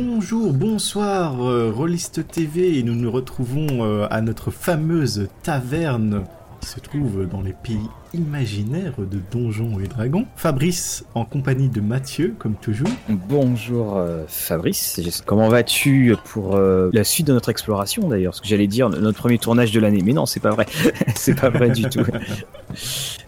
Bonjour, 0.00 0.52
bonsoir, 0.52 1.42
euh, 1.42 1.72
Rolliste 1.74 2.24
TV, 2.28 2.78
et 2.78 2.84
nous 2.84 2.94
nous 2.94 3.10
retrouvons 3.10 3.84
euh, 3.84 4.06
à 4.10 4.20
notre 4.20 4.52
fameuse 4.52 5.26
taverne 5.42 6.22
qui 6.60 6.68
se 6.68 6.78
trouve 6.78 7.26
dans 7.26 7.40
les 7.40 7.52
pays 7.52 7.88
imaginaires 8.14 8.94
de 8.98 9.18
Donjons 9.32 9.80
et 9.80 9.88
Dragons. 9.88 10.24
Fabrice 10.36 11.04
en 11.14 11.24
compagnie 11.24 11.68
de 11.68 11.80
Mathieu, 11.80 12.36
comme 12.38 12.54
toujours. 12.54 12.88
Bonjour 13.08 13.96
euh, 13.96 14.22
Fabrice, 14.28 15.00
comment 15.26 15.48
vas-tu 15.48 16.14
pour 16.26 16.54
euh, 16.54 16.90
la 16.92 17.02
suite 17.02 17.26
de 17.26 17.32
notre 17.32 17.48
exploration 17.48 18.06
d'ailleurs? 18.08 18.36
Ce 18.36 18.40
que 18.40 18.46
j'allais 18.46 18.68
dire, 18.68 18.88
notre 18.88 19.18
premier 19.18 19.38
tournage 19.38 19.72
de 19.72 19.80
l'année, 19.80 20.02
mais 20.04 20.12
non, 20.12 20.26
c'est 20.26 20.40
pas 20.40 20.50
vrai, 20.50 20.66
c'est 21.16 21.38
pas 21.38 21.50
vrai 21.50 21.70
du 21.70 21.82
tout. 21.88 22.04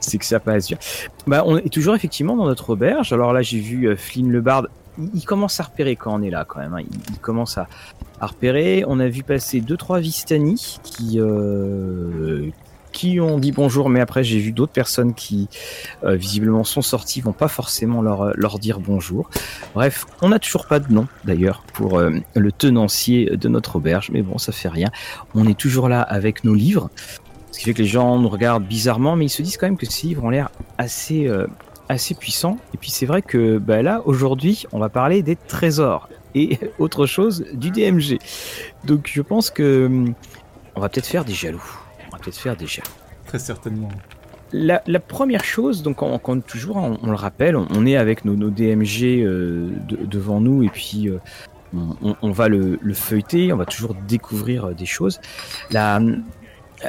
c'est 0.00 0.18
que 0.18 0.24
ça 0.24 0.38
passe 0.38 0.68
bien. 0.68 0.78
Bah, 1.26 1.42
on 1.46 1.56
est 1.56 1.72
toujours 1.72 1.96
effectivement 1.96 2.36
dans 2.36 2.46
notre 2.46 2.70
auberge. 2.70 3.12
Alors 3.12 3.32
là, 3.32 3.42
j'ai 3.42 3.58
vu 3.58 3.96
Flynn 3.96 4.30
le 4.30 4.40
Bard. 4.40 4.68
Il, 5.14 5.24
commence 5.24 5.60
à 5.60 5.64
repérer 5.64 5.96
quand 5.96 6.14
on 6.14 6.22
est 6.22 6.30
là, 6.30 6.44
quand 6.46 6.60
même. 6.60 6.74
Hein. 6.74 6.84
Il, 7.10 7.18
commence 7.18 7.58
à, 7.58 7.68
repérer. 8.20 8.84
On 8.86 9.00
a 9.00 9.08
vu 9.08 9.22
passer 9.22 9.60
deux 9.60 9.76
trois 9.76 10.00
Vistani 10.00 10.78
qui 10.82 11.18
qui 12.92 13.20
ont 13.20 13.38
dit 13.38 13.52
bonjour, 13.52 13.88
mais 13.88 14.00
après 14.00 14.24
j'ai 14.24 14.38
vu 14.38 14.52
d'autres 14.52 14.72
personnes 14.72 15.14
qui 15.14 15.48
euh, 16.04 16.16
visiblement 16.16 16.64
sont 16.64 16.82
sorties, 16.82 17.20
vont 17.20 17.32
pas 17.32 17.48
forcément 17.48 18.02
leur, 18.02 18.22
euh, 18.22 18.32
leur 18.36 18.58
dire 18.58 18.80
bonjour. 18.80 19.30
Bref, 19.74 20.06
on 20.22 20.30
n'a 20.30 20.38
toujours 20.38 20.66
pas 20.66 20.80
de 20.80 20.92
nom 20.92 21.06
d'ailleurs 21.24 21.62
pour 21.72 21.98
euh, 21.98 22.10
le 22.34 22.52
tenancier 22.52 23.36
de 23.36 23.48
notre 23.48 23.76
auberge, 23.76 24.10
mais 24.12 24.22
bon, 24.22 24.38
ça 24.38 24.52
fait 24.52 24.68
rien. 24.68 24.90
On 25.34 25.46
est 25.46 25.58
toujours 25.58 25.88
là 25.88 26.02
avec 26.02 26.44
nos 26.44 26.54
livres, 26.54 26.90
ce 27.52 27.58
qui 27.58 27.64
fait 27.64 27.74
que 27.74 27.82
les 27.82 27.88
gens 27.88 28.18
nous 28.18 28.28
regardent 28.28 28.66
bizarrement, 28.66 29.16
mais 29.16 29.26
ils 29.26 29.30
se 29.30 29.42
disent 29.42 29.56
quand 29.56 29.66
même 29.66 29.78
que 29.78 29.86
ces 29.86 30.08
livres 30.08 30.24
ont 30.24 30.30
l'air 30.30 30.50
assez, 30.78 31.28
assez 31.90 32.14
puissants. 32.14 32.58
Et 32.74 32.78
puis 32.78 32.90
c'est 32.90 33.06
vrai 33.06 33.20
que 33.20 33.58
bah, 33.58 33.82
là, 33.82 34.02
aujourd'hui, 34.06 34.64
on 34.72 34.78
va 34.78 34.88
parler 34.88 35.22
des 35.22 35.36
trésors 35.36 36.08
et 36.34 36.58
autre 36.78 37.06
chose 37.06 37.44
du 37.52 37.70
DMG. 37.70 38.18
Donc 38.84 39.10
je 39.12 39.22
pense 39.22 39.50
que 39.50 39.86
hum, 39.86 40.14
on 40.74 40.80
va 40.80 40.88
peut-être 40.88 41.06
faire 41.06 41.24
des 41.24 41.34
jaloux 41.34 41.62
peut-être 42.20 42.38
faire 42.38 42.56
déjà. 42.56 42.82
Très 43.26 43.38
certainement. 43.38 43.88
La, 44.52 44.80
première 44.98 45.44
chose, 45.44 45.82
donc 45.82 46.02
on, 46.02 46.18
compte 46.18 46.44
toujours, 46.44 46.76
on, 46.76 47.06
le 47.06 47.14
rappelle, 47.14 47.54
on, 47.56 47.86
est 47.86 47.96
avec 47.96 48.24
nos, 48.24 48.50
DMG 48.50 49.22
euh, 49.22 49.70
devant 49.88 50.40
nous 50.40 50.64
et 50.64 50.68
puis 50.68 51.08
euh, 51.08 51.18
on, 52.20 52.30
va 52.32 52.48
le, 52.48 52.78
feuilleter, 52.92 53.52
on 53.52 53.56
va 53.56 53.64
toujours 53.64 53.94
découvrir 54.08 54.66
euh, 54.66 54.74
des 54.74 54.86
choses. 54.86 55.20
La, 55.70 56.00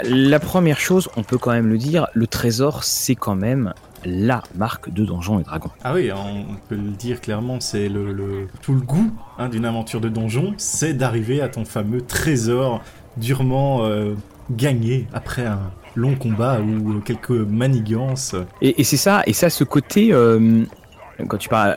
la 0.03 0.39
première 0.39 0.79
chose, 0.79 1.07
on 1.17 1.21
peut 1.21 1.37
quand 1.37 1.51
même 1.51 1.67
le 1.67 1.77
dire, 1.77 2.07
le 2.13 2.25
trésor, 2.25 2.83
c'est 2.83 3.15
quand 3.15 3.35
même 3.35 3.75
la 4.05 4.43
marque 4.55 4.91
de 4.91 5.05
Donjons 5.05 5.39
et 5.39 5.43
Dragons. 5.43 5.71
Ah 5.83 5.93
oui, 5.93 6.11
on 6.11 6.55
peut 6.69 6.75
le 6.75 6.89
dire 6.91 7.21
clairement, 7.21 7.59
c'est 7.59 7.89
le, 7.89 8.47
tout 8.61 8.73
le 8.73 8.81
goût 8.81 9.11
hein, 9.37 9.49
d'une 9.49 9.65
aventure 9.65 10.01
de 10.01 10.09
donjon, 10.09 10.53
c'est 10.57 10.93
d'arriver 10.93 11.41
à 11.41 11.49
ton 11.49 11.65
fameux 11.65 12.01
trésor 12.01 12.81
durement 13.17 13.85
gagner 14.49 15.07
après 15.13 15.45
un 15.45 15.71
long 15.95 16.15
combat 16.15 16.59
ou 16.61 16.99
quelques 17.01 17.31
manigances. 17.31 18.35
Et, 18.61 18.83
c'est 18.83 18.97
ça, 18.97 19.23
et 19.25 19.33
ça, 19.33 19.49
ce 19.49 19.63
côté. 19.63 20.13
Euh, 20.13 20.63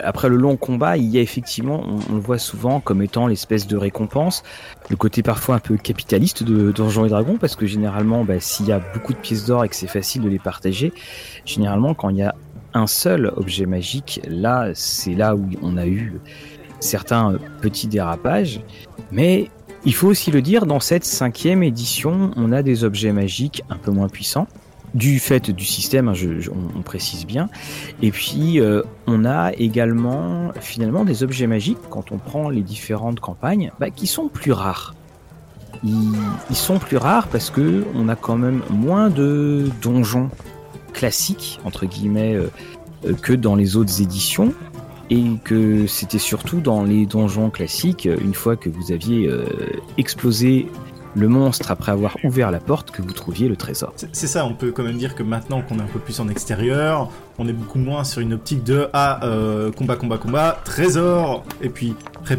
après 0.03 0.29
le 0.29 0.37
long 0.37 0.57
combat, 0.57 0.97
il 0.97 1.05
y 1.05 1.17
a 1.17 1.21
effectivement, 1.21 1.83
on, 2.09 2.13
le 2.13 2.19
voit 2.19 2.37
souvent 2.37 2.79
comme 2.79 3.01
étant 3.01 3.27
l'espèce 3.27 3.67
de 3.67 3.77
récompense, 3.77 4.43
le 4.89 4.95
côté 4.95 5.23
parfois 5.23 5.55
un 5.55 5.59
peu 5.59 5.77
capitaliste 5.77 6.43
de 6.43 6.71
Donjons 6.71 7.05
et 7.05 7.09
Dragons, 7.09 7.37
parce 7.37 7.55
que 7.55 7.65
généralement, 7.65 8.23
bah, 8.23 8.39
s'il 8.39 8.67
y 8.67 8.71
a 8.71 8.79
beaucoup 8.93 9.13
de 9.13 9.17
pièces 9.17 9.45
d'or 9.45 9.65
et 9.65 9.69
que 9.69 9.75
c'est 9.75 9.87
facile 9.87 10.21
de 10.21 10.29
les 10.29 10.39
partager, 10.39 10.93
généralement 11.45 11.93
quand 11.93 12.09
il 12.09 12.17
y 12.17 12.23
a 12.23 12.35
un 12.73 12.87
seul 12.87 13.31
objet 13.35 13.65
magique, 13.65 14.21
là, 14.27 14.71
c'est 14.73 15.13
là 15.13 15.35
où 15.35 15.49
on 15.61 15.77
a 15.77 15.87
eu 15.87 16.19
certains 16.79 17.37
petits 17.61 17.87
dérapages, 17.87 18.59
mais 19.11 19.49
il 19.85 19.93
faut 19.93 20.07
aussi 20.07 20.31
le 20.31 20.41
dire, 20.41 20.65
dans 20.65 20.79
cette 20.79 21.05
cinquième 21.05 21.61
édition, 21.61 22.31
on 22.35 22.51
a 22.51 22.63
des 22.63 22.83
objets 22.83 23.11
magiques 23.11 23.63
un 23.69 23.77
peu 23.77 23.91
moins 23.91 24.09
puissants, 24.09 24.47
du 24.95 25.19
fait 25.19 25.51
du 25.51 25.65
système, 25.65 26.07
hein, 26.07 26.13
on, 26.75 26.81
précise 26.81 27.27
bien. 27.27 27.49
Et 28.01 28.11
puis, 28.11 28.61
euh, 28.61 28.81
on 29.07 29.25
a 29.25 29.51
également 29.53 30.53
finalement 30.61 31.03
des 31.03 31.21
objets 31.21 31.47
magiques, 31.47 31.77
quand 31.89 32.13
on 32.13 32.17
prend 32.17 32.49
les 32.49 32.61
différentes 32.61 33.19
campagnes, 33.19 33.71
bah, 33.79 33.89
qui 33.89 34.07
sont 34.07 34.29
plus 34.29 34.53
rares. 34.53 34.95
Ils, 35.83 36.55
sont 36.55 36.79
plus 36.79 36.95
rares 36.95 37.27
parce 37.27 37.49
que 37.49 37.83
on 37.93 38.07
a 38.07 38.15
quand 38.15 38.37
même 38.37 38.61
moins 38.69 39.09
de 39.09 39.69
donjons 39.81 40.29
classiques, 40.93 41.59
entre 41.65 41.85
guillemets, 41.85 42.33
euh, 42.33 42.49
euh, 43.05 43.13
que 43.13 43.33
dans 43.33 43.55
les 43.55 43.75
autres 43.75 44.01
éditions 44.01 44.53
et 45.09 45.23
que 45.43 45.85
c'était 45.87 46.19
surtout 46.19 46.61
dans 46.61 46.83
les 46.83 47.05
donjons 47.05 47.49
classiques, 47.49 48.05
une 48.05 48.33
fois 48.33 48.55
que 48.55 48.69
vous 48.69 48.91
aviez 48.91 49.29
explosé 49.99 50.65
le 51.15 51.27
monstre 51.27 51.71
après 51.71 51.91
avoir 51.91 52.17
ouvert 52.23 52.51
la 52.51 52.59
porte 52.59 52.91
que 52.91 53.01
vous 53.01 53.13
trouviez 53.13 53.47
le 53.47 53.55
trésor. 53.55 53.93
C'est 54.11 54.27
ça, 54.27 54.45
on 54.45 54.53
peut 54.53 54.71
quand 54.71 54.83
même 54.83 54.97
dire 54.97 55.15
que 55.15 55.23
maintenant 55.23 55.61
qu'on 55.61 55.79
est 55.79 55.83
un 55.83 55.87
peu 55.87 55.99
plus 55.99 56.19
en 56.19 56.29
extérieur, 56.29 57.09
on 57.37 57.47
est 57.47 57.53
beaucoup 57.53 57.79
moins 57.79 58.03
sur 58.03 58.21
une 58.21 58.33
optique 58.33 58.63
de 58.63 58.87
ah 58.93 59.19
euh, 59.23 59.71
combat 59.71 59.95
combat 59.95 60.17
combat 60.17 60.59
trésor 60.63 61.43
et 61.61 61.69
puis 61.69 61.95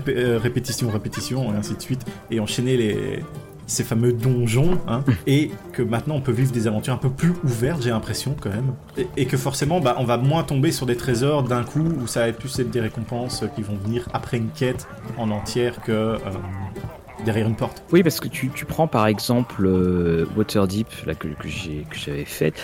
euh, 0.09 0.39
répétition 0.43 0.91
répétition 0.91 1.53
et 1.53 1.57
ainsi 1.57 1.75
de 1.75 1.83
suite 1.83 2.05
et 2.31 2.41
enchaîner 2.41 2.77
les 2.77 3.23
ces 3.67 3.83
fameux 3.83 4.13
donjons, 4.13 4.79
hein, 4.89 5.03
et 5.27 5.51
que 5.73 5.83
maintenant 5.83 6.17
on 6.17 6.21
peut 6.21 6.33
vivre 6.33 6.53
des 6.53 6.67
aventures 6.67 6.95
un 6.95 6.99
peu 6.99 7.11
plus 7.11 7.33
ouvertes, 7.45 7.83
j'ai 7.83 7.91
l'impression 7.91 8.37
quand 8.41 8.51
même, 8.51 8.73
et, 9.17 9.27
que 9.27 9.37
forcément 9.37 9.81
bah, 9.81 9.97
on 9.99 10.05
va 10.05 10.17
moins 10.17 10.45
tomber 10.45 10.73
sur 10.73 10.87
des 10.87 10.97
trésors 10.97 11.43
d'un 11.43 11.65
coup, 11.65 11.85
où 12.01 12.07
ça 12.07 12.27
va 12.27 12.33
plus 12.33 12.59
être 12.59 12.71
des 12.71 12.81
récompenses 12.81 13.45
qui 13.55 13.63
vont 13.63 13.77
venir 13.77 14.09
après 14.13 14.37
une 14.37 14.51
quête 14.51 14.87
en 15.19 15.31
entière 15.31 15.81
que 15.83 15.93
euh, 15.93 16.19
derrière 17.25 17.47
une 17.47 17.57
porte. 17.57 17.83
Oui, 17.93 18.03
parce 18.03 18.21
que 18.21 18.29
tu, 18.29 18.49
prends 18.67 18.89
par 18.89 19.07
exemple 19.07 19.65
euh, 19.67 20.27
Waterdeep, 20.37 20.89
là, 21.07 21.15
que, 21.15 21.29
que 21.29 21.49
j'avais 21.49 22.25
fait, 22.25 22.55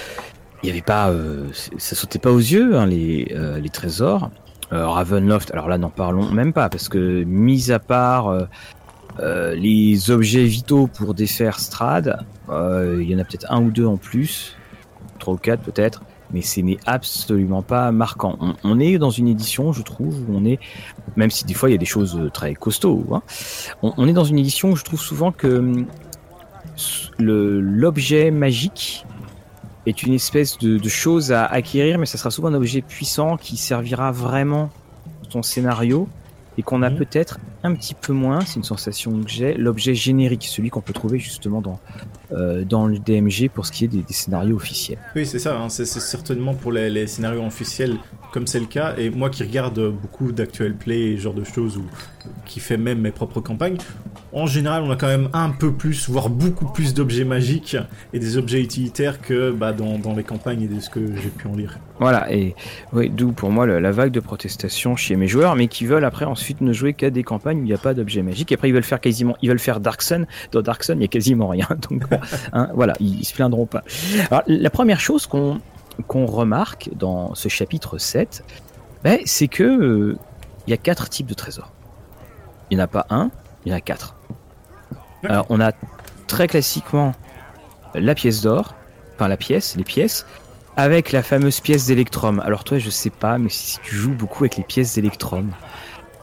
il 0.63 0.69
y 0.69 0.71
avait 0.71 0.83
pas, 0.83 1.11
euh, 1.11 1.49
ça 1.79 1.97
sautait 1.97 2.19
pas 2.19 2.31
aux 2.31 2.39
yeux 2.39 2.77
hein, 2.77 2.87
les, 2.87 3.35
les 3.61 3.71
trésors. 3.71 4.31
Ravenloft, 4.71 5.51
alors 5.51 5.69
là 5.69 5.77
n'en 5.77 5.91
parlons 5.91 6.31
même 6.31 6.55
pas, 6.55 6.71
parce 6.71 6.89
que 6.89 7.25
mis 7.25 7.71
à 7.73 7.79
part 7.79 8.49
euh, 9.21 9.55
les 9.55 10.11
objets 10.11 10.45
vitaux 10.45 10.87
pour 10.87 11.15
défaire 11.15 11.59
Strad, 11.61 12.25
euh, 12.49 12.99
il 13.01 13.11
y 13.11 13.15
en 13.15 13.19
a 13.19 13.25
peut-être 13.25 13.47
un 13.51 13.63
ou 13.63 13.71
deux 13.71 13.85
en 13.85 13.99
plus, 13.99 14.57
trois 15.19 15.35
ou 15.35 15.37
quatre 15.37 15.63
peut-être, 15.63 16.03
mais 16.33 16.43
c'est 16.43 16.65
absolument 16.87 17.63
pas 17.63 17.93
marquant. 17.93 18.39
On, 18.65 18.81
est 18.81 18.99
dans 18.99 19.11
une 19.11 19.29
édition, 19.29 19.73
je 19.73 19.83
trouve, 19.83 20.19
où 20.29 20.37
on 20.37 20.45
est, 20.45 20.59
même 21.17 21.31
si 21.31 21.45
des 21.45 21.55
fois 21.55 21.69
il 21.69 21.73
y 21.73 21.75
a 21.75 21.79
des 21.79 21.87
choses 21.87 22.19
très 22.33 22.55
costauds, 22.55 23.05
hein, 23.13 23.23
on, 23.83 24.07
est 24.09 24.13
dans 24.13 24.25
une 24.25 24.39
édition 24.39 24.71
où 24.71 24.77
je 24.77 24.85
trouve 24.85 25.01
souvent 25.01 25.33
que 25.33 25.59
hum, 25.59 25.87
l'objet 27.19 28.31
magique 28.31 29.05
est 29.87 30.03
une 30.03 30.15
espèce 30.15 30.59
de, 30.59 30.79
de, 30.79 30.89
chose 30.89 31.33
à 31.33 31.45
acquérir, 31.45 31.99
mais 31.99 32.07
ça 32.07 32.17
sera 32.17 32.31
souvent 32.31 32.49
un 32.49 32.55
objet 32.55 32.83
puissant 32.83 33.37
qui 33.37 33.57
servira 33.57 34.13
vraiment 34.13 34.71
ton 35.29 35.43
scénario 35.43 36.09
et 36.59 36.63
qu'on 36.63 36.83
a 36.83 36.91
mhm. 36.91 36.97
peut-être 36.97 37.39
un 37.65 37.75
petit 37.75 37.95
peu 37.95 38.13
moins, 38.13 38.41
c'est 38.41 38.57
une 38.57 38.65
sensation 38.65 39.23
que 39.23 39.31
j'ai, 39.31 39.55
l'objet 39.55 39.95
générique, 39.95 40.45
celui 40.45 40.71
qu'on 40.71 40.81
peut 40.81 40.93
trouver 40.93 41.19
justement 41.19 41.61
dans, 41.61 41.79
euh, 42.33 42.65
dans 42.65 42.87
le 42.87 42.99
DMG 42.99 43.49
pour 43.53 43.67
ce 43.67 43.73
qui 43.73 43.85
est 43.85 43.89
des, 43.89 44.05
scénarios 44.11 44.57
officiels. 44.57 44.99
Oui, 45.15 45.25
c'est 45.27 45.39
ça, 45.39 45.59
hein. 45.59 45.69
c'est 45.69 45.85
certainement 45.85 46.55
pour 46.55 46.73
les, 46.73 47.07
scénarios 47.07 47.45
officiels 47.45 47.97
comme 48.33 48.47
c'est 48.47 48.61
le 48.61 48.67
cas, 48.67 48.95
et 48.97 49.11
moi 49.11 49.29
qui 49.29 49.43
regarde 49.43 49.79
beaucoup 49.91 50.33
d'actual 50.33 50.75
play 50.75 51.13
et 51.13 51.17
ce 51.19 51.23
genre 51.23 51.35
de 51.35 51.45
choses, 51.45 51.77
ou 51.77 51.85
qui 52.47 52.61
fait 52.61 52.79
même 52.79 53.01
mes 53.01 53.11
propres 53.11 53.41
campagnes, 53.41 53.77
en 54.33 54.47
général 54.47 54.83
on 54.85 54.91
a 54.91 54.97
quand 54.97 55.07
même 55.07 55.29
un 55.35 55.51
peu 55.51 55.71
plus, 55.73 56.09
voire 56.09 56.31
beaucoup 56.31 56.65
plus 56.65 56.95
d'objets 56.95 57.25
magiques 57.25 57.77
et 58.15 58.19
des 58.19 58.39
objets 58.39 58.63
utilitaires 58.63 59.21
que 59.21 59.51
bah, 59.51 59.75
dans, 59.75 59.99
dans 59.99 60.15
les 60.15 60.25
campagnes 60.25 60.63
et 60.63 60.67
de 60.67 60.81
ce 60.81 60.89
que 60.89 61.01
j'ai 61.17 61.29
pu 61.29 61.47
en 61.47 61.55
lire. 61.55 61.79
Voilà, 62.01 62.33
et 62.33 62.57
oui, 62.93 63.11
d'où 63.11 63.33
pour 63.33 63.51
moi 63.51 63.67
la 63.67 63.93
vague 63.93 64.11
de 64.11 64.21
protestation 64.21 64.97
chez 64.97 65.15
mes 65.15 65.29
joueurs, 65.29 65.55
mais 65.55 65.69
qui 65.69 65.87
veulent 65.87 66.05
après 66.05 66.25
ensuite 66.25 66.61
ne 66.61 66.73
jouer 66.73 66.95
qu'à 66.95 67.11
des 67.11 67.23
campagnes 67.23 67.52
où 67.59 67.63
il 67.63 67.67
n'y 67.67 67.75
a 67.75 67.79
pas 67.79 67.95
d'objets 67.95 68.23
magiques, 68.23 68.53
et 68.53 68.55
après 68.55 68.69
ils 68.69 68.73
veulent 68.73 68.83
faire 68.83 69.01
quasiment, 69.01 69.37
ils 69.43 69.49
veulent 69.49 69.59
faire 69.59 69.81
Dark 69.81 70.03
Sun, 70.03 70.27
dans 70.53 70.63
Dark 70.63 70.83
Sun 70.85 70.97
il 70.97 71.01
n'y 71.01 71.05
a 71.05 71.09
quasiment 71.09 71.49
rien, 71.49 71.69
donc 71.91 72.05
hein, 72.53 72.69
voilà, 72.75 72.95
ils, 73.01 73.25
se 73.25 73.35
plaindront 73.35 73.67
pas. 73.67 73.83
Alors 74.31 74.43
la 74.47 74.71
première 74.71 75.01
chose 75.01 75.27
qu'on 75.27 75.61
qu'on 76.07 76.25
remarque 76.25 76.89
dans 76.95 77.35
ce 77.35 77.49
chapitre 77.49 77.99
7, 77.99 78.45
ben, 79.05 79.19
c'est 79.27 79.49
que 79.49 79.63
euh, 79.63 80.19
il 80.67 80.71
y 80.71 80.75
a 80.75 80.79
quatre 80.79 81.11
types 81.11 81.27
de 81.27 81.35
trésors. 81.35 81.71
Il 82.71 82.77
n'y 82.77 82.83
en 82.83 82.85
a 82.85 82.89
pas 82.89 83.07
un, 83.11 83.31
il 83.65 83.73
y 83.73 83.75
en 83.75 83.77
a 83.77 83.81
quatre. 83.81 84.17
Alors 85.25 85.47
on 85.51 85.61
a 85.61 85.73
très 86.27 86.47
classiquement 86.47 87.13
la 87.95 88.15
pièce 88.15 88.41
d'or, 88.41 88.75
enfin 89.15 89.29
la 89.29 89.37
pièce, 89.37 89.77
les 89.77 89.85
pièces, 89.85 90.27
avec 90.77 91.13
la 91.13 91.23
fameuse 91.23 91.61
pièce 91.61 91.87
d'électrum. 91.87 92.41
Alors 92.41 92.65
toi, 92.65 92.79
je 92.79 92.91
sais 92.91 93.11
pas, 93.11 93.39
mais 93.39 93.51
si 93.51 93.79
tu 93.81 93.95
joues 93.95 94.15
beaucoup 94.15 94.45
avec 94.45 94.57
les 94.57 94.65
pièces 94.65 94.95
d'électrum. 94.95 95.51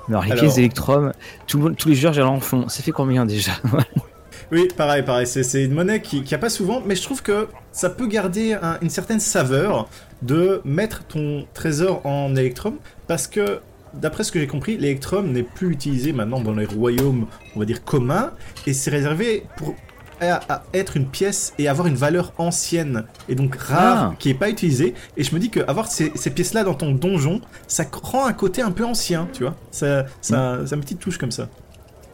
Alors 0.10 0.26
les 0.26 0.34
pièces 0.34 0.56
d'électrum, 0.56 1.14
tous 1.48 1.76
les 1.86 1.96
joueurs 1.96 2.14
j'en 2.14 2.40
font. 2.40 2.68
Ça 2.68 2.84
fait 2.84 2.92
combien 2.92 3.26
déjà 3.26 3.52
Oui, 4.52 4.68
pareil, 4.76 5.04
pareil. 5.04 5.28
C'est 5.28 5.64
une 5.64 5.74
monnaie 5.74 6.02
qui, 6.02 6.24
qui 6.24 6.34
a 6.34 6.40
pas 6.40 6.50
souvent, 6.50 6.82
mais 6.84 6.96
je 6.96 7.04
trouve 7.04 7.22
que 7.22 7.48
ça 7.72 7.90
peut 7.90 8.08
garder 8.08 8.58
une 8.82 8.90
certaine 8.90 9.20
saveur 9.20 9.88
de 10.24 10.62
mettre 10.66 11.04
ton 11.04 11.46
trésor 11.54 12.06
en 12.06 12.36
électrum 12.36 12.76
parce 13.08 13.28
que 13.28 13.60
d'après 13.94 14.24
ce 14.24 14.32
que 14.32 14.40
j'ai 14.40 14.48
compris, 14.48 14.78
l'électrum 14.78 15.32
n'est 15.32 15.44
plus 15.44 15.72
utilisé 15.72 16.14
maintenant 16.14 16.42
dans 16.42 16.54
les 16.54 16.66
royaumes, 16.66 17.28
on 17.56 17.60
va 17.60 17.66
dire, 17.66 17.84
communs, 17.84 18.32
et 18.68 18.74
c'est 18.74 18.92
réservé 18.92 19.46
pour 19.58 19.76
à, 20.22 20.64
être 20.74 20.98
une 20.98 21.06
pièce 21.06 21.54
et 21.58 21.68
avoir 21.68 21.88
une 21.88 21.96
valeur 21.96 22.34
ancienne 22.38 23.06
et 23.28 23.36
donc 23.36 23.56
rare 23.56 24.12
Ah. 24.12 24.16
qui 24.20 24.30
est 24.30 24.34
pas 24.34 24.50
utilisée 24.50 24.94
et 25.18 25.24
je 25.24 25.34
me 25.34 25.40
dis 25.40 25.50
que 25.50 25.60
avoir 25.68 25.88
ces, 25.88 26.12
ces 26.16 26.30
pièces 26.32 26.54
là 26.54 26.64
dans 26.64 26.74
ton 26.74 26.92
donjon 26.92 27.42
ça 27.68 27.86
rend 28.04 28.26
un 28.26 28.34
côté 28.34 28.62
un 28.62 28.72
peu 28.72 28.86
ancien 28.86 29.28
tu 29.34 29.44
vois 29.44 29.56
ça 29.72 30.06
ça, 30.22 30.66
ça 30.66 30.76
me 30.76 30.82
petite 30.82 31.00
touche 31.00 31.18
comme 31.18 31.32
ça 31.32 31.48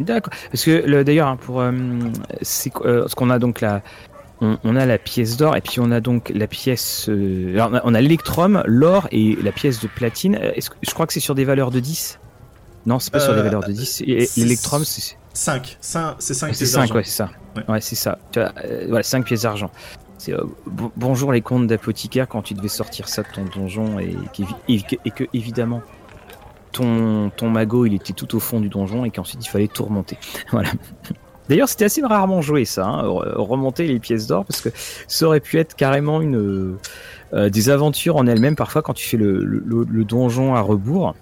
D'accord. 0.02 0.34
Parce 0.52 0.66
que 0.66 0.84
le- 0.86 1.06
d'ailleurs, 1.06 1.30
hein, 1.30 1.38
pour 1.38 1.62
euh, 1.62 1.72
euh, 1.72 3.07
ce 3.07 3.16
qu'on 3.16 3.30
a 3.30 3.40
donc 3.40 3.62
la, 3.62 3.81
on, 4.42 4.57
on 4.66 4.75
a 4.75 4.86
la 4.86 4.98
pièce 4.98 5.38
d'or 5.38 5.56
et 5.56 5.62
puis 5.62 5.80
on 5.80 5.90
a 5.90 6.02
donc 6.02 6.34
la 6.36 6.48
pièce. 6.48 7.07
euh, 7.07 7.54
alors, 7.54 7.80
on 7.86 7.94
a- 7.94 8.02
l'électrum, 8.02 8.62
l'or 8.66 9.07
et 9.13 9.38
la 9.42 9.54
pièce 9.54 9.80
de 9.80 9.88
platine. 9.88 10.38
Que, 10.38 10.60
je 10.81 10.92
crois 10.94 11.07
que 11.07 11.13
c'est 11.13 11.22
sur 11.22 11.34
des 11.34 11.46
valeurs 11.46 11.72
de 11.72 11.80
10 11.80 12.19
Non, 12.86 13.00
c'est 13.00 13.10
pas 13.12 13.22
sur 13.22 13.34
des 13.36 13.42
valeurs 13.42 13.63
de 13.66 13.72
10. 13.72 14.04
Et 14.06 14.25
c'est- 14.25 14.42
L'électrum, 14.42 14.84
c'est 14.84 15.16
5 15.36 15.78
5 15.82 16.16
c'est 16.20 16.34
5 16.34 16.56
c'est 16.56 16.66
5, 16.66 16.94
ouais, 16.96 17.04
c'est 17.04 17.10
ça. 17.12 17.30
Ouais. 17.56 17.64
Ouais, 17.68 17.82
c'est 17.82 17.96
ça. 17.96 18.18
Tu 18.32 18.40
euh, 18.40 18.48
voilà, 18.88 19.04
5 19.04 19.24
pièces 19.26 19.42
d'argent. 19.44 19.70
C'est 20.18 20.34
euh, 20.34 20.44
bon- 20.66 20.92
bonjour 20.96 21.32
les 21.32 21.42
comptes 21.42 21.68
d'apothicaire 21.68 22.28
quand 22.28 22.42
tu 22.42 22.54
devais 22.54 22.68
sortir 22.70 23.08
ça 23.10 23.22
de 23.22 23.28
ton 23.34 23.44
donjon 23.46 24.00
et, 24.00 24.16
et 24.70 24.82
que, 24.82 24.96
et 25.06 25.12
que, 25.12 25.24
évidemment 25.34 25.82
ton, 26.72 27.30
ton 27.36 27.50
magot 27.50 27.86
il 27.86 27.94
était 27.94 28.14
tout 28.14 28.36
au 28.36 28.40
fond 28.40 28.60
du 28.60 28.68
donjon 28.70 29.06
et 29.06 29.12
qu'ensuite 29.12 29.46
il 29.46 29.50
fallait 29.50 29.68
tout 29.68 29.84
remonter. 29.84 30.18
Voilà. 30.52 30.70
D'ailleurs, 31.48 31.70
c'était 31.70 31.86
assez 31.86 32.02
rarement 32.02 32.42
joué 32.42 32.66
ça, 32.66 32.88
hein, 32.88 33.04
re- 33.04 33.36
remonter 33.38 33.86
les 33.88 34.00
pièces 34.00 34.26
d'or 34.26 34.46
parce 34.46 34.62
que 34.62 34.70
ça 35.08 35.28
aurait 35.28 35.42
pu 35.42 35.60
être 35.60 35.76
carrément 35.76 36.20
une 36.22 36.78
euh, 37.34 37.50
des 37.50 37.70
aventures 37.70 38.16
en 38.16 38.26
elles-mêmes 38.26 38.56
parfois 38.56 38.81
quand 38.81 38.94
tu 38.94 39.08
fais 39.08 39.18
le, 39.18 39.44
le- 39.44 39.86
le 39.88 40.04
donjon 40.06 40.56
à 40.56 40.62
rebours 40.62 41.14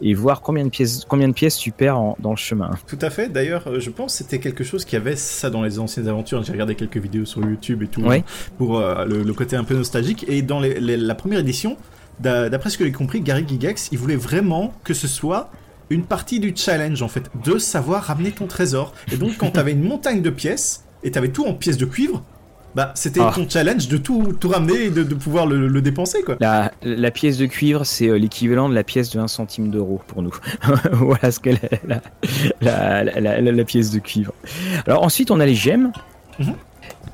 et 0.00 0.14
voir 0.14 0.40
combien 0.40 0.64
de 0.64 0.70
pièces 0.70 1.04
combien 1.08 1.28
de 1.28 1.32
pièces 1.32 1.56
tu 1.58 1.72
perds 1.72 1.98
en- 1.98 2.16
dans 2.20 2.30
le 2.30 2.36
chemin. 2.36 2.70
Tout 2.86 2.98
à 3.00 3.10
fait. 3.10 3.28
D'ailleurs, 3.28 3.66
euh, 3.66 3.80
je 3.80 3.90
pense 3.90 4.12
que 4.12 4.18
c'était 4.18 4.38
quelque 4.38 4.64
chose 4.64 4.84
qui 4.84 4.96
avait 4.96 5.16
ça 5.16 5.50
dans 5.50 5.62
les 5.62 5.78
anciennes 5.78 6.08
aventures. 6.08 6.42
J'ai 6.44 6.52
regardé 6.52 6.74
quelques 6.74 6.98
vidéos 6.98 7.24
sur 7.24 7.40
YouTube 7.44 7.82
et 7.82 7.88
tout 7.88 8.02
pour 8.56 8.78
euh, 8.78 9.04
le, 9.04 9.22
le 9.22 9.34
côté 9.34 9.56
un 9.56 9.64
peu 9.64 9.74
nostalgique. 9.74 10.24
Et 10.28 10.42
dans 10.42 10.60
les- 10.60 10.78
les- 10.80 10.96
la 10.96 11.14
première 11.14 11.40
édition, 11.40 11.76
d'a- 12.20 12.48
d'après 12.48 12.70
ce 12.70 12.78
que 12.78 12.84
j'ai 12.84 12.92
compris, 12.92 13.20
Gary 13.20 13.44
Gigax, 13.46 13.88
il 13.92 13.98
voulait 13.98 14.16
vraiment 14.16 14.72
que 14.84 14.94
ce 14.94 15.08
soit 15.08 15.50
une 15.90 16.04
partie 16.04 16.38
du 16.38 16.52
challenge 16.54 17.00
en 17.02 17.08
fait, 17.08 17.30
de 17.44 17.58
savoir 17.58 18.04
ramener 18.04 18.30
ton 18.32 18.46
trésor. 18.46 18.92
Et 19.12 19.16
donc, 19.16 19.36
quand 19.38 19.50
t'avais 19.50 19.72
une 19.72 19.82
montagne 19.82 20.20
de 20.22 20.30
pièces 20.30 20.84
et 21.02 21.10
t'avais 21.10 21.28
tout 21.30 21.46
en 21.46 21.54
pièces 21.54 21.78
de 21.78 21.86
cuivre, 21.86 22.22
bah 22.74 22.92
c'était 22.94 23.20
Ah. 23.22 23.32
ton 23.34 23.48
challenge 23.48 23.88
de 23.88 23.96
tout, 23.96 24.34
tout 24.38 24.48
ramener 24.48 24.84
et 24.84 24.90
de, 24.90 25.02
de 25.02 25.14
pouvoir 25.14 25.46
le, 25.46 25.66
le 25.68 25.80
dépenser 25.82 26.22
quoi. 26.22 26.36
La, 26.40 26.70
la 26.82 27.10
pièce 27.10 27.38
de 27.38 27.46
cuivre, 27.46 27.84
c'est 27.84 28.08
euh, 28.08 28.18
l'équivalent 28.18 28.68
de 28.68 28.74
la 28.74 28.84
pièce 28.84 29.10
de 29.10 29.18
1 29.18 29.26
centime 29.28 29.70
d'euro 29.70 30.00
pour 30.06 30.22
nous. 30.22 30.34
voilà 30.92 31.30
ce 31.30 31.40
qu'elle 31.40 31.56
est, 31.56 31.80
la, 32.60 33.04
la, 33.04 33.40
la- 33.40 33.64
pièce 33.64 33.90
de 33.90 33.98
cuivre. 33.98 34.32
Alors 34.86 35.02
ensuite, 35.02 35.30
on 35.30 35.40
a 35.40 35.46
les 35.46 35.54
gemmes. 35.54 35.92
Mhm. 36.38 36.54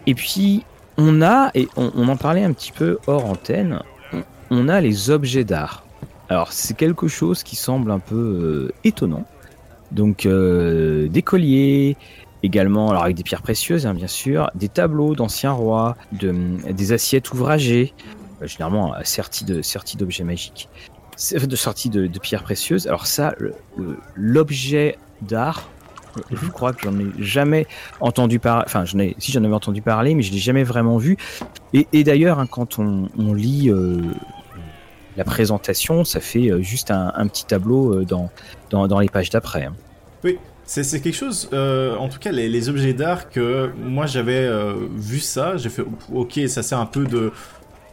Et 0.06 0.14
puis, 0.14 0.64
on 0.98 1.22
a, 1.22 1.50
et 1.54 1.68
on, 1.76 1.90
on 1.96 2.08
en 2.08 2.16
parlait 2.16 2.44
un 2.44 2.52
petit 2.52 2.72
peu 2.72 2.98
hors 3.06 3.24
antenne, 3.24 3.80
on, 4.12 4.22
on 4.50 4.68
a 4.68 4.80
les 4.80 5.08
objets 5.10 5.44
d'art. 5.44 5.84
Alors, 6.28 6.52
c'est 6.52 6.76
quelque 6.76 7.08
chose 7.08 7.42
qui 7.42 7.56
semble 7.56 7.90
un 7.90 7.98
peu 8.00 8.14
euh, 8.14 8.72
étonnant. 8.84 9.24
Donc, 9.92 10.26
euh, 10.26 11.08
des 11.08 11.22
colliers, 11.22 11.96
également, 12.44 12.90
alors 12.90 13.04
avec 13.04 13.16
des 13.16 13.22
pierres 13.22 13.42
précieuses, 13.42 13.86
hein, 13.86 13.94
bien 13.94 14.06
sûr, 14.06 14.50
des 14.54 14.68
tableaux 14.68 15.14
d'anciens 15.14 15.52
rois, 15.52 15.96
de, 16.12 16.34
des 16.70 16.92
assiettes 16.92 17.32
ouvragées, 17.32 17.92
euh, 18.42 18.46
généralement 18.46 18.94
de 18.98 19.62
serties 19.62 19.96
d'objets 19.96 20.24
magiques, 20.24 20.68
de 21.32 21.56
sorties 21.56 21.90
de, 21.90 22.18
pierres 22.18 22.42
précieuses. 22.42 22.86
Alors 22.86 23.06
ça, 23.06 23.34
l'objet 24.14 24.98
d'art, 25.22 25.68
euh, 26.16 26.20
je 26.30 26.48
crois 26.48 26.72
que 26.72 26.82
j'en 26.82 26.98
ai 26.98 27.06
jamais 27.18 27.66
entendu 28.00 28.38
parler. 28.38 28.64
Enfin, 28.66 28.84
si 29.18 29.32
j'en 29.32 29.42
avais 29.44 29.54
entendu 29.54 29.82
parler, 29.82 30.14
mais 30.14 30.22
je 30.22 30.32
l'ai 30.32 30.38
jamais 30.38 30.64
vraiment 30.64 30.98
vu. 30.98 31.16
Et, 31.72 32.04
d'ailleurs, 32.04 32.38
hein, 32.38 32.46
quand 32.46 32.78
on, 32.78 33.08
lit 33.34 33.70
euh, 33.70 34.00
la 35.16 35.24
présentation, 35.24 36.04
ça 36.04 36.20
fait 36.20 36.50
euh, 36.50 36.60
juste 36.60 36.90
un, 36.90 37.26
petit 37.26 37.46
tableau 37.46 38.00
euh, 38.00 38.04
dans, 38.04 38.30
dans, 38.70 38.98
les 38.98 39.08
pages 39.08 39.30
d'après. 39.30 39.64
hein. 39.64 39.74
C'est 40.22 40.38
c'est 40.66 41.00
quelque 41.00 41.14
chose, 41.16 41.48
euh, 41.52 41.96
en 41.96 42.08
tout 42.08 42.18
cas 42.18 42.32
les, 42.32 42.48
les 42.48 42.68
objets 42.68 42.94
d'art 42.94 43.28
que 43.30 43.70
moi 43.84 44.06
j'avais 44.06 44.38
euh, 44.46 44.74
vu 44.96 45.20
ça, 45.20 45.56
j'ai 45.56 45.68
fait 45.68 45.84
ok 46.12 46.40
ça 46.48 46.62
c'est 46.62 46.74
un 46.74 46.86
peu 46.86 47.04
de, 47.04 47.32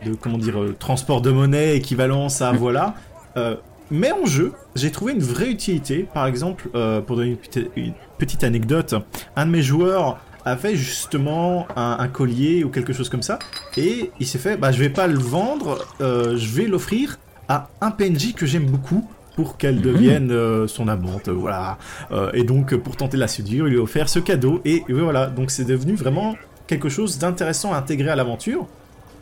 de 0.06 0.14
comment 0.14 0.38
dire 0.38 0.62
euh, 0.62 0.76
transport 0.80 1.22
de 1.22 1.32
monnaie 1.32 1.76
équivalent 1.76 2.30
ça 2.30 2.52
voilà, 2.52 2.96
Euh, 3.38 3.56
mais 3.90 4.12
en 4.12 4.26
jeu 4.26 4.54
j'ai 4.76 4.92
trouvé 4.92 5.14
une 5.14 5.22
vraie 5.24 5.50
utilité. 5.50 6.08
Par 6.14 6.26
exemple 6.28 6.70
pour 7.06 7.16
donner 7.18 7.32
une 7.32 7.38
petite, 7.38 7.70
une 7.76 7.94
petite 8.18 8.44
anecdote, 8.44 8.96
un 9.36 9.46
de 9.46 9.52
mes 9.52 9.62
joueurs 9.62 10.18
avait 10.46 10.76
justement 10.76 11.68
un, 11.76 11.98
un 12.00 12.08
collier 12.08 12.64
ou 12.64 12.70
quelque 12.70 12.94
chose 12.94 13.10
comme 13.10 13.22
ça 13.22 13.38
et 13.78 14.12
il 14.20 14.26
s'est 14.26 14.40
fait 14.40 14.58
bah 14.58 14.72
je 14.72 14.80
vais 14.80 14.90
pas 14.90 15.08
le 15.08 15.20
vendre, 15.20 15.86
je 16.00 16.48
vais 16.56 16.68
l'offrir 16.68 17.20
à 17.50 17.70
un 17.82 17.92
PNJ 17.92 18.34
que 18.34 18.46
j'aime 18.46 18.66
beaucoup 18.66 19.08
pour 19.36 19.58
qu'elle 19.58 19.76
Mhm. 19.78 19.82
devienne 19.82 20.32
euh, 20.32 20.68
son 20.68 20.88
amante, 20.88 21.28
euh, 21.30 21.32
voilà. 21.34 21.78
Euh, 22.12 22.32
et 22.34 22.44
donc, 22.44 22.74
euh, 22.74 22.78
pour 22.78 22.96
tenter 22.98 23.18
de 23.18 23.22
la 23.22 23.28
séduire, 23.28 23.68
il 23.68 23.72
lui 23.74 23.80
a 23.80 23.84
offert 23.84 24.10
ce 24.10 24.20
cadeau. 24.20 24.62
Et, 24.66 24.84
et 24.88 24.94
voilà, 24.94 25.28
donc 25.28 25.52
c'est 25.52 25.66
devenu 25.66 25.96
vraiment 25.96 26.36
quelque 26.68 26.90
chose 26.90 27.18
d'intéressant 27.18 27.74
à 27.74 27.78
intégrer 27.78 28.10
à 28.10 28.16
l'aventure. 28.16 28.68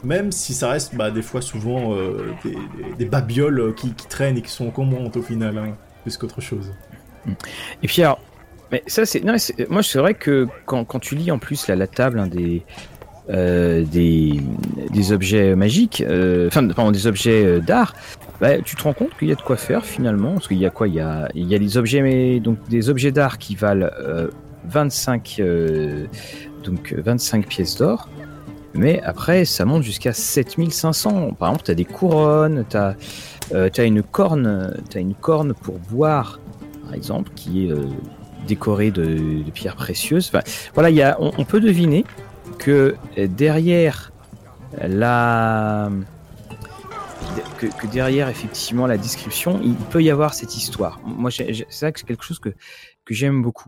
Même 0.03 0.31
si 0.31 0.53
ça 0.53 0.69
reste 0.69 0.95
bah, 0.95 1.11
des 1.11 1.21
fois 1.21 1.41
souvent 1.41 1.93
euh, 1.93 2.31
des, 2.43 2.51
des- 2.51 2.95
des 2.99 3.05
babioles 3.05 3.59
euh, 3.59 3.71
qui, 3.73 3.91
qui 3.93 4.07
traînent 4.07 4.37
et 4.37 4.41
qui 4.41 4.49
sont 4.51 4.67
encombrantes 4.67 5.17
au 5.17 5.21
final, 5.21 5.57
hein, 5.57 5.75
plus 6.03 6.15
qu'autre 6.17 6.39
chose. 6.41 6.71
Et 7.83 7.87
puis 7.87 8.01
alors, 8.03 8.19
mais 8.71 8.81
ça 8.87 9.05
c'est, 9.05 9.23
non, 9.25 9.37
c'est- 9.37 9.69
moi 9.69 9.83
c'est 9.83 9.99
vrai 9.99 10.13
que 10.13 10.47
quand, 10.65 10.85
quand 10.85 10.99
tu 10.99 11.15
lis 11.15 11.31
en 11.31 11.37
plus 11.37 11.67
là, 11.67 11.75
la 11.75 11.85
table 11.87 12.17
hein, 12.19 12.27
des, 12.27 12.63
euh, 13.29 13.83
des 13.83 14.39
des 14.89 15.11
objets 15.11 15.53
magiques, 15.55 16.01
euh, 16.07 16.47
enfin 16.47 16.65
pardon 16.69 16.91
des 16.91 17.05
objets 17.05 17.43
euh, 17.43 17.59
d'art, 17.59 17.93
bah, 18.41 18.59
tu 18.59 18.75
te 18.75 18.83
rends 18.83 18.93
compte 18.93 19.17
qu'il 19.17 19.27
y 19.27 19.31
a 19.31 19.35
de 19.35 19.41
quoi 19.41 19.57
faire 19.57 19.85
finalement, 19.85 20.33
parce 20.33 20.47
qu'il 20.47 20.57
y 20.57 20.65
a 20.65 20.69
quoi, 20.69 20.87
il 20.87 20.95
y 20.95 20.99
a 20.99 21.29
il 21.35 21.47
y 21.47 21.55
a 21.55 21.59
des 21.59 21.77
objets 21.77 22.01
mais 22.01 22.39
donc 22.39 22.57
des 22.69 22.89
objets 22.89 23.11
d'art 23.11 23.37
qui 23.37 23.55
valent 23.55 23.89
euh, 23.99 24.29
25 24.65 25.37
euh, 25.39 26.05
donc 26.63 26.93
euh, 26.93 27.01
25 27.01 27.47
pièces 27.47 27.77
d'or. 27.77 28.09
Mais 28.73 29.01
après, 29.03 29.45
ça 29.45 29.65
monte 29.65 29.83
jusqu'à 29.83 30.13
7500. 30.13 31.33
Par 31.33 31.49
exemple, 31.49 31.65
tu 31.65 31.71
as 31.71 31.75
des 31.75 31.85
couronnes, 31.85 32.65
tu 32.69 32.77
as, 32.77 33.83
une 33.83 34.03
corne, 34.03 34.73
t'as 34.89 34.99
une 34.99 35.15
corne 35.15 35.53
pour 35.53 35.79
boire, 35.79 36.39
par 36.85 36.93
exemple, 36.93 37.31
qui 37.35 37.65
est 37.65 37.71
euh, 37.71 37.85
décorée 38.47 38.91
de, 38.91 39.43
pierres 39.53 39.75
précieuses. 39.75 40.31
Voilà, 40.73 40.89
il 40.89 41.15
on, 41.19 41.45
peut 41.45 41.59
deviner 41.59 42.05
que 42.57 42.95
euh, 43.17 43.27
derrière 43.27 44.11
la 44.81 45.89
que, 47.57 47.87
derrière 47.87 48.29
effectivement 48.29 48.87
la 48.87 48.97
description, 48.97 49.59
il 49.63 49.75
peut 49.75 50.01
y 50.01 50.09
avoir 50.09 50.33
cette 50.33 50.55
histoire. 50.55 50.99
Moi, 51.05 51.31
c'est 51.31 51.65
ça 51.69 51.91
que 51.91 51.99
c'est 51.99 52.05
quelque 52.05 52.23
chose 52.23 52.39
que, 52.39 52.49
que 53.05 53.13
j'aime 53.13 53.41
beaucoup. 53.41 53.67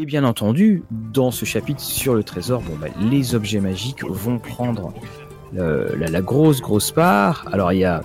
Et 0.00 0.06
bien 0.06 0.22
entendu, 0.22 0.84
dans 0.90 1.32
ce 1.32 1.44
chapitre 1.44 1.80
sur 1.80 2.14
le 2.14 2.22
trésor, 2.22 2.62
bon, 2.62 2.76
bah, 2.80 2.86
les 3.00 3.34
objets 3.34 3.60
magiques 3.60 4.04
vont 4.04 4.38
prendre 4.38 4.94
le- 5.52 5.92
la, 5.96 6.20
grosse 6.20 6.60
grosse 6.60 6.92
part. 6.92 7.48
Alors 7.52 7.72
il 7.72 7.80
y 7.80 7.84
a 7.84 8.02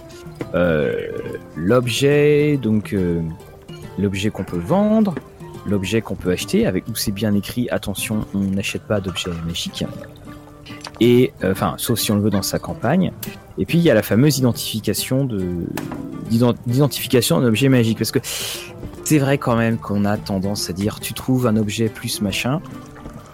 euh, 0.55 1.09
l'objet, 1.55 2.57
donc 2.57 2.93
euh, 2.93 3.21
l'objet 3.99 4.31
qu'on 4.31 4.43
peut 4.43 4.57
vendre, 4.57 5.13
l'objet 5.67 6.01
qu'on 6.01 6.15
peut 6.15 6.31
acheter, 6.31 6.65
avec 6.65 6.87
où 6.87 6.95
c'est 6.95 7.11
bien 7.11 7.35
écrit 7.35 7.69
attention, 7.69 8.25
on 8.33 8.39
n'achète 8.39 8.83
pas 8.83 8.99
d'objet 8.99 9.29
magique. 9.45 9.85
Euh, 11.43 11.51
enfin, 11.51 11.75
sauf 11.77 11.99
si 11.99 12.11
on 12.11 12.15
le 12.15 12.21
veut 12.21 12.29
dans 12.29 12.41
sa 12.41 12.59
campagne. 12.59 13.11
Et 13.57 13.65
puis 13.65 13.77
il 13.77 13.83
y 13.83 13.89
a 13.89 13.93
la 13.93 14.01
fameuse 14.01 14.37
identification 14.37 15.25
de 15.25 15.65
d'ident- 16.29 16.55
d'identification 16.65 17.39
d'un 17.39 17.47
objet 17.47 17.69
magique, 17.69 17.97
parce 17.97 18.11
que 18.11 18.19
c'est 19.03 19.19
vrai 19.19 19.37
quand 19.37 19.55
même 19.55 19.77
qu'on 19.77 20.05
a 20.05 20.17
tendance 20.17 20.69
à 20.69 20.73
dire 20.73 20.99
tu 20.99 21.13
trouves 21.13 21.47
un 21.47 21.57
objet 21.57 21.89
plus 21.89 22.21
machin. 22.21 22.61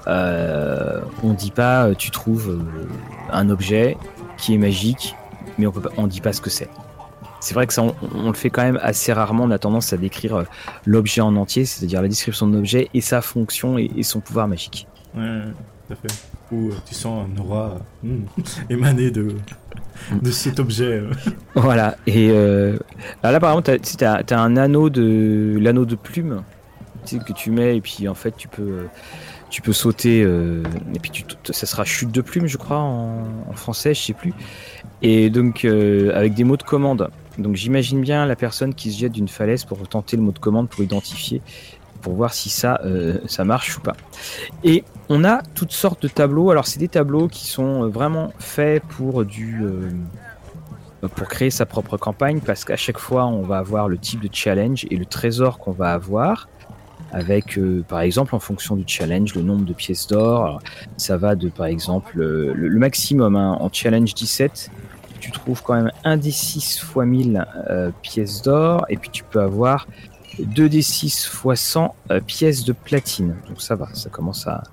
Euh, 0.08 1.02
on 1.24 1.34
dit 1.34 1.52
pas 1.52 1.86
euh, 1.86 1.94
tu 1.94 2.10
trouves 2.10 2.50
euh, 2.50 2.88
un 3.32 3.50
objet 3.50 3.98
qui 4.38 4.56
est 4.56 4.58
magique, 4.58 5.16
mais 5.58 5.68
on 5.68 5.72
peut 5.72 5.82
pas, 5.82 5.92
on 5.98 6.08
dit 6.08 6.22
pas 6.22 6.34
ce 6.34 6.42
que 6.42 6.50
c'est. 6.50 6.70
C'est 7.42 7.54
vrai 7.54 7.68
que 7.68 7.74
ça, 7.74 7.84
on, 7.84 8.28
le 8.28 8.34
fait 8.34 8.50
quand 8.50 8.64
même 8.64 8.80
assez 8.82 9.14
rarement. 9.14 9.46
On 9.46 9.52
a 9.52 9.60
tendance 9.60 9.94
à 9.94 9.98
décrire 9.98 10.44
l'objet 10.86 11.22
en 11.22 11.38
entier, 11.38 11.64
c'est-à-dire 11.64 12.02
la 12.02 12.10
description 12.10 12.48
de 12.48 12.56
l'objet 12.56 12.90
et 12.94 13.00
sa 13.00 13.22
fonction 13.22 13.78
et, 13.78 14.04
son 14.04 14.20
pouvoir 14.20 14.50
magique. 14.50 14.88
Ouais, 15.16 15.44
tout. 15.88 15.96
Ou 16.52 16.70
euh, 16.70 16.74
tu 16.86 16.96
sens 16.96 17.28
un 17.28 17.42
aura 17.42 17.78
euh, 18.04 18.08
hmm, 18.08 18.26
émaner 18.70 19.12
de, 19.12 19.36
de 20.22 20.32
cet 20.32 20.60
objet. 20.60 20.86
euh. 20.86 21.12
Voilà. 21.56 21.96
Et 22.08 22.30
euh, 22.32 22.78
là, 23.24 23.40
par 23.40 23.52
exemple, 23.52 23.80
tu 23.82 24.04
as 24.34 24.40
un 24.40 24.58
anneau 24.58 24.90
de 24.90 25.58
l'anneau 25.60 25.86
de 25.86 25.96
plume. 25.96 26.44
que 27.06 27.34
tu 27.34 27.52
mets 27.52 27.78
et 27.78 27.82
puis 27.82 28.08
en 28.08 28.14
fait 28.14 28.36
tu 28.38 28.48
peux 28.48 28.86
tu 29.50 29.64
peux 29.64 29.74
sauter 29.74 30.20
et 30.20 31.00
puis 31.02 31.10
tu, 31.10 31.24
ça 31.50 31.66
sera 31.66 31.84
chute 31.84 32.12
de 32.12 32.22
plume 32.22 32.46
je 32.46 32.58
crois 32.58 32.78
en, 32.78 33.24
français 33.56 33.96
je 33.96 34.02
sais 34.02 34.14
plus 34.14 34.32
et 35.02 35.32
donc 35.32 35.66
avec 35.66 36.36
des 36.36 36.44
mots 36.44 36.58
de 36.58 36.62
commande 36.62 37.10
donc 37.40 37.56
j'imagine 37.56 38.02
bien 38.02 38.28
la 38.28 38.36
personne 38.36 38.76
qui 38.76 38.92
se 38.92 39.00
jette 39.00 39.14
d'une 39.14 39.28
falaise 39.28 39.64
pour 39.66 39.88
tenter 39.88 40.18
le 40.18 40.24
mot 40.24 40.32
de 40.32 40.38
commande 40.38 40.70
pour 40.70 40.84
identifier 40.84 41.42
pour 42.02 42.14
voir 42.14 42.34
si 42.34 42.50
ça 42.50 42.82
ça 43.26 43.44
marche 43.44 43.78
ou 43.78 43.82
pas. 43.82 43.96
Et 44.64 44.84
on 45.10 45.24
a 45.24 45.42
toutes 45.56 45.72
sortes 45.72 46.02
de 46.02 46.08
tableaux. 46.08 46.52
Alors 46.52 46.68
c'est 46.68 46.80
des 46.80 46.88
tableaux 46.88 47.28
qui 47.28 47.48
sont 47.48 47.88
vraiment 47.90 48.32
faits 48.40 48.84
pour 48.84 49.26
du 49.26 49.62
pour 51.16 51.28
créer 51.30 51.50
sa 51.50 51.66
propre 51.66 51.98
campagne 51.98 52.42
parce 52.42 52.66
qu'à 52.66 52.76
chaque 52.76 52.98
fois 52.98 53.26
on 53.26 53.42
va 53.42 53.58
avoir 53.58 53.88
le 53.88 53.98
type 53.98 54.20
de 54.22 54.30
challenge 54.32 54.86
et 54.90 54.98
le 54.98 55.06
trésor 55.06 55.58
qu'on 55.60 55.72
va 55.72 55.94
avoir 55.94 56.50
avec 57.12 57.58
euh, 57.58 57.84
par 57.88 58.02
exemple 58.02 58.36
en 58.36 58.40
fonction 58.40 58.76
du 58.76 58.84
challenge 58.86 59.34
le 59.36 59.42
nombre 59.42 59.66
de 59.66 59.74
pièces 59.74 60.08
d'or. 60.08 60.60
Ça 60.98 61.18
va 61.18 61.36
de 61.36 61.50
par 61.50 61.68
exemple 61.68 62.20
euh, 62.20 62.54
le, 62.54 62.80
maximum 62.80 63.36
hein, 63.36 63.58
en 63.60 63.70
challenge 63.72 64.14
17 64.14 64.72
tu 65.20 65.32
trouves 65.32 65.62
quand 65.62 65.76
même 65.76 65.92
1 66.06 66.18
des 66.18 66.32
6 66.32 66.80
fois 66.80 67.06
1000 67.06 67.46
euh, 67.70 67.92
pièces 68.02 68.42
d'or 68.42 68.86
et 68.90 68.96
puis 68.96 69.10
tu 69.10 69.24
peux 69.24 69.42
avoir 69.42 69.88
2 70.46 70.70
des 70.70 70.82
6 70.82 71.26
fois 71.26 71.56
100 71.56 71.96
pièces 72.26 72.64
de 72.64 72.74
platine 72.74 73.36
donc 73.48 73.62
ça 73.62 73.76
va 73.76 73.88
ça 73.94 74.10
commence 74.10 74.48
à, 74.48 74.64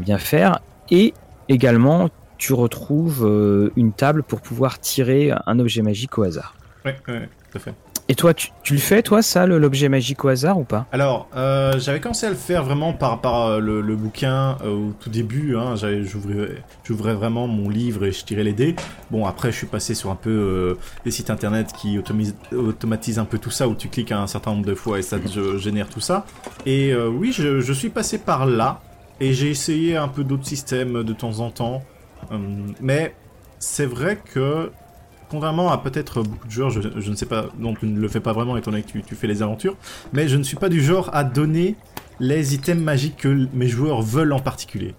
bien 0.00 0.18
faire 0.18 0.60
et 0.90 1.12
également 1.48 2.08
tu 2.38 2.54
retrouves 2.54 3.24
euh, 3.24 3.70
une 3.76 3.92
table 3.92 4.22
pour 4.22 4.40
pouvoir 4.40 4.80
tirer 4.80 5.32
un 5.46 5.58
objet 5.60 5.82
magique 5.82 6.18
au 6.18 6.24
hasard. 6.24 6.56
Ouais, 6.84 6.96
tout 7.06 7.12
à 7.54 7.58
fait. 7.60 7.74
Et 8.12 8.14
toi, 8.14 8.34
tu, 8.34 8.52
le 8.70 8.78
fais, 8.78 9.00
toi, 9.02 9.22
ça, 9.22 9.46
l'objet 9.46 9.88
magique 9.88 10.22
au 10.22 10.28
hasard 10.28 10.58
ou 10.58 10.64
pas? 10.64 10.84
Alors, 10.92 11.30
euh, 11.34 11.78
j'avais 11.78 11.98
commencé 11.98 12.26
à 12.26 12.28
le 12.28 12.36
faire 12.36 12.62
vraiment 12.62 12.92
par, 12.92 13.46
euh, 13.46 13.58
le, 13.58 13.96
bouquin 13.96 14.58
au 14.66 14.92
tout 15.00 15.08
début. 15.08 15.56
Hein, 15.56 15.76
J'ouvrais 16.84 17.14
vraiment 17.14 17.46
mon 17.48 17.70
livre 17.70 18.04
et 18.04 18.12
je 18.12 18.22
tirais 18.22 18.44
les 18.44 18.52
dés. 18.52 18.76
Bon, 19.10 19.24
après, 19.24 19.50
je 19.50 19.56
suis 19.56 19.66
passé 19.66 19.94
sur 19.94 20.10
un 20.10 20.14
peu 20.14 20.76
des 21.06 21.10
sites 21.10 21.30
internet 21.30 21.72
qui 21.74 21.98
automatisent 22.52 23.18
un 23.18 23.24
peu 23.24 23.38
tout 23.38 23.50
ça, 23.50 23.66
où 23.66 23.74
tu 23.74 23.88
cliques 23.88 24.12
un 24.12 24.26
certain 24.26 24.50
nombre 24.50 24.66
de 24.66 24.74
fois 24.74 24.98
et 24.98 25.02
ça 25.02 25.16
génère 25.56 25.88
tout 25.88 26.00
ça. 26.00 26.26
Et 26.66 26.94
oui, 26.94 27.32
je, 27.32 27.60
je 27.60 27.72
suis 27.72 27.88
passé 27.88 28.18
par 28.18 28.44
là. 28.44 28.82
Et 29.20 29.32
j'ai 29.32 29.48
essayé 29.48 29.96
un 29.96 30.08
peu 30.08 30.22
d'autres 30.22 30.46
systèmes 30.46 31.02
de 31.02 31.12
temps 31.14 31.40
en 31.40 31.50
temps. 31.50 31.82
Euh, 32.30 32.36
mais 32.80 33.14
c'est 33.58 33.86
vrai 33.86 34.18
que, 34.22 34.70
contrairement 35.32 35.72
à 35.72 35.78
peut-être 35.78 36.22
beaucoup 36.22 36.46
de 36.46 36.52
joueurs, 36.52 36.70
je, 36.70 37.10
ne 37.10 37.16
sais 37.16 37.26
pas, 37.26 37.46
non, 37.58 37.74
tu 37.74 37.86
ne 37.86 37.98
le 37.98 38.06
fais 38.08 38.20
pas 38.20 38.34
vraiment 38.34 38.56
étant 38.58 38.70
donné 38.70 38.82
que 38.82 38.98
tu, 38.98 39.14
fais 39.16 39.26
les 39.26 39.42
aventures, 39.42 39.76
mais 40.12 40.28
je 40.28 40.36
ne 40.36 40.42
suis 40.42 40.56
pas 40.56 40.68
du 40.68 40.82
genre 40.82 41.08
à 41.14 41.24
donner 41.24 41.74
les 42.20 42.54
items 42.54 42.82
magiques 42.84 43.16
que 43.16 43.48
mes 43.54 43.66
joueurs 43.66 44.02
veulent 44.02 44.34
en 44.34 44.40
particulier. 44.40 44.94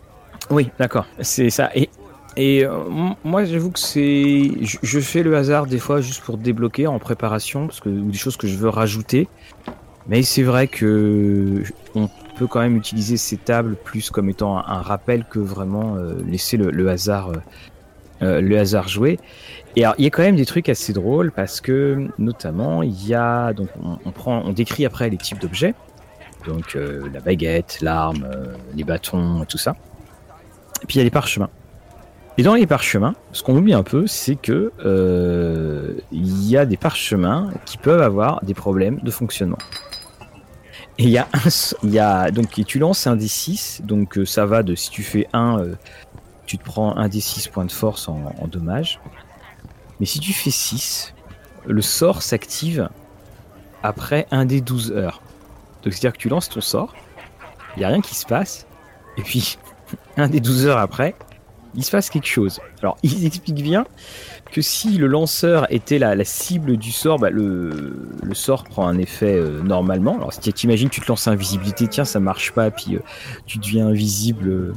Oui, 0.50 0.72
d'accord, 0.80 1.06
c'est 1.22 1.52
ça. 1.52 1.70
Et, 1.76 1.88
et 2.36 2.66
euh, 2.66 2.84
moi, 3.24 3.46
j'avoue 3.46 3.70
que 3.70 3.80
c'est. 3.80 4.52
Je, 4.60 5.00
fais 5.00 5.22
le 5.22 5.38
hasard 5.38 5.68
des 5.68 5.78
fois 5.78 6.02
juste 6.02 6.24
pour 6.24 6.40
débloquer 6.40 6.88
en 6.88 6.98
préparation, 6.98 7.68
parce 7.68 7.80
que, 7.80 7.90
ou 7.90 8.10
des 8.10 8.18
choses 8.18 8.36
que 8.36 8.48
je 8.48 8.58
veux 8.58 8.70
rajouter. 8.70 9.28
Mais 10.08 10.24
c'est 10.24 10.44
vrai 10.44 10.68
que 10.68 11.64
on 11.94 12.10
peut 12.38 12.48
quand 12.48 12.60
même 12.60 12.76
utiliser 12.76 13.18
ces 13.18 13.38
tables 13.38 13.76
plus 13.76 14.10
comme 14.10 14.30
étant 14.30 14.58
un, 14.58 14.82
rappel 14.82 15.26
que 15.30 15.40
vraiment 15.40 15.96
euh, 15.96 16.16
laisser 16.28 16.58
le, 16.58 16.90
hasard 16.90 17.32
euh, 18.24 18.42
le 18.42 18.58
hasard 18.58 18.88
jouer. 18.88 19.20
Et 19.76 19.84
alors, 19.84 19.96
il 19.98 20.04
y 20.04 20.08
a 20.08 20.10
quand 20.10 20.22
même 20.22 20.36
des 20.36 20.46
trucs 20.46 20.70
assez 20.70 20.94
drôles 20.94 21.32
parce 21.32 21.62
que 21.62 22.08
notamment 22.20 22.84
il 22.84 23.08
y 23.08 23.16
a 23.16 23.54
donc 23.54 23.70
on, 24.06 24.12
prend 24.12 24.44
on 24.46 24.52
décrit 24.52 24.86
après 24.86 25.10
les 25.10 25.18
types 25.18 25.40
d'objets 25.40 25.74
donc 26.46 26.76
la 26.76 27.22
baguette, 27.22 27.80
l'arme, 27.82 28.28
les 28.76 28.84
bâtons, 28.84 29.46
tout 29.48 29.58
ça. 29.58 29.78
Et 30.82 30.86
puis 30.86 30.96
il 30.96 30.98
y 30.98 31.02
a 31.02 31.06
les 31.06 31.10
parchemins. 31.10 31.50
Et 32.38 32.44
dans 32.44 32.56
les 32.56 32.68
parchemins, 32.68 33.16
ce 33.32 33.44
qu'on 33.44 33.56
oublie 33.56 33.74
un 33.74 33.84
peu, 33.84 34.08
c'est 34.08 34.36
que 34.36 34.74
il 36.12 36.50
y 36.50 36.58
a 36.58 36.66
des 36.66 36.76
parchemins 36.76 37.50
qui 37.66 37.78
peuvent 37.78 38.02
avoir 38.02 38.44
des 38.44 38.54
problèmes 38.54 39.00
de 39.02 39.10
fonctionnement. 39.10 39.58
Et 41.00 41.06
il 41.06 41.10
y 41.10 41.18
a 41.18 41.28
un, 42.22 42.32
donc, 42.32 42.52
tu 42.66 42.80
lances 42.80 43.08
un 43.08 43.16
D6, 43.16 43.84
donc 43.84 44.18
euh, 44.18 44.26
ça 44.26 44.46
va 44.46 44.62
de 44.62 44.76
si 44.76 44.92
tu 44.92 45.02
fais 45.02 45.28
1, 45.34 45.60
euh, 45.60 45.76
tu 46.46 46.58
te 46.60 46.64
prends 46.64 46.96
un 46.96 47.08
D6 47.08 47.50
points 47.50 47.66
de 47.66 47.72
force 47.72 48.08
en, 48.08 48.32
en 48.40 48.48
dommage. 48.48 49.00
Mais 50.00 50.06
si 50.06 50.20
tu 50.20 50.34
fais 50.34 50.52
6, 50.52 51.14
le 51.66 51.82
sort 51.82 52.22
s'active 52.22 52.90
après 53.84 54.28
un 54.32 54.46
des 54.46 54.62
12 54.62 54.92
heures. 54.92 55.22
Donc 55.84 55.94
c'est-à-dire 55.94 56.14
que 56.14 56.18
tu 56.18 56.30
lances 56.30 56.50
ton 56.50 56.62
sort, 56.62 56.94
il 57.76 57.80
n'y 57.80 57.86
a 57.86 57.90
rien 57.90 58.02
qui 58.02 58.16
se 58.16 58.26
passe, 58.26 58.66
et 59.18 59.22
puis 59.22 59.58
un 60.18 60.30
des 60.30 60.40
12 60.40 60.68
heures 60.68 60.78
après, 60.78 61.16
il 61.76 61.84
se 61.84 61.92
passe 61.92 62.10
quelque 62.10 62.28
chose. 62.28 62.60
Alors 62.82 62.98
il 63.04 63.26
explique 63.26 63.62
bien 63.64 63.86
que 64.54 64.62
si 64.62 64.98
le 64.98 65.08
lanceur 65.08 65.66
était 65.74 65.98
la, 65.98 66.24
cible 66.24 66.78
du 66.78 66.92
sort, 66.92 67.18
bah, 67.18 67.32
le, 67.32 68.06
sort 68.34 68.64
prend 68.64 68.88
un 68.88 69.00
effet 69.00 69.36
euh, 69.36 69.62
normalement. 69.64 70.16
Alors 70.16 70.32
si 70.32 70.40
tu 70.54 70.68
imagines, 70.68 70.90
tu 70.90 71.02
te 71.02 71.08
lances 71.08 71.28
invisibilité, 71.28 71.88
tiens, 71.88 72.06
ça 72.06 72.20
marche 72.20 72.52
pas, 72.52 72.70
puis 72.70 72.96
euh, 72.96 73.00
tu 73.48 73.58
deviens 73.58 73.88
invisible 73.88 74.74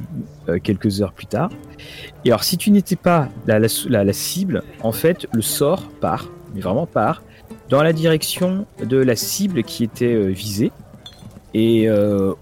euh, 0.49 0.59
quelques 0.59 1.03
heures 1.03 1.13
plus 1.13 1.27
tard. 1.27 1.51
Et 2.25 2.31
alors 2.31 2.43
si 2.43 2.57
tu 2.57 2.71
n'étais 2.71 2.97
pas 2.97 3.29
la, 3.47 3.59
la, 3.59 4.13
cible, 4.13 4.63
en 4.83 4.93
fait, 4.93 5.27
le 5.33 5.43
sort 5.43 5.83
part, 6.01 6.31
mais 6.55 6.61
vraiment 6.61 6.87
part, 6.87 7.23
dans 7.69 7.83
la 7.83 7.93
direction 7.93 8.67
de 8.83 8.97
la 8.97 9.15
cible 9.15 9.63
qui 9.63 9.85
était 9.85 10.29
visée 10.29 10.73
et 11.53 11.89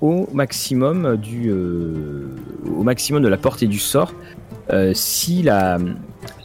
au 0.00 0.28
maximum 0.32 1.16
du 1.16 1.50
au 1.50 2.82
maximum 2.82 3.22
de 3.22 3.28
la 3.28 3.36
portée 3.38 3.66
du 3.66 3.78
sort 3.78 4.12
si 4.94 5.42
la 5.42 5.78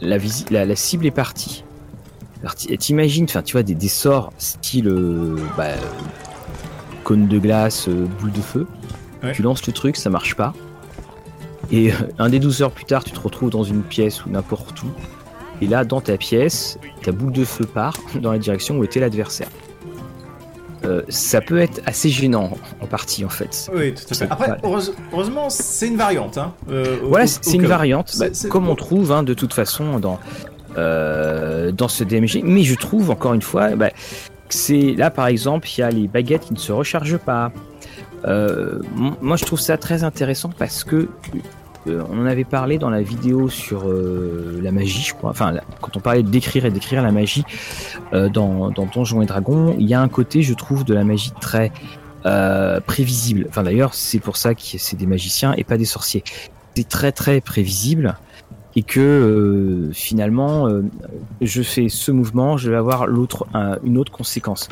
la, 0.00 0.18
la, 0.64 0.76
cible 0.76 1.06
est 1.06 1.10
partie. 1.10 1.64
T'imagines, 2.78 3.24
enfin, 3.24 3.42
tu 3.42 3.52
vois, 3.52 3.62
des, 3.62 3.74
des 3.74 3.88
sorts 3.88 4.32
style 4.38 4.88
euh, 4.88 5.36
bah, 5.56 5.74
cône 7.04 7.28
de 7.28 7.38
glace, 7.38 7.88
euh, 7.88 8.06
boule 8.20 8.32
de 8.32 8.40
feu. 8.40 8.66
Tu 9.34 9.42
lances 9.42 9.66
le 9.66 9.72
truc, 9.74 9.96
ça 9.96 10.08
marche 10.08 10.34
pas. 10.34 10.54
Et 11.70 11.92
euh, 11.92 11.96
un 12.18 12.30
des 12.30 12.38
12 12.38 12.62
heures 12.62 12.70
plus 12.70 12.86
tard, 12.86 13.04
tu 13.04 13.10
te 13.10 13.20
retrouves 13.20 13.50
dans 13.50 13.64
une 13.64 13.82
pièce 13.82 14.24
ou 14.24 14.30
n'importe 14.30 14.82
où. 14.82 14.86
Et 15.60 15.66
là, 15.66 15.84
dans 15.84 16.00
ta 16.00 16.16
pièce, 16.16 16.78
ta 17.02 17.12
boule 17.12 17.32
de 17.32 17.44
feu 17.44 17.66
part 17.66 17.98
dans 18.14 18.32
la 18.32 18.38
direction 18.38 18.78
où 18.78 18.84
était 18.84 19.00
l'adversaire. 19.00 19.48
Ça 21.08 21.40
peut 21.40 21.58
être 21.58 21.80
assez 21.86 22.08
gênant 22.08 22.50
en 22.80 22.86
partie 22.86 23.24
en 23.24 23.28
fait. 23.28 23.70
Oui, 23.74 23.94
tout 23.94 24.02
à 24.10 24.14
fait. 24.14 24.28
Après, 24.30 24.56
heureusement, 24.62 25.50
c'est 25.50 25.88
une 25.88 25.96
variante. 25.96 26.38
Hein, 26.38 26.54
voilà, 27.02 27.26
c'est 27.26 27.54
une 27.54 27.66
variante, 27.66 28.14
bah, 28.18 28.26
comme 28.48 28.68
on 28.68 28.76
trouve 28.76 29.12
hein, 29.12 29.22
de 29.22 29.34
toute 29.34 29.54
façon 29.54 29.98
dans 29.98 30.18
euh, 30.78 31.72
dans 31.72 31.88
ce 31.88 32.04
DMG. 32.04 32.42
Mais 32.44 32.62
je 32.62 32.76
trouve 32.76 33.10
encore 33.10 33.34
une 33.34 33.42
fois, 33.42 33.74
bah, 33.74 33.90
c'est 34.48 34.94
là 34.96 35.10
par 35.10 35.26
exemple, 35.26 35.68
il 35.68 35.80
y 35.80 35.82
a 35.82 35.90
les 35.90 36.06
baguettes 36.06 36.42
qui 36.42 36.54
ne 36.54 36.58
se 36.58 36.72
rechargent 36.72 37.18
pas. 37.18 37.50
Euh, 38.26 38.80
moi, 38.94 39.36
je 39.36 39.44
trouve 39.44 39.60
ça 39.60 39.78
très 39.78 40.04
intéressant 40.04 40.50
parce 40.56 40.84
que 40.84 41.08
euh, 41.86 42.02
on 42.10 42.20
en 42.20 42.26
avait 42.26 42.44
parlé 42.44 42.78
dans 42.78 42.90
la 42.90 43.02
vidéo 43.02 43.48
sur 43.48 43.84
la 43.88 44.72
magie, 44.72 45.02
je 45.02 45.14
crois. 45.14 45.30
Enfin, 45.30 45.54
quand 45.80 45.96
on 45.96 46.00
parlait 46.00 46.22
d'écrire 46.22 46.66
et 46.66 46.70
d'écrire 46.70 47.02
la 47.02 47.12
magie 47.12 47.44
dans, 48.12 48.70
dans 48.70 48.86
Donjons 48.86 49.22
et 49.22 49.26
Dragons, 49.26 49.74
il 49.78 49.86
y 49.86 49.94
a 49.94 50.00
un 50.00 50.08
côté, 50.08 50.42
je 50.42 50.54
trouve, 50.54 50.84
de 50.84 50.94
la 50.94 51.04
magie 51.04 51.32
très 51.40 51.72
prévisible. 52.86 53.46
Enfin, 53.48 53.62
d'ailleurs, 53.62 53.94
c'est 53.94 54.18
pour 54.18 54.36
ça 54.36 54.54
que 54.54 54.60
c'est 54.62 54.96
des 54.96 55.06
magiciens 55.06 55.54
et 55.56 55.64
pas 55.64 55.78
des 55.78 55.84
sorciers. 55.84 56.22
C'est 56.74 56.88
très 56.88 57.12
très 57.12 57.40
prévisible 57.40 58.16
et 58.76 58.82
que 58.82 59.00
euh, 59.00 59.92
finalement 59.92 60.68
euh, 60.68 60.82
je 61.40 61.62
fais 61.62 61.88
ce 61.88 62.12
mouvement, 62.12 62.56
je 62.56 62.70
vais 62.70 62.76
avoir 62.76 63.06
l'autre 63.06 63.46
une 63.84 63.98
autre 63.98 64.12
conséquence. 64.12 64.68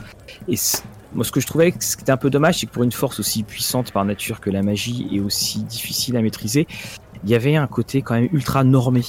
Moi 1.15 1.25
ce 1.25 1.33
que 1.33 1.41
je 1.41 1.47
trouvais 1.47 1.73
que 1.73 1.83
c'était 1.83 2.13
un 2.13 2.17
peu 2.17 2.31
dommage, 2.31 2.59
c'est 2.59 2.67
que 2.67 2.73
pour 2.73 2.83
une 2.83 2.93
force 2.93 3.21
aussi 3.21 3.43
puissante 3.43 3.93
par 3.93 4.05
nature 4.05 4.41
que 4.41 4.51
la 4.51 4.63
magie 4.63 5.09
est 5.13 5.21
aussi 5.21 5.63
difficile 5.63 6.17
à 6.17 6.23
maîtriser, 6.23 6.67
il 7.25 7.31
y 7.31 7.35
avait 7.35 7.57
un 7.57 7.67
côté 7.67 8.03
quand 8.03 8.15
même 8.15 8.29
ultra 8.33 8.65
normé. 8.65 9.03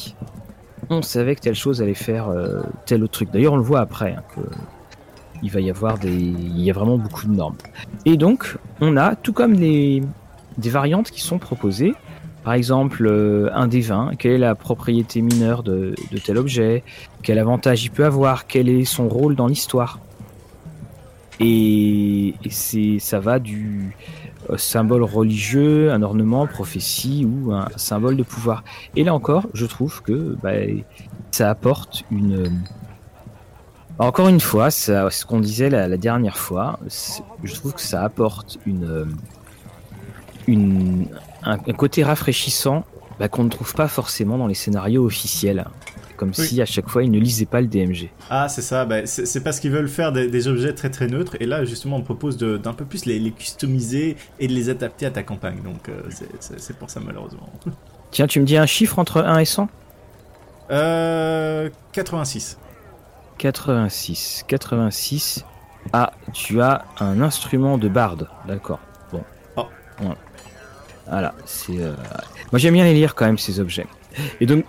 On 0.89 1.01
savait 1.01 1.35
que 1.35 1.41
telle 1.41 1.55
chose 1.55 1.81
allait 1.81 1.93
faire 1.93 2.29
euh, 2.29 2.61
tel 2.85 3.03
autre 3.03 3.13
truc. 3.13 3.31
D'ailleurs 3.31 3.53
on 3.53 3.57
le 3.57 3.63
voit 3.63 3.81
après 3.81 4.13
hein, 4.13 4.23
que 4.35 4.41
il 5.41 5.51
va 5.51 5.61
y 5.61 5.69
avoir 5.69 5.97
des 5.97 6.11
il 6.11 6.61
y 6.61 6.69
a 6.69 6.73
vraiment 6.73 6.97
beaucoup 6.97 7.27
de 7.27 7.33
normes. 7.33 7.57
Et 8.05 8.17
donc 8.17 8.57
on 8.81 8.97
a 8.97 9.15
tout 9.15 9.33
comme 9.33 9.53
les 9.53 10.03
des 10.57 10.69
variantes 10.69 11.11
qui 11.11 11.21
sont 11.21 11.37
proposées 11.37 11.93
par 12.43 12.53
exemple, 12.53 13.05
euh, 13.05 13.49
un 13.53 13.67
des 13.67 13.81
vins, 13.81 14.11
quelle 14.17 14.31
est 14.31 14.37
la 14.37 14.55
propriété 14.55 15.21
mineure 15.21 15.61
de, 15.61 15.93
tel 16.23 16.37
objet, 16.37 16.83
quel 17.21 17.37
avantage 17.37 17.83
il 17.83 17.91
peut 17.91 18.05
avoir, 18.05 18.47
quel 18.47 18.69
est 18.69 18.85
son 18.85 19.09
rôle 19.09 19.35
dans 19.35 19.47
l'histoire. 19.47 19.99
Et, 21.39 22.35
c'est, 22.49 22.99
ça 22.99 23.19
va 23.19 23.39
du 23.39 23.95
euh, 24.49 24.57
symbole 24.57 25.03
religieux, 25.03 25.91
un 25.91 26.01
ornement, 26.01 26.47
prophétie 26.47 27.25
ou 27.25 27.53
un 27.53 27.67
symbole 27.77 28.17
de 28.17 28.23
pouvoir. 28.23 28.63
Et 28.95 29.03
là 29.03 29.13
encore, 29.13 29.47
je 29.53 29.65
trouve 29.65 30.01
que 30.01 30.35
bah, 30.43 30.51
ça 31.31 31.49
apporte 31.49 32.03
une, 32.11 32.63
Encore 33.99 34.27
une 34.27 34.41
fois, 34.41 34.71
ce 34.71 35.25
qu'on 35.25 35.39
disait 35.39 35.69
la, 35.69 35.97
dernière 35.97 36.37
fois, 36.37 36.79
je 37.43 37.53
trouve 37.53 37.73
que 37.73 37.81
ça 37.81 38.03
apporte 38.03 38.57
une, 38.65 38.85
euh, 38.85 39.05
une, 40.47 41.07
un, 41.43 41.53
un 41.53 41.73
côté 41.73 42.03
rafraîchissant 42.03 42.83
bah, 43.19 43.27
qu'on 43.27 43.43
ne 43.43 43.49
trouve 43.49 43.73
pas 43.73 43.87
forcément 43.87 44.37
dans 44.37 44.47
les 44.47 44.55
scénarios 44.55 45.05
officiels. 45.05 45.65
Comme 46.19 46.33
Oui. 46.37 46.45
si 46.47 46.61
à 46.61 46.65
chaque 46.65 46.89
fois 46.89 47.01
ils 47.03 47.09
ne 47.11 47.17
lisaient 47.17 47.45
pas 47.45 47.61
le 47.61 47.67
DMG. 47.67 48.09
Ah, 48.29 48.49
c'est 48.49 48.61
ça, 48.61 48.83
bah, 48.83 49.05
c'est 49.05 49.41
parce 49.41 49.61
qu'ils 49.61 49.71
veulent 49.71 49.87
faire 49.87 50.11
des, 50.11 50.27
des 50.27 50.49
objets 50.49 50.73
très 50.73 50.89
très 50.89 51.07
neutres, 51.07 51.37
et 51.39 51.45
là 51.45 51.63
justement 51.63 51.95
on 51.95 52.01
propose 52.01 52.35
d'un 52.37 52.73
peu 52.73 52.83
plus 52.83 53.05
les, 53.05 53.19
les 53.19 53.31
customiser 53.31 54.17
et 54.37 54.47
de 54.49 54.53
les 54.53 54.69
adapter 54.69 55.05
à 55.05 55.11
ta 55.11 55.23
campagne, 55.23 55.61
donc 55.63 55.87
euh, 55.87 56.01
c'est- 56.41 56.77
pour 56.77 56.89
ça 56.89 56.99
malheureusement. 56.99 57.49
Tiens, 58.11 58.27
tu 58.27 58.41
me 58.41 58.45
dis 58.45 58.57
un 58.57 58.65
chiffre 58.65 58.99
entre 58.99 59.21
1 59.21 59.39
et 59.39 59.45
100 59.45 59.69
Euh, 60.71 61.69
86. 61.93 62.57
86. 63.37 64.43
86. 64.47 65.45
Ah, 65.93 66.11
tu 66.33 66.61
as 66.61 66.83
un 66.99 67.21
instrument 67.21 67.77
de 67.77 67.87
barde. 67.87 68.27
D'accord. 68.45 68.79
Bon. 69.13 69.23
Oh. 69.55 69.67
Voilà. 69.99 70.15
Voilà, 71.07 71.33
c'est. 71.45 71.79
euh, 71.79 71.93
Moi 72.51 72.59
j'aime 72.59 72.73
bien 72.73 72.83
les 72.83 72.93
lire 72.93 73.15
quand 73.15 73.25
même 73.25 73.37
ces 73.37 73.59
objets. 73.59 73.87
Et 74.41 74.45
donc, 74.45 74.65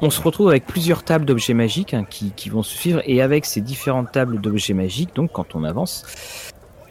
on 0.00 0.10
se 0.10 0.20
retrouve 0.20 0.48
avec 0.48 0.64
plusieurs 0.66 1.02
tables 1.02 1.24
d'objets 1.24 1.54
magiques 1.54 1.94
hein, 1.94 2.04
qui, 2.08 2.30
qui 2.32 2.48
vont 2.50 2.62
se 2.62 2.76
suivre. 2.76 3.02
Et 3.06 3.20
avec 3.22 3.44
ces 3.44 3.60
différentes 3.60 4.12
tables 4.12 4.40
d'objets 4.40 4.74
magiques, 4.74 5.14
donc 5.14 5.32
quand 5.32 5.54
on 5.54 5.64
avance, 5.64 6.04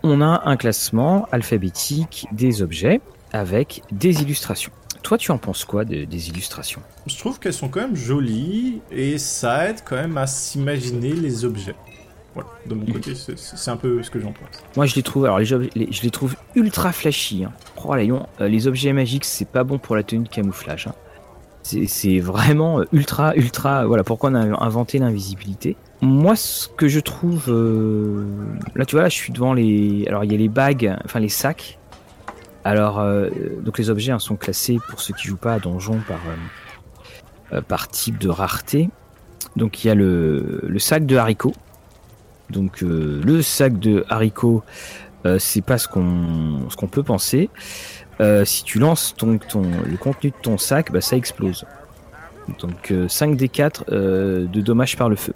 on 0.03 0.21
a 0.21 0.41
un 0.45 0.57
classement 0.57 1.27
alphabétique 1.31 2.27
des 2.31 2.61
objets 2.61 3.01
avec 3.33 3.81
des 3.91 4.21
illustrations. 4.21 4.71
Toi, 5.03 5.17
tu 5.17 5.31
en 5.31 5.37
penses 5.37 5.63
quoi 5.63 5.85
de- 5.85 6.03
des 6.05 6.29
illustrations? 6.29 6.81
Je 7.05 7.17
trouve 7.17 7.39
qu'elles 7.39 7.53
sont 7.53 7.69
quand 7.69 7.81
même 7.81 7.95
jolies, 7.95 8.81
et 8.91 9.17
ça 9.17 9.69
aide 9.69 9.77
quand 9.85 9.95
même 9.95 10.17
à 10.17 10.27
s'imaginer 10.27 11.13
les 11.13 11.45
objets. 11.45 11.75
Voilà, 12.33 12.49
de 12.67 12.75
mon 12.75 12.85
côté, 12.85 13.13
c'est- 13.15 13.69
un 13.71 13.77
peu 13.77 14.03
ce 14.03 14.11
que 14.11 14.19
j'en 14.19 14.31
pense. 14.33 14.61
Moi, 14.75 14.85
je 14.85 14.95
les 14.95 15.03
trouve, 15.03 15.25
alors 15.25 15.39
les, 15.39 15.69
les- 15.75 15.91
je 15.91 16.01
les 16.03 16.11
trouve 16.11 16.35
ultra 16.55 16.91
flashy. 16.91 17.45
Hein. 17.45 17.51
Oh, 17.83 17.95
Léon, 17.95 18.27
euh, 18.41 18.47
les 18.47 18.67
objets 18.67 18.91
magiques, 18.93 19.25
c'est 19.25 19.47
pas 19.47 19.63
bon 19.63 19.79
pour 19.79 19.95
la 19.95 20.03
tenue 20.03 20.23
de 20.25 20.29
camouflage. 20.29 20.87
hein. 20.87 20.93
C'est- 21.67 22.19
vraiment 22.19 22.79
euh, 22.79 22.85
ultra, 22.93 23.35
ultra. 23.35 23.85
Voilà 23.85 24.03
pourquoi 24.03 24.29
on 24.29 24.35
a 24.35 24.63
inventé 24.63 24.99
l'invisibilité. 24.99 25.75
Moi, 26.01 26.35
ce 26.35 26.67
que 26.67 26.87
je 26.87 26.99
trouve, 26.99 27.45
euh, 27.49 28.25
là, 28.75 28.85
tu 28.85 28.95
vois, 28.95 29.03
là, 29.03 29.09
je 29.09 29.15
suis 29.15 29.33
devant 29.33 29.53
les. 29.53 30.05
Alors, 30.07 30.23
il 30.23 30.31
y 30.31 30.35
a 30.35 30.37
les 30.37 30.47
bagues, 30.47 30.95
enfin 31.03 31.19
les 31.19 31.29
sacs. 31.29 31.77
Alors, 32.63 32.99
euh, 32.99 33.29
donc 33.61 33.77
les 33.77 33.89
objets 33.89 34.11
hein, 34.11 34.19
sont 34.19 34.35
classés 34.35 34.77
pour 34.89 34.99
ceux 35.01 35.13
qui 35.13 35.27
jouent 35.27 35.37
pas 35.37 35.53
à 35.53 35.59
donjon 35.59 35.99
par 37.67 37.87
type 37.87 38.17
de 38.17 38.29
rareté. 38.29 38.89
Donc, 39.55 39.83
il 39.83 39.87
y 39.87 39.89
a 39.89 39.95
le, 39.95 40.73
sac 40.77 41.05
de 41.05 41.17
haricots. 41.17 41.55
Donc, 42.49 42.81
le 42.81 43.41
sac 43.41 43.79
de 43.79 44.05
haricots, 44.09 44.63
c'est 45.39 45.61
pas 45.61 45.77
ce 45.77 45.87
qu'on 45.87 46.87
peut 46.91 47.03
penser. 47.03 47.49
Euh, 48.19 48.45
si 48.45 48.63
tu 48.63 48.79
lances 48.79 49.13
ton, 49.15 49.37
ton, 49.37 49.61
le 49.61 49.97
contenu 49.97 50.31
de 50.31 50.35
ton 50.41 50.57
sac, 50.57 50.91
bah, 50.91 51.01
ça 51.01 51.15
explose. 51.15 51.65
Donc 52.59 52.91
euh, 52.91 53.07
5 53.07 53.35
des 53.35 53.49
4 53.49 53.85
euh, 53.91 54.45
de 54.45 54.61
dommages 54.61 54.97
par 54.97 55.09
le 55.09 55.15
feu. 55.15 55.33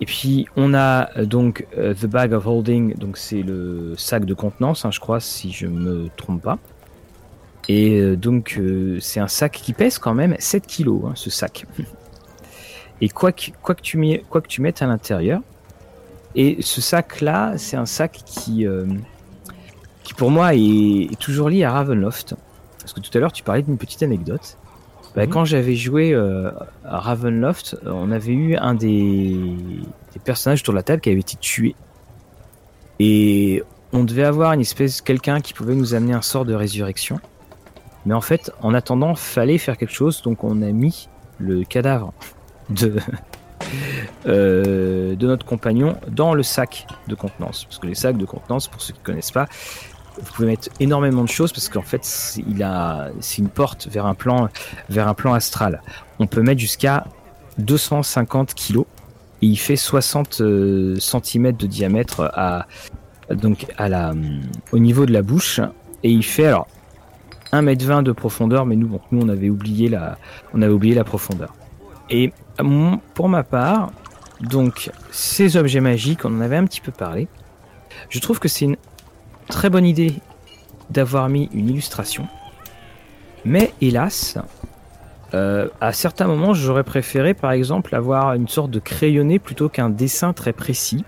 Et 0.00 0.06
puis 0.06 0.46
on 0.56 0.74
a 0.74 1.10
euh, 1.16 1.24
donc 1.24 1.66
The 1.72 2.06
Bag 2.06 2.32
of 2.32 2.46
Holding, 2.46 2.94
donc 2.96 3.16
c'est 3.16 3.42
le 3.42 3.94
sac 3.96 4.24
de 4.24 4.34
contenance, 4.34 4.84
hein, 4.84 4.90
je 4.90 5.00
crois, 5.00 5.20
si 5.20 5.52
je 5.52 5.66
me 5.66 6.08
trompe 6.16 6.42
pas. 6.42 6.58
Et 7.68 8.14
donc 8.16 8.60
c'est 9.00 9.20
un 9.20 9.28
sac 9.28 9.52
qui 9.52 9.72
pèse 9.72 9.98
quand 9.98 10.12
même 10.12 10.36
7 10.38 10.66
kilos, 10.66 11.02
hein, 11.06 11.12
ce 11.14 11.30
sac. 11.30 11.64
Et 13.00 13.08
quoi 13.08 13.32
que, 13.32 13.50
quoi, 13.62 13.74
que 13.74 13.80
tu 13.80 14.20
quoi 14.28 14.40
que 14.40 14.46
tu 14.46 14.60
mettes 14.60 14.80
à 14.80 14.86
l'intérieur, 14.86 15.40
et 16.36 16.58
ce 16.60 16.80
sac-là, 16.80 17.54
c'est 17.56 17.76
un 17.76 17.86
sac 17.86 18.20
qui, 18.24 18.66
qui 20.04 20.14
pour 20.14 20.30
moi 20.30 20.54
est, 20.54 20.58
est 21.12 21.18
toujours 21.18 21.48
lié 21.48 21.64
à 21.64 21.72
Ravenloft. 21.72 22.36
Parce 22.78 22.92
que 22.92 23.00
tout 23.00 23.10
à 23.16 23.20
l'heure, 23.20 23.32
tu 23.32 23.42
parlais 23.42 23.62
d'une 23.62 23.78
petite 23.78 24.02
anecdote. 24.02 24.58
Bah, 25.14 25.26
Mhm. 25.26 25.32
Quand 25.32 25.44
j'avais 25.44 25.76
joué 25.76 26.12
euh, 26.12 26.50
à 26.84 26.98
Ravenloft, 26.98 27.76
euh, 27.84 27.90
on 27.92 28.10
avait 28.10 28.32
eu 28.32 28.56
un 28.56 28.74
des, 28.74 29.34
des 30.12 30.20
personnages 30.24 30.60
autour 30.60 30.74
de 30.74 30.78
la 30.78 30.82
table 30.82 31.00
qui 31.00 31.10
avait 31.10 31.20
été 31.20 31.36
tué. 31.36 31.74
Et 32.98 33.62
on 33.92 34.04
devait 34.04 34.24
avoir 34.24 34.52
une 34.52 34.60
espèce, 34.60 35.00
quelqu'un 35.00 35.40
qui 35.40 35.52
pouvait 35.52 35.74
nous 35.74 35.94
amener 35.94 36.12
un 36.12 36.22
sort 36.22 36.44
de 36.44 36.54
résurrection. 36.54 37.18
Mais 38.06 38.14
en 38.14 38.20
fait, 38.20 38.52
en 38.60 38.74
attendant, 38.74 39.14
fallait 39.14 39.58
faire 39.58 39.76
quelque 39.76 39.94
chose, 39.94 40.20
donc 40.22 40.44
on 40.44 40.62
a 40.62 40.72
mis 40.72 41.08
le 41.38 41.64
cadavre 41.64 42.12
de, 42.70 42.96
euh, 44.26 45.16
de 45.16 45.26
notre 45.26 45.46
compagnon 45.46 45.96
dans 46.08 46.34
le 46.34 46.42
sac 46.42 46.86
de 47.08 47.14
contenance. 47.14 47.64
Parce 47.64 47.78
que 47.78 47.86
les 47.86 47.94
sacs 47.94 48.18
de 48.18 48.26
contenance, 48.26 48.68
pour 48.68 48.82
ceux 48.82 48.92
qui 48.92 49.00
ne 49.00 49.04
connaissent 49.04 49.30
pas, 49.32 49.46
vous 50.18 50.32
pouvez 50.32 50.48
mettre 50.48 50.68
énormément 50.80 51.22
de 51.24 51.28
choses 51.28 51.52
parce 51.52 51.68
qu'en 51.68 51.82
fait, 51.82 52.38
il 52.48 52.62
a, 52.62 53.08
c'est 53.20 53.38
une 53.38 53.48
porte 53.48 53.88
vers 53.88 54.06
un 54.06 54.14
plan, 54.14 54.48
vers 54.88 55.08
un 55.08 55.14
plan 55.14 55.34
astral. 55.34 55.82
On 56.18 56.26
peut 56.26 56.42
mettre 56.42 56.60
jusqu'à 56.60 57.04
250 57.58 58.54
kilos 58.54 58.86
et 59.42 59.46
il 59.46 59.56
fait 59.56 59.76
60 59.76 60.42
cm 60.98 61.52
de 61.52 61.66
diamètre 61.66 62.30
à, 62.34 62.66
donc 63.30 63.66
à 63.76 63.88
la, 63.88 64.14
au 64.72 64.78
niveau 64.78 65.06
de 65.06 65.12
la 65.12 65.22
bouche 65.22 65.60
et 66.02 66.10
il 66.10 66.24
fait 66.24 66.46
alors 66.46 66.68
1m20 67.52 68.02
de 68.02 68.12
profondeur, 68.12 68.66
mais 68.66 68.76
nous, 68.76 68.88
bon, 68.88 69.00
nous 69.12 69.22
on 69.24 69.28
avait 69.28 69.50
oublié 69.50 69.88
la, 69.88 70.18
on 70.52 70.62
avait 70.62 70.72
oublié 70.72 70.94
la 70.94 71.04
profondeur. 71.04 71.54
Et 72.10 72.32
pour 73.14 73.28
ma 73.28 73.42
part, 73.42 73.90
donc 74.40 74.90
ces 75.10 75.56
objets 75.56 75.80
magiques, 75.80 76.24
on 76.24 76.36
en 76.36 76.40
avait 76.40 76.56
un 76.56 76.64
petit 76.64 76.80
peu 76.80 76.92
parlé. 76.92 77.28
Je 78.10 78.18
trouve 78.18 78.38
que 78.38 78.48
c'est 78.48 78.64
une 78.64 78.76
très 79.48 79.70
bonne 79.70 79.86
idée 79.86 80.14
d'avoir 80.90 81.28
mis 81.28 81.48
une 81.52 81.68
illustration, 81.70 82.26
mais 83.44 83.72
hélas, 83.80 84.38
euh, 85.32 85.68
à 85.80 85.92
certains 85.92 86.26
moments, 86.26 86.54
j'aurais 86.54 86.84
préféré, 86.84 87.34
par 87.34 87.52
exemple, 87.52 87.94
avoir 87.94 88.34
une 88.34 88.48
sorte 88.48 88.70
de 88.70 88.78
crayonné 88.78 89.38
plutôt 89.38 89.68
qu'un 89.68 89.90
dessin 89.90 90.32
très 90.32 90.52
précis, 90.52 91.04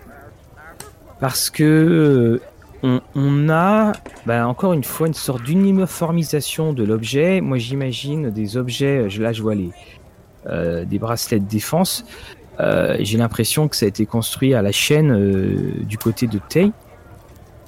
parce 1.20 1.48
que 1.50 2.40
euh, 2.84 3.00
on, 3.14 3.48
a, 3.48 3.92
bah, 4.26 4.46
encore 4.46 4.72
une 4.72 4.84
fois, 4.84 5.06
une 5.06 5.14
sorte 5.14 5.42
d'uniformisation 5.42 6.72
de 6.72 6.84
l'objet. 6.84 7.40
Moi, 7.40 7.58
j'imagine 7.58 8.30
des 8.30 8.56
objets. 8.56 9.08
je- 9.08 9.22
Là, 9.22 9.32
je 9.32 9.42
vois 9.42 9.54
les 9.54 9.70
euh, 10.48 10.84
des 10.84 10.98
bracelets 10.98 11.40
de 11.40 11.48
défense. 11.48 12.04
J'ai 12.58 13.18
l'impression 13.18 13.66
que 13.68 13.76
ça 13.76 13.84
a 13.86 13.88
été 13.88 14.06
construit 14.06 14.54
à 14.54 14.62
la 14.62 14.72
chaîne 14.72 15.82
du 15.84 15.98
côté 15.98 16.26
de 16.26 16.38
Tay. 16.38 16.70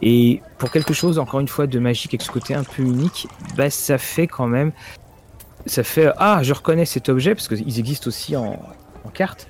Et 0.03 0.43
pour 0.59 0.71
quelque 0.71 0.95
chose, 0.95 1.19
encore 1.19 1.41
une 1.41 1.49
fois, 1.49 1.67
de 1.67 1.79
magique 1.79 2.15
avec 2.15 2.23
ce 2.23 2.31
côté 2.31 2.55
un 2.55 2.65
peu 2.65 2.83
unique, 2.83 3.29
bah, 3.57 3.71
ça 3.71 3.99
fait 3.99 4.27
quand 4.27 4.47
même. 4.47 4.73
Ça 5.67 5.83
fait. 5.83 6.11
Ah, 6.19 6.41
je 6.43 6.53
reconnais 6.53 6.85
cet 6.85 7.09
objet, 7.09 7.35
parce 7.35 7.49
qu'ils 7.49 7.79
existent 7.79 8.09
aussi 8.09 8.37
en, 8.37 8.61
en 9.05 9.09
carte. 9.09 9.49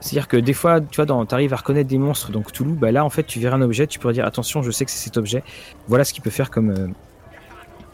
C'est-à-dire 0.00 0.26
que 0.26 0.36
des 0.36 0.54
fois, 0.54 0.80
tu 0.80 1.00
vois, 1.00 1.26
tu 1.26 1.34
arrives 1.34 1.52
à 1.52 1.56
reconnaître 1.56 1.88
des 1.88 1.98
monstres 1.98 2.32
dans 2.32 2.42
Cthulhu, 2.42 2.72
bah 2.72 2.90
là, 2.90 3.04
en 3.04 3.10
fait, 3.10 3.22
tu 3.22 3.38
verras 3.38 3.56
un 3.56 3.62
objet, 3.62 3.86
tu 3.86 3.98
pourrais 3.98 4.14
dire 4.14 4.26
attention, 4.26 4.62
je 4.62 4.70
sais 4.70 4.84
que 4.84 4.90
c'est 4.90 5.04
cet 5.04 5.16
objet. 5.16 5.44
Voilà 5.86 6.04
ce 6.04 6.12
qu'il 6.12 6.22
peut 6.22 6.30
faire 6.30 6.50
comme. 6.50 6.70
euh, 6.70 6.88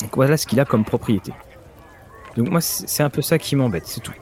donc 0.01 0.15
voilà 0.15 0.37
ce 0.37 0.47
qu'il 0.47 0.59
a 0.61 0.65
comme 0.65 0.85
propriété. 0.85 1.33
Donc 2.37 2.49
moi, 2.49 2.61
c'est 2.61 3.03
un 3.03 3.11
peu 3.11 3.21
ça 3.21 3.39
qui 3.39 3.57
m'embête, 3.57 3.87
c'est 3.87 4.01
tout. 4.01 4.15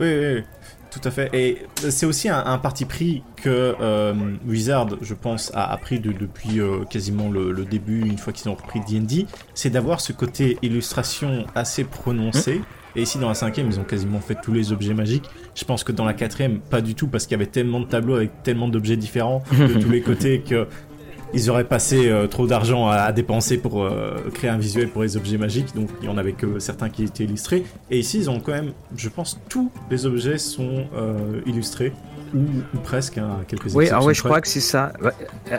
Oui, 0.00 0.08
oui, 0.08 0.42
tout 0.90 1.00
à 1.04 1.10
fait. 1.10 1.30
Et 1.32 1.64
c'est 1.76 2.06
aussi 2.06 2.28
un 2.28 2.58
parti 2.58 2.84
pris 2.84 3.22
que 3.42 3.74
euh, 3.80 4.14
Wizard, 4.46 4.88
je 5.02 5.14
pense, 5.14 5.50
a 5.54 5.70
appris 5.72 5.98
de- 6.00 6.12
depuis 6.12 6.60
euh, 6.60 6.84
quasiment 6.88 7.28
le, 7.30 7.52
le 7.52 7.64
début, 7.64 8.00
une 8.00 8.18
fois 8.18 8.32
qu'ils 8.32 8.48
ont 8.50 8.54
repris 8.54 8.80
D&D, 8.88 9.26
c'est 9.54 9.70
d'avoir 9.70 10.00
ce 10.00 10.12
côté 10.12 10.58
illustration 10.62 11.44
assez 11.54 11.84
prononcé. 11.84 12.60
Et 12.94 13.02
ici, 13.02 13.18
dans 13.18 13.28
la 13.28 13.34
cinquième, 13.34 13.68
ils 13.68 13.80
ont 13.80 13.84
quasiment 13.84 14.20
fait 14.20 14.36
tous 14.42 14.52
les 14.52 14.70
objets 14.70 14.92
magiques. 14.92 15.24
Je 15.54 15.64
pense 15.64 15.82
que 15.82 15.92
dans 15.92 16.04
la 16.04 16.12
quatrième, 16.12 16.60
pas 16.60 16.82
du 16.82 16.94
tout, 16.94 17.06
parce 17.08 17.24
qu'il 17.26 17.32
y 17.32 17.40
avait 17.40 17.50
tellement 17.50 17.80
de 17.80 17.86
tableaux 17.86 18.16
avec 18.16 18.42
tellement 18.42 18.68
d'objets 18.68 18.98
différents 18.98 19.42
de 19.50 19.72
tous 19.80 19.88
les 19.90 20.02
côtés 20.02 20.40
que 20.46 20.66
ils 21.34 21.50
auraient 21.50 21.64
passé 21.64 22.08
euh, 22.08 22.26
trop 22.26 22.46
d'argent 22.46 22.88
à, 22.88 22.96
à 22.96 23.12
dépenser 23.12 23.58
pour 23.58 23.82
euh, 23.82 24.16
créer 24.34 24.50
un 24.50 24.58
visuel 24.58 24.88
pour 24.88 25.02
les 25.02 25.16
objets 25.16 25.38
magiques, 25.38 25.74
donc 25.74 25.88
il 26.00 26.06
y 26.06 26.08
en 26.08 26.18
avait 26.18 26.32
que 26.32 26.58
certains 26.58 26.90
qui 26.90 27.04
étaient 27.04 27.24
illustrés. 27.24 27.64
Et 27.90 27.98
ici, 27.98 28.18
ils 28.18 28.30
ont 28.30 28.40
quand 28.40 28.52
même, 28.52 28.72
je 28.96 29.08
pense, 29.08 29.40
tous 29.48 29.70
les 29.90 30.06
objets 30.06 30.38
sont 30.38 30.86
euh, 30.94 31.40
illustrés, 31.46 31.92
ou, 32.34 32.40
ou 32.74 32.78
presque, 32.82 33.18
hein, 33.18 33.28
à 33.40 33.44
quelques 33.44 33.66
Oui, 33.74 33.90
ouais, 33.90 34.14
je 34.14 34.20
près. 34.20 34.28
crois 34.28 34.40
que 34.40 34.48
c'est 34.48 34.60
ça. 34.60 34.92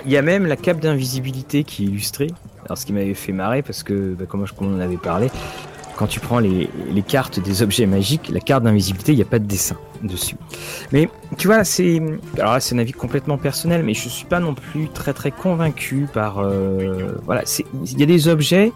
Il 0.05 0.11
y 0.11 0.17
a 0.17 0.21
même 0.21 0.45
la 0.45 0.55
cape 0.55 0.79
d'invisibilité 0.79 1.63
qui 1.63 1.83
est 1.83 1.87
illustrée. 1.87 2.31
Alors, 2.65 2.77
ce 2.77 2.85
qui 2.85 2.93
m'avait 2.93 3.13
fait 3.13 3.31
marrer, 3.33 3.61
parce 3.61 3.83
que, 3.83 4.15
bah, 4.17 4.25
comme 4.27 4.45
on 4.61 4.75
en 4.75 4.79
avait 4.79 4.97
parlé, 4.97 5.29
quand 6.03 6.07
tu 6.07 6.19
prends 6.19 6.39
les, 6.39 6.69
les 6.91 7.01
cartes 7.01 7.39
des 7.39 7.63
objets 7.63 7.85
magiques, 7.85 8.27
la 8.27 8.41
carte 8.41 8.63
d'invisibilité, 8.63 9.13
il 9.13 9.15
n'y 9.15 9.21
a 9.21 9.25
pas 9.25 9.39
de 9.39 9.45
dessin 9.45 9.77
dessus. 10.01 10.35
Mais 10.91 11.07
tu 11.37 11.47
vois, 11.47 11.63
c'est. 11.63 12.01
Alors 12.37 12.57
c'est 12.61 12.75
un 12.75 12.79
avis 12.79 12.91
complètement 12.91 13.37
personnel, 13.37 13.83
mais 13.83 13.93
je 13.93 14.09
suis 14.09 14.25
pas 14.25 14.41
non 14.41 14.53
plus 14.53 14.89
très 14.89 15.13
très 15.13 15.31
convaincu 15.31 16.09
par. 16.13 16.39
euh, 16.39 17.13
Voilà, 17.23 17.43
il 17.93 17.97
y 17.97 18.03
a 18.03 18.05
des 18.05 18.27
objets, 18.27 18.73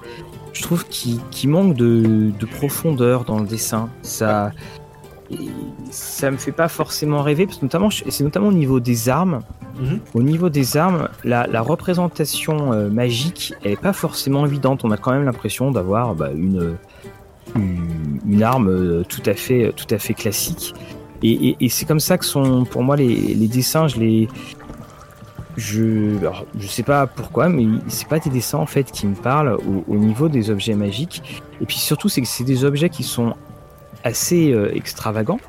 je 0.54 0.62
trouve, 0.62 0.88
qui, 0.88 1.20
qui 1.30 1.48
manquent 1.50 1.76
de, 1.76 2.32
de 2.40 2.46
profondeur 2.46 3.26
dans 3.26 3.40
le 3.40 3.46
dessin. 3.46 3.90
Ça. 4.04 4.54
ça 5.92 6.32
me 6.32 6.38
fait 6.38 6.54
pas 6.54 6.70
forcément 6.70 7.22
rêver, 7.24 7.46
parce 7.46 7.58
que 7.58 7.66
notamment, 7.66 7.90
c'est 7.90 8.22
notamment 8.24 8.48
au 8.48 8.54
niveau 8.54 8.80
des 8.80 9.10
armes. 9.10 9.42
Mhm. 9.82 10.00
Au 10.14 10.24
niveau 10.24 10.48
des 10.50 10.78
armes, 10.78 11.10
la, 11.26 11.46
la 11.46 11.62
représentation 11.62 12.72
euh, 12.72 12.90
magique, 12.90 13.54
elle 13.66 13.74
est 13.74 13.82
pas 13.82 13.92
forcément 13.94 14.46
évidente. 14.46 14.86
On 14.86 14.92
a 14.92 14.98
quand 14.98 15.12
même 15.12 15.26
l'impression 15.26 15.72
d'avoir 15.72 16.16
bah, 16.16 16.30
une, 16.34 16.78
une, 17.56 18.44
arme 18.44 18.70
euh, 18.70 19.04
tout 19.04 19.24
à 19.26 19.34
fait, 19.34 19.74
tout 19.76 19.94
à 19.94 19.98
fait 19.98 20.14
classique. 20.14 20.74
Et, 21.24 21.56
c'est 21.70 21.86
comme 21.86 22.00
ça 22.00 22.18
que 22.18 22.26
sont, 22.26 22.66
pour 22.66 22.84
moi, 22.84 22.96
les, 22.96 23.48
dessins, 23.48 23.88
je 23.88 24.00
les, 24.00 24.28
je, 25.56 26.18
alors, 26.20 26.46
je 26.60 26.68
sais 26.68 26.84
pas 26.84 27.08
pourquoi, 27.08 27.50
mais 27.50 27.66
c'est 27.88 28.08
pas 28.08 28.20
des 28.20 28.30
dessins 28.30 28.60
en 28.60 28.68
fait 28.68 28.92
qui 28.92 29.08
me 29.08 29.16
parlent 29.16 29.58
au, 29.68 29.84
au 29.88 29.98
niveau 29.98 30.30
des 30.30 30.52
objets 30.52 30.76
magiques. 30.76 31.44
Et 31.60 31.66
puis 31.66 31.78
surtout, 31.78 32.08
c'est 32.08 32.22
que 32.22 32.28
c'est 32.28 32.44
des 32.44 32.66
objets 32.66 32.90
qui 32.90 33.02
sont 33.02 33.34
assez 34.04 34.52
euh, 34.52 34.72
extravagants. 34.76 35.40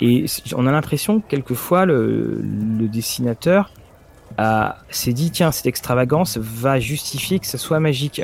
Et 0.00 0.24
on 0.56 0.66
a 0.66 0.72
l'impression 0.72 1.20
que 1.20 1.28
quelquefois 1.28 1.84
le, 1.84 2.40
le 2.42 2.88
dessinateur 2.88 3.70
s'est 4.88 5.12
dit 5.12 5.30
tiens 5.30 5.52
cette 5.52 5.66
extravagance 5.66 6.38
va 6.38 6.80
justifier 6.80 7.38
que 7.38 7.46
ça 7.46 7.58
soit 7.58 7.80
magique. 7.80 8.22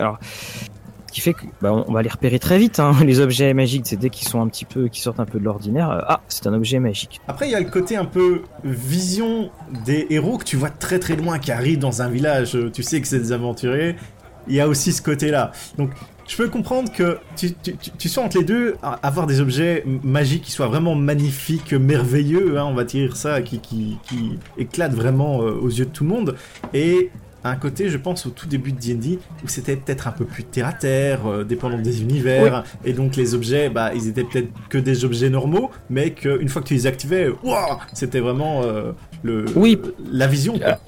Qui 1.12 1.20
fait 1.20 1.34
que 1.34 1.46
bah, 1.60 1.72
on 1.72 1.92
va 1.92 2.02
les 2.02 2.08
repérer 2.08 2.38
très 2.38 2.58
vite 2.58 2.80
hein, 2.80 2.92
les 3.04 3.20
objets 3.20 3.52
magiques. 3.54 3.86
C'est 3.86 3.96
dès 3.96 4.10
qu'ils 4.10 4.28
sont 4.28 4.40
un 4.40 4.48
petit 4.48 4.64
peu 4.64 4.88
qui 4.88 5.00
sortent 5.00 5.20
un 5.20 5.24
peu 5.24 5.38
de 5.38 5.44
l'ordinaire. 5.44 5.90
euh, 5.90 6.00
ah 6.06 6.20
c'est 6.28 6.46
un 6.46 6.54
objet 6.54 6.78
magique. 6.78 7.20
Après, 7.28 7.48
il 7.48 7.52
y 7.52 7.54
a 7.54 7.60
le 7.60 7.70
côté 7.70 7.96
un 7.96 8.04
peu 8.04 8.42
vision 8.64 9.50
des 9.84 10.06
héros 10.10 10.38
que 10.38 10.44
tu 10.44 10.56
vois 10.56 10.70
très 10.70 10.98
très 10.98 11.16
loin, 11.16 11.38
qui 11.38 11.52
arrivent 11.52 11.78
dans 11.78 12.02
un 12.02 12.08
village, 12.08 12.56
euh, 12.56 12.70
tu 12.70 12.82
sais 12.82 13.00
que 13.00 13.08
c'est 13.08 13.18
des 13.18 13.32
aventuriers. 13.32 13.96
Il 14.48 14.54
y 14.54 14.60
a 14.60 14.68
aussi 14.68 14.92
ce 14.92 15.02
côté-là. 15.02 15.50
Donc, 15.76 15.90
je 16.28 16.36
peux 16.36 16.48
comprendre 16.48 16.92
que 16.92 17.18
tu, 17.36 17.52
tu, 17.98 18.08
sois 18.08 18.24
entre 18.24 18.38
les 18.38 18.44
deux, 18.44 18.76
avoir 19.02 19.26
des 19.26 19.40
objets 19.40 19.84
magiques 20.02 20.42
qui 20.42 20.50
soient 20.50 20.66
vraiment 20.66 20.94
magnifiques, 20.94 21.72
merveilleux, 21.72 22.58
hein, 22.58 22.64
on 22.64 22.74
va 22.74 22.84
dire 22.84 23.16
ça, 23.16 23.42
qui, 23.42 23.60
qui, 23.60 23.98
qui 24.08 24.38
éclatent 24.58 24.94
vraiment 24.94 25.42
euh, 25.42 25.52
aux 25.52 25.68
yeux 25.68 25.86
de 25.86 25.90
tout 25.90 26.04
le 26.04 26.10
monde. 26.10 26.36
Et 26.74 27.10
un 27.48 27.56
côté, 27.56 27.88
je 27.88 27.98
pense, 27.98 28.26
au 28.26 28.30
tout 28.30 28.46
début 28.46 28.72
de 28.72 28.78
D&D, 28.80 29.18
où 29.44 29.48
c'était 29.48 29.76
peut-être 29.76 30.08
un 30.08 30.12
peu 30.12 30.24
plus 30.24 30.44
terre-à-terre, 30.44 31.26
euh, 31.26 31.44
dépendant 31.44 31.78
des 31.78 32.02
univers, 32.02 32.64
et 32.84 32.92
donc 32.92 33.16
les 33.16 33.34
objets, 33.34 33.68
bah, 33.68 33.92
ils 33.94 34.08
étaient 34.08 34.24
peut-être 34.24 34.48
que 34.68 34.78
des 34.78 35.04
objets 35.04 35.30
normaux, 35.30 35.70
mais 35.90 36.10
qu'une 36.12 36.48
fois 36.48 36.62
que 36.62 36.68
tu 36.68 36.74
les 36.74 36.86
activais, 36.86 37.28
waouh, 37.42 37.78
c'était 37.92 38.20
vraiment 38.20 38.62
euh, 38.64 38.92
le, 39.22 39.44
Oui. 39.56 39.78
la 40.12 40.26
vision. 40.26 40.58
quoi. 40.58 40.78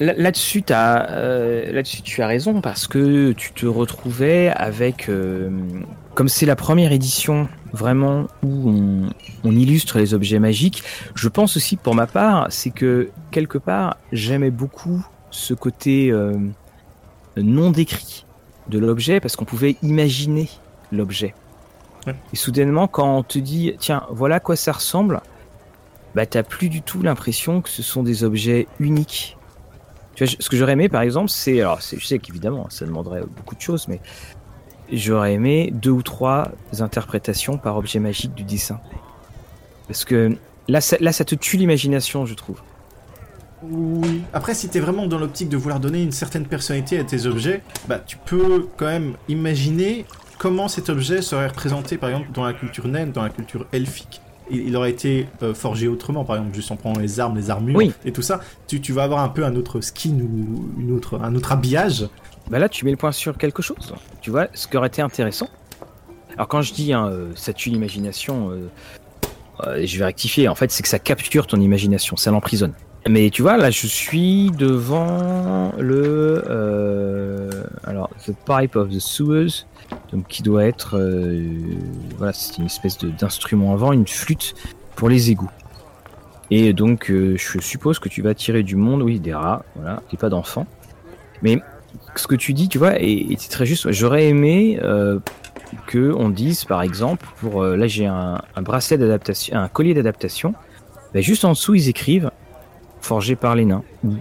Là- 0.00 0.14
Là-dessus, 0.16 0.64
euh, 0.70 1.72
là-dessus, 1.72 2.02
tu 2.02 2.20
as 2.22 2.26
raison 2.26 2.60
parce 2.60 2.88
que 2.88 3.30
tu 3.32 3.52
te 3.52 3.64
retrouvais 3.66 4.48
avec, 4.56 5.08
euh, 5.08 5.50
comme 6.14 6.28
c'est 6.28 6.46
la 6.46 6.56
première 6.56 6.90
édition 6.90 7.48
vraiment 7.72 8.26
où 8.42 8.70
on, 8.70 9.02
on 9.44 9.52
illustre 9.52 9.98
les 9.98 10.12
objets 10.14 10.40
magiques. 10.40 10.82
Je 11.14 11.28
pense 11.28 11.56
aussi, 11.56 11.76
pour 11.76 11.94
ma 11.94 12.06
part, 12.08 12.46
c'est 12.50 12.70
que 12.70 13.10
quelque 13.30 13.56
part, 13.58 13.96
j'aimais 14.12 14.50
beaucoup 14.50 15.04
ce 15.34 15.52
côté 15.52 16.10
euh, 16.10 16.32
non 17.36 17.70
décrit 17.70 18.24
de 18.68 18.78
l'objet 18.78 19.18
parce 19.20 19.34
qu'on 19.36 19.44
pouvait 19.44 19.76
imaginer 19.82 20.48
l'objet. 20.92 21.34
Ouais. 22.06 22.14
Et 22.32 22.36
soudainement, 22.36 22.86
quand 22.86 23.18
on 23.18 23.22
te 23.22 23.38
dit, 23.38 23.74
tiens, 23.78 24.04
voilà 24.10 24.36
à 24.36 24.40
quoi 24.40 24.54
ça 24.56 24.72
ressemble, 24.72 25.20
bah 26.14 26.24
t'as 26.26 26.44
plus 26.44 26.68
du 26.68 26.82
tout 26.82 27.02
l'impression 27.02 27.60
que 27.62 27.68
ce 27.68 27.82
sont 27.82 28.02
des 28.04 28.22
objets 28.22 28.68
uniques. 28.78 29.36
Tu 30.14 30.24
vois, 30.24 30.32
je- 30.32 30.36
ce 30.42 30.48
que 30.48 30.56
j'aurais 30.56 30.74
aimé, 30.74 30.88
par 30.88 31.02
exemple, 31.02 31.30
c'est, 31.30 31.60
alors 31.60 31.82
c'est- 31.82 31.98
je 31.98 32.06
sais 32.06 32.20
qu'évidemment, 32.20 32.68
ça 32.70 32.86
demanderait 32.86 33.22
beaucoup 33.36 33.56
de 33.56 33.60
choses, 33.60 33.88
mais 33.88 34.00
j'aurais 34.92 35.32
aimé 35.34 35.70
deux 35.72 35.90
ou 35.90 36.02
trois 36.02 36.52
interprétations 36.78 37.58
par 37.58 37.76
objet 37.76 37.98
magique 37.98 38.34
du 38.34 38.44
dessin. 38.44 38.78
Parce 39.88 40.04
que 40.04 40.36
là, 40.68 40.80
ça, 40.80 40.96
là, 41.00 41.12
ça 41.12 41.24
te 41.24 41.34
tue 41.34 41.56
l'imagination, 41.56 42.24
je 42.24 42.34
trouve. 42.34 42.60
Oui. 43.70 44.22
Après, 44.32 44.54
si 44.54 44.68
t'es 44.68 44.80
vraiment 44.80 45.06
dans 45.06 45.18
l'optique 45.18 45.48
de 45.48 45.56
vouloir 45.56 45.80
donner 45.80 46.02
une 46.02 46.12
certaine 46.12 46.46
personnalité 46.46 46.98
à 46.98 47.04
tes 47.04 47.26
objets, 47.26 47.62
bah 47.88 47.98
tu 47.98 48.16
peux 48.16 48.68
quand 48.76 48.86
même 48.86 49.14
imaginer 49.28 50.04
comment 50.38 50.68
cet 50.68 50.88
objet 50.88 51.22
serait 51.22 51.48
représenté, 51.48 51.96
par 51.96 52.10
exemple, 52.10 52.28
dans 52.32 52.44
la 52.44 52.52
culture 52.52 52.86
naine, 52.88 53.12
dans 53.12 53.22
la 53.22 53.30
culture 53.30 53.66
elfique. 53.72 54.20
Il, 54.50 54.68
il 54.68 54.76
aurait 54.76 54.90
été 54.90 55.26
euh, 55.42 55.54
forgé 55.54 55.88
autrement, 55.88 56.24
par 56.24 56.36
exemple, 56.36 56.54
juste 56.54 56.70
en 56.70 56.76
prenant 56.76 56.98
les 57.00 57.18
armes, 57.20 57.36
les 57.36 57.48
armures 57.50 57.76
Oui. 57.76 57.92
et 58.04 58.12
tout 58.12 58.20
ça. 58.22 58.40
Tu, 58.66 58.80
tu 58.80 58.92
vas 58.92 59.04
avoir 59.04 59.20
un 59.20 59.28
peu 59.30 59.44
un 59.44 59.56
autre 59.56 59.80
skin 59.80 60.18
ou 60.20 60.68
une 60.78 60.92
autre, 60.92 61.18
un 61.22 61.34
autre 61.34 61.52
habillage. 61.52 62.06
Bah 62.50 62.58
là, 62.58 62.68
tu 62.68 62.84
mets 62.84 62.90
le 62.90 62.98
point 62.98 63.12
sur 63.12 63.38
quelque 63.38 63.62
chose. 63.62 63.94
Tu 64.20 64.30
vois, 64.30 64.48
ce 64.52 64.68
qui 64.68 64.76
aurait 64.76 64.88
été 64.88 65.00
intéressant. 65.00 65.48
Alors 66.34 66.48
quand 66.48 66.60
je 66.62 66.74
dis 66.74 66.92
hein, 66.92 67.06
euh, 67.06 67.30
ça 67.36 67.52
tue 67.52 67.70
l'imagination, 67.70 68.50
euh, 68.50 68.68
euh, 69.66 69.86
je 69.86 69.98
vais 69.98 70.04
rectifier. 70.04 70.48
En 70.48 70.54
fait, 70.56 70.70
c'est 70.72 70.82
que 70.82 70.88
ça 70.88 70.98
capture 70.98 71.46
ton 71.46 71.60
imagination, 71.60 72.16
ça 72.16 72.30
l'emprisonne. 72.30 72.72
Mais 73.08 73.28
tu 73.28 73.42
vois, 73.42 73.58
là, 73.58 73.70
je 73.70 73.86
suis 73.86 74.50
devant 74.50 75.72
le 75.78 76.42
euh, 76.48 77.50
alors 77.84 78.08
the 78.26 78.32
pipe 78.46 78.76
of 78.76 78.88
the 78.88 78.98
sewers, 78.98 79.66
donc 80.10 80.26
qui 80.28 80.42
doit 80.42 80.64
être 80.64 80.98
euh, 80.98 81.46
voilà, 82.16 82.32
c'est 82.32 82.56
une 82.56 82.66
espèce 82.66 82.96
d'instrument 82.98 83.74
avant, 83.74 83.92
une 83.92 84.06
flûte 84.06 84.54
pour 84.96 85.10
les 85.10 85.30
égouts. 85.30 85.50
Et 86.50 86.72
donc, 86.72 87.10
euh, 87.10 87.36
je 87.36 87.58
suppose 87.58 87.98
que 87.98 88.08
tu 88.08 88.22
vas 88.22 88.34
tirer 88.34 88.62
du 88.62 88.76
monde, 88.76 89.02
oui, 89.02 89.20
des 89.20 89.34
rats, 89.34 89.64
voilà, 89.76 90.02
et 90.10 90.16
pas 90.16 90.30
d'enfants. 90.30 90.66
Mais 91.42 91.60
ce 92.16 92.26
que 92.26 92.36
tu 92.36 92.54
dis, 92.54 92.70
tu 92.70 92.78
vois, 92.78 92.98
est, 92.98 93.32
est 93.32 93.50
très 93.50 93.66
juste. 93.66 93.90
J'aurais 93.92 94.28
aimé 94.28 94.80
que 95.86 96.10
on 96.16 96.30
dise, 96.30 96.64
par 96.64 96.80
exemple, 96.80 97.26
pour 97.38 97.64
là 97.64 97.86
j'ai 97.86 98.06
un, 98.06 98.40
un 98.56 98.62
bracelet 98.62 98.96
d'adaptation, 98.96 99.58
un 99.58 99.68
collier 99.68 99.92
d'adaptation. 99.92 100.54
Ben, 101.12 101.22
juste 101.22 101.44
en 101.44 101.50
dessous, 101.50 101.74
ils 101.74 101.90
écrivent 101.90 102.30
forgé 103.04 103.36
par 103.36 103.54
les 103.54 103.64
nains 103.64 103.84
ou 104.02 104.14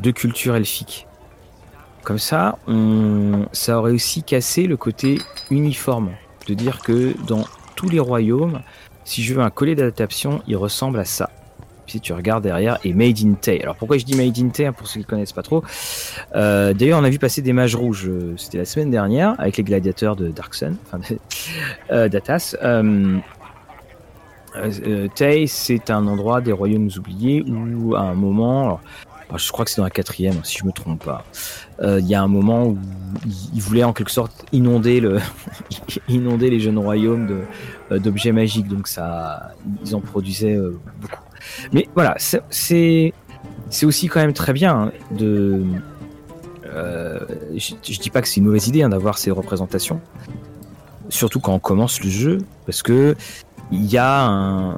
de 0.00 0.10
culture 0.10 0.56
elfique. 0.56 1.06
Comme 2.02 2.18
ça, 2.18 2.58
ça 3.52 3.78
aurait 3.78 3.92
aussi 3.92 4.22
cassé 4.22 4.66
le 4.66 4.76
côté 4.76 5.18
uniforme, 5.50 6.10
de 6.48 6.54
dire 6.54 6.80
que 6.80 7.14
dans 7.26 7.44
tous 7.76 7.88
les 7.88 8.00
royaumes, 8.00 8.60
si 9.04 9.22
je 9.22 9.34
veux 9.34 9.42
un 9.42 9.50
collier 9.50 9.74
d'adaptation, 9.74 10.42
il 10.46 10.56
ressemble 10.56 10.98
à 10.98 11.04
ça. 11.04 11.30
Si 11.86 12.00
tu 12.00 12.14
regardes 12.14 12.42
derrière, 12.42 12.78
et 12.82 12.94
Made 12.94 13.18
in 13.22 13.34
Tay. 13.34 13.62
Alors 13.62 13.76
pourquoi 13.76 13.98
je 13.98 14.04
dis 14.04 14.16
Made 14.16 14.38
in 14.38 14.48
Tay, 14.48 14.66
hein, 14.66 14.72
pour 14.72 14.86
ceux 14.86 15.00
qui 15.00 15.06
ne 15.06 15.10
connaissent 15.10 15.32
pas 15.32 15.42
trop? 15.42 15.62
Euh, 16.34 16.72
D'ailleurs, 16.72 16.98
on 16.98 17.04
a 17.04 17.10
vu 17.10 17.18
passer 17.18 17.42
des 17.42 17.52
mages 17.52 17.76
rouges, 17.76 18.08
euh, 18.08 18.34
c'était 18.38 18.58
la 18.58 18.64
semaine 18.64 18.90
dernière, 18.90 19.34
avec 19.38 19.58
les 19.58 19.64
gladiateurs 19.64 20.16
de 20.16 20.28
Dark 20.28 20.54
Sun, 20.54 20.76
enfin 20.86 21.14
euh, 21.90 22.08
d'Atas. 22.08 22.56
Euh, 22.62 23.18
euh, 24.56 24.70
euh, 24.86 25.08
Tay, 25.14 25.46
c'est 25.46 25.90
un 25.90 26.06
endroit 26.06 26.40
des 26.40 26.52
royaumes 26.52 26.88
oubliés 26.96 27.42
où, 27.42 27.94
à 27.94 28.00
un 28.00 28.14
moment, 28.14 28.80
alors, 29.28 29.38
je 29.38 29.50
crois 29.50 29.64
que 29.64 29.70
c'est 29.70 29.78
dans 29.78 29.84
la 29.84 29.90
quatrième, 29.90 30.44
si 30.44 30.58
je 30.58 30.64
me 30.64 30.72
trompe 30.72 31.04
pas, 31.04 31.24
euh, 31.80 31.98
il 32.00 32.06
y 32.06 32.14
a 32.14 32.22
un 32.22 32.28
moment 32.28 32.66
où 32.66 32.78
ils 33.54 33.60
voulaient 33.60 33.84
en 33.84 33.92
quelque 33.92 34.10
sorte 34.10 34.44
inonder, 34.52 35.00
le 35.00 35.18
inonder 36.08 36.50
les 36.50 36.60
jeunes 36.60 36.78
royaumes 36.78 37.44
euh, 37.90 37.98
d'objets 37.98 38.32
magiques, 38.32 38.68
donc 38.68 38.88
ils 39.84 39.94
en 39.94 40.00
produisaient 40.00 40.58
beaucoup. 41.00 41.22
Mais 41.72 41.88
voilà, 41.94 42.14
c'est- 42.18 43.12
aussi 43.82 44.06
quand 44.08 44.20
même 44.20 44.34
très 44.34 44.52
bien 44.52 44.74
hein, 44.74 44.92
de. 45.10 45.64
je, 47.56 47.74
je 47.82 47.98
dis 48.00 48.10
pas 48.10 48.22
que 48.22 48.28
c'est 48.28 48.36
une 48.36 48.46
mauvaise 48.46 48.68
idée 48.68 48.82
hein, 48.82 48.88
d'avoir 48.88 49.18
ces 49.18 49.30
représentations, 49.30 50.00
surtout 51.08 51.40
quand 51.40 51.54
on 51.54 51.58
commence 51.58 52.02
le 52.02 52.10
jeu, 52.10 52.38
parce 52.66 52.82
que 52.82 53.16
il 53.72 53.84
y 53.86 53.98
a 53.98 54.76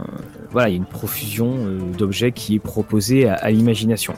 voilà, 0.57 0.71
il 0.71 0.73
y 0.73 0.75
a 0.75 0.79
une 0.79 0.87
profusion 0.87 1.55
euh, 1.59 1.79
d'objets 1.99 2.33
qui 2.33 2.55
est 2.55 2.59
proposée 2.59 3.29
à, 3.29 3.51
l'imagination. 3.51 4.15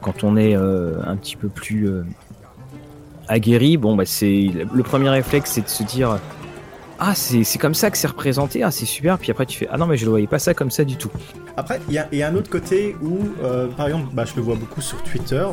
Quand 0.00 0.24
on 0.24 0.36
est 0.36 0.56
euh, 0.56 1.00
un 1.06 1.14
petit 1.14 1.36
peu 1.36 1.48
plus 1.48 1.88
euh, 1.88 2.04
aguerri, 3.28 3.76
bon, 3.76 3.94
bah 3.94 4.04
c'est 4.04 4.48
le 4.72 4.82
premier 4.82 5.08
réflexe, 5.08 5.52
c'est 5.52 5.62
de 5.62 5.68
se 5.68 5.84
dire. 5.84 6.18
Ah, 6.98 7.14
c'est 7.14 7.58
comme 7.60 7.74
ça 7.74 7.92
que 7.92 7.96
c'est 7.96 8.08
représenté, 8.08 8.64
ah, 8.64 8.72
c'est 8.72 8.86
super. 8.86 9.18
Puis 9.18 9.30
après, 9.30 9.46
tu 9.46 9.56
fais 9.56 9.68
Ah 9.70 9.78
non, 9.78 9.86
mais 9.86 9.96
je 9.96 10.04
ne 10.04 10.10
voyais 10.10 10.26
pas 10.26 10.40
ça 10.40 10.52
comme 10.52 10.72
ça 10.72 10.82
du 10.82 10.96
tout. 10.96 11.12
Après, 11.56 11.80
il 11.88 11.94
y, 11.94 12.16
y 12.16 12.22
a 12.24 12.28
un 12.28 12.34
autre 12.34 12.50
côté 12.50 12.96
où, 13.00 13.20
par 13.76 13.86
exemple, 13.86 14.08
bah, 14.14 14.24
je 14.24 14.34
le 14.34 14.42
vois 14.42 14.56
beaucoup 14.56 14.80
sur 14.80 15.00
Twitter, 15.04 15.46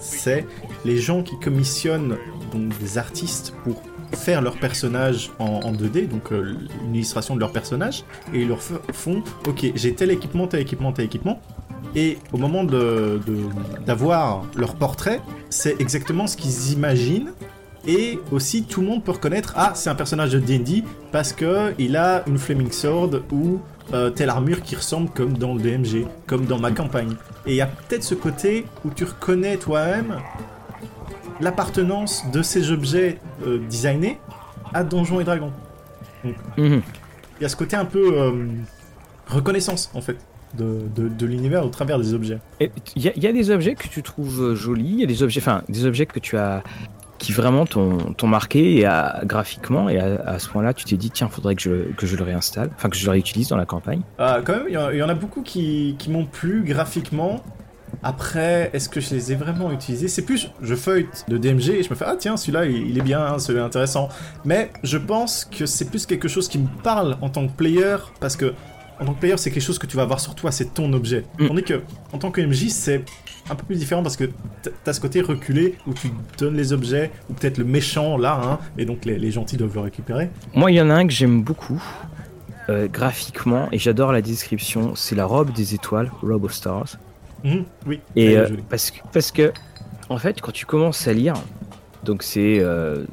c'est 0.00 0.46
les 0.84 0.98
gens 0.98 1.22
qui 1.22 1.40
commissionnent 1.40 2.18
donc, 2.52 2.78
des 2.78 2.98
artistes 2.98 3.54
pour 3.64 3.80
faire 4.12 4.42
leur 4.42 4.56
personnage 4.58 5.30
en, 5.38 5.44
en 5.46 5.72
2D, 5.72 6.08
donc 6.08 6.32
euh, 6.32 6.54
une 6.84 6.94
illustration 6.94 7.34
de 7.34 7.40
leur 7.40 7.52
personnage, 7.52 8.04
et 8.32 8.40
ils 8.42 8.48
leur 8.48 8.60
font, 8.60 9.22
ok, 9.46 9.72
j'ai 9.74 9.94
tel 9.94 10.10
équipement, 10.10 10.46
tel 10.46 10.60
équipement, 10.60 10.92
tel 10.92 11.04
équipement, 11.06 11.40
et 11.94 12.18
au 12.32 12.36
moment 12.38 12.64
de 12.64 13.20
de- 13.26 13.84
d'avoir 13.86 14.44
leur 14.56 14.74
portrait, 14.74 15.20
c'est 15.50 15.80
exactement 15.80 16.26
ce 16.26 16.36
qu'ils 16.36 16.72
imaginent. 16.72 17.32
Et 17.88 18.18
aussi, 18.32 18.64
tout 18.64 18.80
le 18.80 18.88
monde 18.88 19.04
peut 19.04 19.12
reconnaître, 19.12 19.52
ah, 19.56 19.70
c'est 19.76 19.88
un 19.88 19.94
personnage 19.94 20.32
de 20.32 20.40
D&D 20.40 20.82
parce 21.12 21.32
que 21.32 21.72
il 21.78 21.96
a 21.96 22.24
une 22.26 22.36
flaming 22.36 22.72
sword 22.72 23.10
ou 23.30 23.60
euh, 23.94 24.10
telle 24.10 24.28
armure 24.28 24.62
qui 24.62 24.74
ressemble 24.74 25.08
comme 25.10 25.38
dans 25.38 25.54
le 25.54 25.60
DMG, 25.60 26.04
comme 26.26 26.46
dans 26.46 26.58
ma 26.58 26.72
campagne. 26.72 27.14
Et 27.46 27.50
il 27.52 27.54
y 27.56 27.60
a 27.60 27.66
peut-être 27.68 28.02
ce 28.02 28.16
côté 28.16 28.66
où 28.84 28.90
tu 28.90 29.04
reconnais 29.04 29.56
toi-même 29.56 30.16
l'appartenance 31.40 32.24
de 32.32 32.42
ces 32.42 32.70
objets 32.70 33.18
euh, 33.46 33.58
designés 33.68 34.18
à 34.74 34.84
Donjons 34.84 35.20
et 35.20 35.24
Dragons. 35.24 35.52
Mhm. 36.56 36.82
il 37.38 37.42
y 37.42 37.44
a 37.44 37.48
ce 37.48 37.56
côté 37.56 37.76
un 37.76 37.84
peu 37.84 38.18
euh, 38.20 38.32
reconnaissance 39.28 39.90
en 39.94 40.00
fait 40.00 40.16
de, 40.54 40.80
de, 40.94 41.08
de 41.08 41.26
l'univers 41.26 41.64
au 41.64 41.68
travers 41.68 41.98
des 41.98 42.14
objets. 42.14 42.38
Il 42.60 42.70
y, 42.96 43.08
a- 43.08 43.16
y 43.16 43.26
a 43.26 43.32
des 43.32 43.50
objets 43.50 43.74
que 43.74 43.86
tu 43.88 44.02
trouves 44.02 44.42
euh, 44.42 44.54
jolis, 44.54 44.88
il 44.94 45.00
y 45.00 45.04
a 45.04 45.06
des 45.06 45.22
objets, 45.22 45.40
enfin 45.40 45.62
des 45.68 45.84
objets 45.84 46.06
que 46.06 46.18
tu 46.18 46.36
as 46.36 46.62
qui 47.18 47.32
vraiment 47.32 47.64
t'ont 47.64 48.26
marqué 48.26 48.74
et 48.78 48.84
à- 48.84 49.20
graphiquement 49.24 49.88
et 49.88 49.98
à, 49.98 50.20
à 50.26 50.38
ce 50.38 50.48
point-là 50.48 50.74
tu 50.74 50.84
t'es 50.84 50.96
dit 50.96 51.10
tiens 51.10 51.28
faudrait 51.28 51.54
que 51.54 51.62
je, 51.62 51.92
que 51.96 52.06
je 52.06 52.16
le 52.16 52.24
réinstalle, 52.24 52.70
enfin 52.76 52.88
que 52.88 52.96
je 52.96 53.04
le 53.04 53.10
réutilise 53.12 53.48
dans 53.48 53.56
la 53.56 53.64
campagne. 53.66 54.00
Ah, 54.18 54.40
quand 54.44 54.52
même, 54.54 54.66
il 54.68 54.72
y, 54.72 54.96
y 54.98 55.02
en 55.02 55.08
a 55.08 55.14
beaucoup 55.14 55.42
qui, 55.42 55.94
qui 55.98 56.10
m'ont 56.10 56.26
plu 56.26 56.62
graphiquement. 56.64 57.42
Après, 58.02 58.70
est-ce 58.72 58.88
que 58.88 59.00
je 59.00 59.14
les 59.14 59.32
ai 59.32 59.34
vraiment 59.34 59.72
utilisés? 59.72 60.08
C'est 60.08 60.22
plus, 60.22 60.50
je 60.62 60.74
feuillete 60.74 61.24
de 61.28 61.38
DMG 61.38 61.70
et 61.70 61.82
je 61.82 61.90
me 61.90 61.94
fais 61.94 62.04
ah 62.06 62.16
tiens 62.18 62.36
celui-là 62.36 62.66
il, 62.66 62.96
est 62.96 63.02
bien, 63.02 63.38
celui-là 63.38 63.64
est 63.64 63.66
intéressant. 63.66 64.08
Mais 64.44 64.70
je 64.82 64.98
pense 64.98 65.44
que 65.44 65.66
c'est 65.66 65.86
plus 65.86 66.06
quelque 66.06 66.28
chose 66.28 66.48
qui 66.48 66.58
me 66.58 66.68
parle 66.82 67.16
en 67.20 67.30
tant 67.30 67.46
que 67.46 67.52
player 67.52 67.96
parce 68.20 68.36
que 68.36 68.54
en 69.00 69.06
tant 69.06 69.14
que 69.14 69.20
player 69.20 69.36
c'est 69.36 69.50
quelque 69.50 69.62
chose 69.62 69.78
que 69.78 69.86
tu 69.86 69.96
vas 69.96 70.04
avoir 70.04 70.20
sur 70.20 70.34
toi, 70.34 70.52
c'est 70.52 70.74
ton 70.74 70.92
objet. 70.92 71.24
Mm. 71.38 71.48
Tandis 71.48 71.62
que 71.64 71.82
en 72.12 72.18
tant 72.18 72.30
que 72.30 72.40
MJ 72.40 72.68
c'est 72.68 73.04
un 73.48 73.54
peu 73.54 73.64
plus 73.64 73.76
différent 73.76 74.02
parce 74.02 74.16
que 74.16 74.30
t'as 74.84 74.92
ce 74.92 75.00
côté 75.00 75.20
reculé 75.20 75.76
où 75.86 75.94
tu 75.94 76.10
donnes 76.38 76.56
les 76.56 76.72
objets 76.72 77.10
ou 77.30 77.34
peut-être 77.34 77.58
le 77.58 77.64
méchant 77.64 78.16
là, 78.16 78.40
hein, 78.42 78.58
et 78.78 78.84
donc 78.84 79.04
les, 79.04 79.18
les 79.18 79.30
gentils 79.30 79.56
doivent 79.56 79.74
le 79.74 79.80
récupérer. 79.80 80.30
Moi 80.54 80.70
il 80.70 80.74
y 80.74 80.80
en 80.80 80.90
a 80.90 80.94
un 80.94 81.06
que 81.06 81.12
j'aime 81.12 81.42
beaucoup 81.42 81.82
euh, 82.68 82.88
graphiquement 82.88 83.68
et 83.70 83.78
j'adore 83.78 84.10
la 84.10 84.22
description, 84.22 84.96
c'est 84.96 85.14
la 85.14 85.24
robe 85.24 85.52
des 85.52 85.74
étoiles, 85.74 86.10
Robe 86.22 86.44
of 86.44 86.52
Stars. 86.52 86.96
Mhm, 87.44 87.64
oui. 87.86 88.00
Et 88.16 88.36
euh, 88.36 88.48
parce, 88.68 88.90
que, 88.90 88.98
parce 89.12 89.30
que, 89.30 89.52
en 90.08 90.18
fait, 90.18 90.40
quand 90.40 90.52
tu 90.52 90.66
commences 90.66 91.06
à 91.08 91.12
lire, 91.12 91.34
donc 92.04 92.22
c'est. 92.22 92.58
euh, 92.60 93.04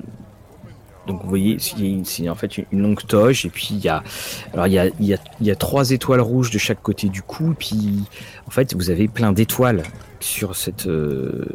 donc 1.05 1.21
vous 1.21 1.27
voyez, 1.29 1.57
c'est 1.59 2.29
en 2.29 2.35
fait 2.35 2.57
une, 2.71 2.81
longue 2.81 3.05
toge, 3.05 3.45
et 3.45 3.49
puis 3.49 3.69
il 3.71 3.79
y 3.79 3.89
a. 3.89 4.01
Alors 4.53 4.67
il 4.67 4.73
y 4.73 4.79
a, 4.79 4.85
il 4.85 5.05
y, 5.05 5.13
a, 5.13 5.17
il 5.41 5.47
y 5.47 5.51
a 5.51 5.55
trois 5.55 5.91
étoiles 5.91 6.21
rouges 6.21 6.49
de 6.51 6.57
chaque 6.57 6.81
côté 6.81 7.09
du 7.09 7.21
cou, 7.21 7.51
et 7.51 7.55
puis 7.55 8.03
en 8.47 8.51
fait 8.51 8.73
vous 8.73 8.89
avez 8.89 9.09
plein 9.09 9.33
d'étoiles 9.33 9.83
sur 10.21 10.55
cette. 10.55 10.87
euh, 10.87 11.45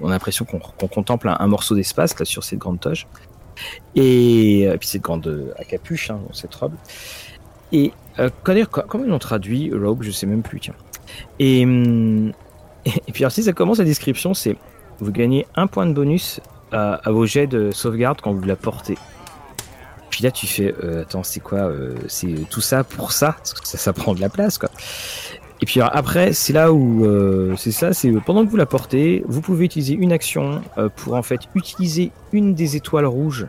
on 0.00 0.08
a 0.08 0.12
l'impression 0.12 0.46
qu'on 0.46 0.88
contemple 0.88 1.28
un, 1.28 1.36
un 1.38 1.46
morceau 1.46 1.74
d'espace 1.74 2.18
là 2.18 2.24
sur 2.24 2.42
cette 2.44 2.58
grande 2.58 2.80
toge. 2.80 3.06
Et 3.94 4.68
puis 4.80 4.88
cette 4.88 5.02
grande 5.02 5.26
euh, 5.26 5.52
à 5.58 5.64
capuche, 5.64 6.10
hein, 6.10 6.20
cette 6.32 6.54
robe. 6.54 6.74
Et 7.72 7.92
euh, 8.18 8.30
comment 8.42 9.04
ils 9.04 9.10
l'ont 9.10 9.18
traduit, 9.18 9.72
robe, 9.72 10.02
je 10.02 10.10
sais 10.10 10.26
même 10.26 10.42
plus, 10.42 10.60
tiens. 10.60 10.74
Et, 11.38 11.64
hum, 11.64 12.32
et 12.84 13.12
puis 13.12 13.24
si 13.30 13.42
ça 13.42 13.52
commence 13.52 13.78
la 13.78 13.84
description, 13.84 14.34
c'est 14.34 14.56
vous 15.00 15.12
gagnez 15.12 15.46
un 15.54 15.66
point 15.66 15.86
de 15.86 15.92
bonus 15.92 16.40
à, 16.72 17.00
vos 17.06 17.26
jets 17.26 17.46
de 17.46 17.70
sauvegarde 17.70 18.20
quand 18.20 18.32
vous 18.32 18.44
la 18.44 18.56
portez. 18.56 18.98
Puis 20.10 20.22
là 20.22 20.30
tu 20.30 20.46
fais 20.46 20.74
euh, 20.82 21.02
attends 21.02 21.22
c'est 21.22 21.40
quoi 21.40 21.58
euh, 21.58 21.94
c'est 22.08 22.48
tout 22.50 22.60
ça 22.60 22.84
pour 22.84 23.12
ça? 23.12 23.32
Parce 23.38 23.54
que 23.54 23.66
ça, 23.66 23.92
prend 23.92 24.14
de 24.14 24.20
la 24.20 24.28
place 24.28 24.58
quoi. 24.58 24.70
Et 25.60 25.66
puis 25.66 25.80
après 25.80 26.32
c'est 26.32 26.52
là 26.52 26.72
où 26.72 27.04
euh, 27.04 27.54
c'est 27.56 27.72
ça 27.72 27.92
c'est 27.92 28.12
pendant 28.24 28.44
que 28.44 28.50
vous 28.50 28.56
la 28.56 28.66
portez 28.66 29.24
vous 29.26 29.40
pouvez 29.40 29.64
utiliser 29.64 29.94
une 29.94 30.12
action 30.12 30.62
pour 30.96 31.14
en 31.14 31.22
fait 31.22 31.40
utiliser 31.54 32.12
une 32.32 32.54
des 32.54 32.76
étoiles 32.76 33.06
rouges 33.06 33.46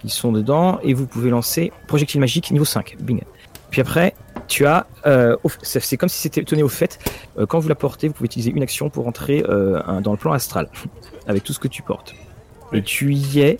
qui 0.00 0.08
sont 0.08 0.32
dedans 0.32 0.78
et 0.82 0.94
vous 0.94 1.06
pouvez 1.06 1.30
lancer 1.30 1.72
projectile 1.86 2.20
magique 2.20 2.50
niveau 2.50 2.64
5 2.64 2.96
bing. 3.00 3.20
Puis 3.70 3.80
après 3.80 4.14
tu 4.46 4.66
as 4.66 4.86
euh, 5.06 5.36
c'est 5.62 5.96
comme 5.96 6.08
si 6.08 6.18
c'était 6.18 6.42
tenu 6.44 6.62
au 6.62 6.68
fait 6.68 6.98
euh, 7.38 7.46
quand 7.46 7.58
vous 7.58 7.68
la 7.68 7.74
portez, 7.74 8.08
vous 8.08 8.14
pouvez 8.14 8.26
utiliser 8.26 8.50
une 8.50 8.62
action 8.62 8.90
pour 8.90 9.06
entrer 9.08 9.44
euh, 9.48 9.80
un- 9.86 10.00
dans 10.00 10.12
le 10.12 10.18
plan 10.18 10.32
astral 10.32 10.68
avec 11.26 11.44
tout 11.44 11.52
ce 11.52 11.58
que 11.58 11.68
tu 11.68 11.82
portes. 11.82 12.14
Oui. 12.72 12.78
Et 12.78 12.82
tu 12.82 13.12
y 13.14 13.40
es, 13.40 13.58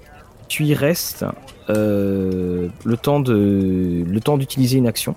tu 0.48 0.64
y 0.64 0.74
restes 0.74 1.24
le 1.68 2.96
temps 3.00 3.20
de 3.20 4.04
le 4.06 4.20
temps 4.20 4.36
d'utiliser 4.38 4.78
une 4.78 4.86
action. 4.86 5.14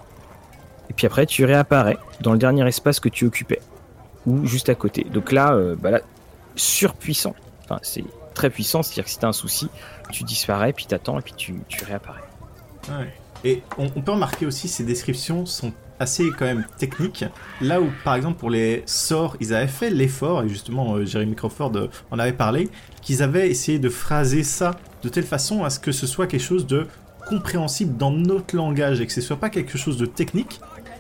Et 0.89 0.93
puis 0.93 1.05
après, 1.07 1.25
tu 1.25 1.43
réapparais 1.45 1.97
dans 2.21 2.31
le 2.31 2.37
dernier 2.37 2.65
espace 2.67 2.99
que 2.99 3.09
tu 3.09 3.25
occupais 3.25 3.59
ou 4.25 4.45
juste 4.45 4.69
à 4.69 4.75
côté. 4.75 5.05
Donc 5.11 5.31
là, 5.31 5.57
bah 5.81 5.91
là 5.91 6.01
surpuissant. 6.55 7.35
Enfin, 7.65 7.79
c'est 7.83 8.03
très 8.33 8.49
puissant, 8.49 8.81
c'est-à-dire 8.83 9.03
que 9.05 9.09
si 9.09 9.19
t'as 9.19 9.27
un 9.27 9.33
souci, 9.33 9.69
tu 10.11 10.23
disparais, 10.23 10.73
puis 10.73 10.85
t'attends 10.85 11.19
et 11.19 11.21
puis 11.21 11.33
tu, 11.35 11.55
tu 11.67 11.83
réapparais. 11.83 12.23
Ouais. 12.89 13.13
Et 13.43 13.61
on, 13.77 13.89
peut 13.89 14.11
remarquer 14.11 14.45
aussi 14.45 14.67
ces 14.67 14.83
descriptions 14.83 15.45
sont 15.45 15.73
assez 15.99 16.25
quand 16.37 16.45
même 16.45 16.65
techniques. 16.77 17.25
Là 17.61 17.81
où 17.81 17.87
par 18.03 18.15
exemple 18.15 18.39
pour 18.39 18.49
les 18.49 18.83
sorts, 18.85 19.37
ils 19.39 19.53
avaient 19.53 19.67
fait 19.67 19.89
l'effort, 19.89 20.43
et 20.43 20.49
justement 20.49 20.95
euh, 20.95 21.05
Jeremy 21.05 21.35
Crawford 21.35 21.71
euh, 21.75 21.87
en 22.11 22.19
avait 22.19 22.33
parlé, 22.33 22.69
qu'ils 23.01 23.23
avaient 23.23 23.49
essayé 23.49 23.79
de 23.79 23.89
phraser 23.89 24.43
ça 24.43 24.75
de 25.03 25.09
telle 25.09 25.23
façon 25.23 25.63
à 25.63 25.69
ce 25.69 25.79
que 25.79 25.91
ce 25.91 26.07
soit 26.07 26.27
quelque 26.27 26.43
chose 26.43 26.67
de 26.67 26.87
compréhensible 27.27 27.97
dans 27.97 28.11
notre 28.11 28.55
langage 28.55 29.01
et 29.01 29.07
que 29.07 29.13
ce 29.13 29.21
soit 29.21 29.37
pas 29.37 29.49
quelque 29.49 29.77
chose 29.77 29.97
de 29.97 30.05
technique. 30.05 30.59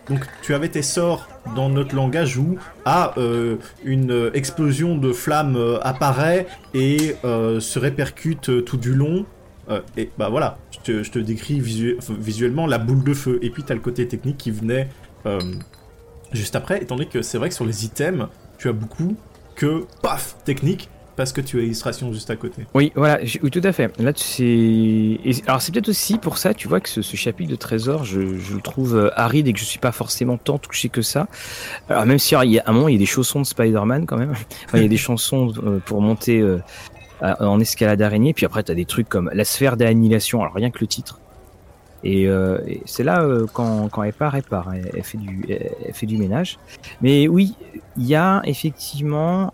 Donc 0.09 0.25
tu 0.41 0.53
avais 0.53 0.69
tes 0.69 0.81
sorts 0.81 1.27
dans 1.55 1.69
notre 1.69 1.95
langage 1.95 2.37
où 2.37 2.57
ah 2.85 3.13
euh, 3.17 3.57
une 3.83 4.31
explosion 4.33 4.97
de 4.97 5.11
flammes 5.11 5.79
apparaît 5.81 6.47
et 6.73 7.15
se 7.23 7.79
répercute 7.79 8.63
tout 8.63 8.77
du 8.77 8.93
long 8.93 9.25
euh, 9.69 9.81
et 9.97 10.09
bah 10.17 10.29
voilà, 10.29 10.57
je 10.71 10.79
te, 10.79 11.03
je 11.03 11.11
te 11.11 11.19
décris 11.19 11.59
visu- 11.59 11.97
visuellement 12.09 12.67
la 12.67 12.77
boule 12.77 13.03
de 13.03 13.13
feu. 13.13 13.39
Et 13.41 13.49
puis 13.49 13.63
t'as 13.63 13.73
le 13.73 13.79
côté 13.81 14.07
technique 14.07 14.37
qui 14.37 14.51
venait 14.51 14.87
euh, 15.25 15.39
juste 16.31 16.55
après, 16.55 16.81
étant 16.81 16.95
donné 16.95 17.07
que 17.09 17.21
c'est 17.21 17.37
vrai 17.37 17.49
que 17.49 17.55
sur 17.55 17.65
les 17.65 17.85
items, 17.85 18.27
tu 18.57 18.69
as 18.69 18.73
beaucoup 18.73 19.15
que 19.55 19.85
paf 20.01 20.35
technique 20.45 20.89
parce 21.15 21.31
que 21.33 21.41
tu 21.41 21.59
as 21.59 21.63
illustration 21.63 22.13
juste 22.13 22.29
à 22.29 22.35
côté. 22.35 22.61
Oui, 22.75 22.91
voilà, 22.93 23.19
oui, 23.41 23.49
tout 23.49 23.61
à 23.63 23.71
fait. 23.71 23.91
Là, 23.99 24.13
tu 24.13 24.23
sais. 24.23 24.43
et- 24.43 25.43
Alors, 25.47 25.63
c'est 25.63 25.71
peut-être 25.71 25.89
aussi 25.89 26.19
pour 26.19 26.37
ça, 26.37 26.53
tu 26.53 26.67
vois, 26.67 26.79
que 26.79 26.87
ce, 26.87 27.01
ce 27.01 27.17
chapitre 27.17 27.49
de 27.49 27.55
trésor, 27.55 28.03
je, 28.05 28.37
je 28.37 28.53
le 28.53 28.61
trouve 28.61 28.95
euh, 28.95 29.09
aride 29.19 29.47
et 29.47 29.53
que 29.53 29.57
je 29.57 29.65
suis 29.65 29.79
pas 29.79 29.91
forcément 29.91 30.37
tant 30.37 30.59
touché 30.59 30.89
que 30.89 31.01
ça. 31.01 31.27
Alors, 31.89 32.05
même 32.05 32.19
si, 32.19 32.35
alors, 32.35 32.43
il 32.43 32.51
y 32.51 32.59
a, 32.59 32.63
à 32.67 32.69
un 32.69 32.73
moment, 32.73 32.87
il 32.87 32.93
y 32.93 32.97
a 32.97 32.99
des 32.99 33.07
chaussons 33.07 33.41
de 33.41 33.47
Spider-Man 33.47 34.05
quand 34.05 34.17
même. 34.17 34.33
Enfin, 34.65 34.77
il 34.77 34.83
y 34.83 34.85
a 34.85 34.89
des 34.89 34.97
chansons 35.09 35.51
euh, 35.63 35.79
pour 35.83 36.01
monter 36.01 36.39
euh, 36.39 36.59
en 37.21 37.59
escalade 37.59 38.01
araignée. 38.01 38.33
Puis 38.33 38.45
après, 38.45 38.63
tu 38.63 38.71
as 38.71 38.75
des 38.75 38.85
trucs 38.85 39.09
comme 39.09 39.29
la 39.33 39.45
sphère 39.45 39.77
d'annihilation. 39.77 40.41
Alors, 40.41 40.53
rien 40.53 40.69
que 40.69 40.79
le 40.79 40.87
titre. 40.87 41.19
Et, 42.03 42.27
euh, 42.27 42.59
c'est 42.85 43.03
là, 43.03 43.21
euh, 43.21 43.47
quand, 43.51 43.89
quand 43.89 44.03
elle 44.03 44.13
part, 44.13 44.35
elle 44.35 44.43
part. 44.43 44.71
Elle, 44.73 45.03
fait 45.03 45.17
du, 45.17 45.45
fait 45.93 46.05
du 46.05 46.17
ménage. 46.17 46.59
Mais 47.01 47.27
oui, 47.27 47.55
il 47.97 48.05
y 48.05 48.15
a 48.15 48.41
effectivement 48.45 49.51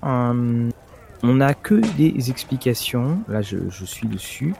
on 1.26 1.36
n'a 1.36 1.54
que 1.54 1.76
des 1.96 2.30
explications, 2.30 3.20
là 3.30 3.42
je, 3.42 3.58
je 3.70 3.86
suis 3.86 4.08
dessus, 4.08 4.54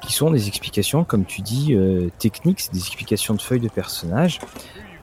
qui 0.00 0.12
sont 0.12 0.30
des 0.30 0.46
explications, 0.46 1.02
comme 1.02 1.24
tu 1.24 1.42
dis, 1.42 1.74
euh, 1.74 2.08
techniques, 2.18 2.60
c'est 2.60 2.72
des 2.72 2.78
explications 2.78 3.34
de 3.34 3.42
feuilles 3.42 3.60
de 3.60 3.68
personnages. 3.68 4.38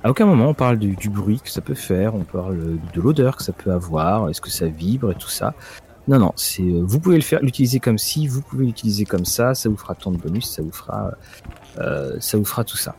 À 0.04 0.10
aucun 0.10 0.26
moment 0.26 0.48
on 0.48 0.54
parle 0.54 0.80
du, 0.80 0.96
du 0.96 1.10
bruit 1.10 1.42
que 1.44 1.50
ça 1.50 1.60
peut 1.60 1.76
faire, 1.76 2.16
on 2.16 2.24
parle 2.24 2.78
de 2.94 3.02
l'odeur 3.02 3.36
que 3.36 3.44
ça 3.44 3.52
peut 3.52 3.72
avoir, 3.74 4.30
est-ce 4.30 4.42
que 4.42 4.50
ça 4.50 4.68
vibre 4.68 5.12
et 5.12 5.16
tout 5.16 5.30
ça. 5.30 5.54
Non, 6.08 6.20
non, 6.20 6.34
c'est 6.36 6.64
euh, 6.64 6.82
vous 6.84 7.00
pouvez 7.00 7.16
le 7.16 7.22
faire, 7.22 7.42
l'utiliser 7.42 7.80
comme 7.80 7.98
ci, 7.98 8.28
vous 8.28 8.42
pouvez 8.42 8.66
l'utiliser 8.66 9.06
comme 9.06 9.26
ça, 9.26 9.54
ça 9.54 9.70
vous 9.70 9.78
fera 9.78 9.94
tant 9.96 10.12
de 10.12 10.18
bonus, 10.18 10.50
ça 10.50 10.62
vous 10.62 10.72
fera, 10.72 11.12
euh, 11.78 12.18
ça 12.20 12.38
vous 12.38 12.46
fera 12.46 12.64
tout 12.64 12.78
ça. 12.78 12.96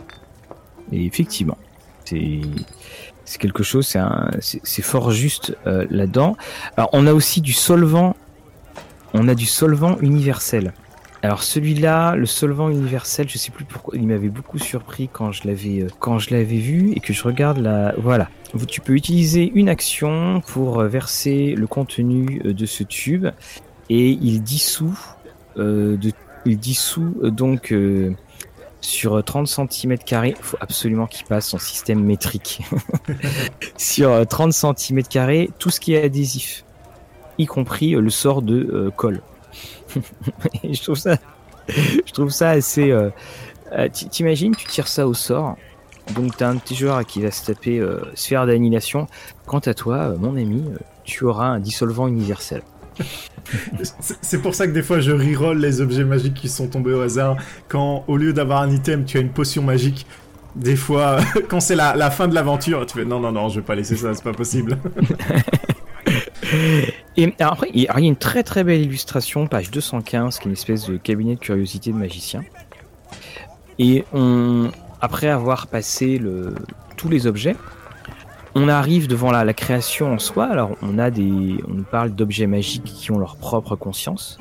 Et 0.93 1.05
effectivement, 1.05 1.59
c'est 2.05 2.41
c'est 3.25 3.39
quelque 3.39 3.63
chose, 3.63 3.87
c'est 3.87 4.61
c'est 4.63 4.83
fort 4.83 5.11
juste 5.11 5.57
euh, 5.67 5.87
là-dedans. 5.91 6.37
Alors, 6.77 6.91
on 6.93 7.07
a 7.07 7.13
aussi 7.13 7.41
du 7.41 7.53
solvant. 7.53 8.17
On 9.15 9.29
a 9.29 9.35
du 9.35 9.47
solvant 9.47 9.99
universel. 10.01 10.73
Alors 11.23 11.45
celui-là, 11.45 12.17
le 12.17 12.27
solvant 12.27 12.69
universel, 12.69 13.29
je 13.29 13.39
sais 13.39 13.53
plus 13.53 13.65
pourquoi, 13.65 13.97
il 13.97 14.07
m'avait 14.07 14.29
beaucoup 14.29 14.59
surpris 14.59 15.09
quand 15.09 15.31
je 15.31 15.47
l'avais 15.47 15.83
euh, 15.83 15.89
quand 16.01 16.19
je 16.19 16.31
l'avais 16.31 16.57
vu 16.57 16.93
et 16.97 17.01
que 17.01 17.13
je 17.13 17.23
regarde 17.23 17.59
la 17.59 17.95
voilà. 17.97 18.29
Tu 18.67 18.81
peux 18.81 18.95
utiliser 18.95 19.51
une 19.55 19.69
action 19.69 20.43
pour 20.49 20.81
euh, 20.81 20.89
verser 20.89 21.55
le 21.57 21.67
contenu 21.67 22.43
euh, 22.45 22.53
de 22.53 22.67
ce 22.67 22.83
tube 22.83 23.29
et 23.89 24.11
il 24.11 24.43
dissout 24.43 24.99
il 26.45 26.59
dissout 26.59 27.15
donc 27.23 27.73
sur 28.83 29.23
30 29.23 29.47
cm 29.47 29.99
carrés, 29.99 30.35
faut 30.41 30.57
absolument 30.61 31.07
qu'il 31.07 31.25
passe 31.25 31.55
en 31.55 31.59
système 31.59 32.03
métrique. 32.03 32.63
sur 33.77 34.11
euh, 34.11 34.25
30 34.25 34.53
cm 34.53 35.03
carrés, 35.05 35.51
tout 35.59 35.71
ce 35.71 35.81
qui 35.81 35.95
est 35.95 36.03
adhésif, 36.03 36.65
y 37.39 37.47
compris 37.47 37.93
le 37.93 38.11
sort 38.11 38.43
de 38.43 38.93
colle. 38.97 39.21
Et 40.65 40.75
je 40.75 40.83
trouve 40.83 40.97
ça, 40.97 41.17
je 41.69 42.13
trouve 42.13 42.31
ça 42.31 42.51
assez. 42.51 42.91
euh, 42.91 43.11
euh, 43.73 43.89
T'imagines, 43.89 44.55
tu 44.55 44.67
tires 44.67 44.89
ça 44.89 45.07
au 45.07 45.15
sort. 45.15 45.57
Donc 46.15 46.37
t'as 46.37 46.49
un 46.49 46.55
de 46.57 46.61
tes 46.61 46.75
joueurs 46.75 47.05
qui 47.07 47.23
va 47.23 47.31
se 47.31 47.47
taper 47.47 47.79
euh, 47.79 48.01
sphère 48.15 48.47
d'annihilation. 48.47 49.07
Quant 49.47 49.61
à 49.61 49.73
toi, 49.75 49.97
euh, 49.99 50.17
mon 50.19 50.37
ami, 50.37 50.65
tu 51.05 51.25
auras 51.25 51.47
un 51.47 51.61
dissolvant 51.61 52.09
universel. 52.09 52.63
C'est- 53.83 54.19
C'est 54.21 54.43
pour 54.43 54.55
ça 54.55 54.67
que 54.67 54.73
des 54.73 54.83
fois 54.83 55.01
je 55.01 55.13
reroll 55.13 55.59
les 55.59 55.81
objets 55.81 56.05
magiques 56.05 56.35
qui 56.35 56.49
sont 56.49 56.69
tombés 56.69 56.93
au 56.93 57.01
hasard. 57.01 57.37
Quand 57.69 58.05
au 58.09 58.17
lieu 58.17 58.33
d'avoir 58.33 58.63
un 58.63 58.71
item, 58.71 59.05
tu 59.05 59.17
as 59.17 59.21
une 59.21 59.31
potion 59.33 59.63
magique. 59.63 60.07
Des 60.55 60.77
fois, 60.77 61.17
quand 61.49 61.61
c'est 61.61 61.77
la, 61.77 61.97
la 61.97 62.11
fin 62.11 62.29
de 62.29 62.35
l'aventure, 62.35 62.85
tu 62.85 62.99
fais 62.99 63.05
non, 63.07 63.21
non, 63.21 63.33
non, 63.33 63.49
je 63.49 63.61
vais 63.61 63.65
pas 63.67 63.75
laisser 63.75 63.97
ça, 63.97 64.13
c'est 64.13 64.25
pas 64.25 64.35
possible. 64.35 64.77
Et 67.17 67.35
après, 67.41 67.71
il 67.75 67.83
y 67.83 67.89
a 67.89 67.99
une 68.01 68.17
très 68.17 68.43
très 68.43 68.65
belle 68.65 68.81
illustration, 68.81 69.47
page 69.47 69.71
215, 69.71 70.39
qui 70.39 70.45
est 70.45 70.47
une 70.47 70.53
espèce 70.53 70.89
de 70.89 70.97
cabinet 70.97 71.35
de 71.35 71.41
curiosité 71.41 71.93
de 71.93 71.97
magicien. 71.97 72.43
Et 73.79 74.05
après 75.01 75.29
avoir 75.29 75.67
passé 75.67 76.21
tous 76.97 77.09
les 77.09 77.27
objets, 77.27 77.57
on 78.55 78.69
arrive 78.69 79.09
devant 79.09 79.31
la, 79.31 79.45
la, 79.45 79.55
création 79.55 80.13
en 80.13 80.19
soi. 80.19 80.45
Alors, 80.45 80.77
on 80.83 80.99
a 80.99 81.11
des, 81.11 81.57
on 81.69 81.75
nous 81.75 81.85
parle 81.85 82.11
d'objets 82.11 82.47
magiques 82.47 82.85
qui 82.85 83.11
ont 83.11 83.19
leur 83.19 83.37
propre 83.37 83.77
conscience. 83.77 84.39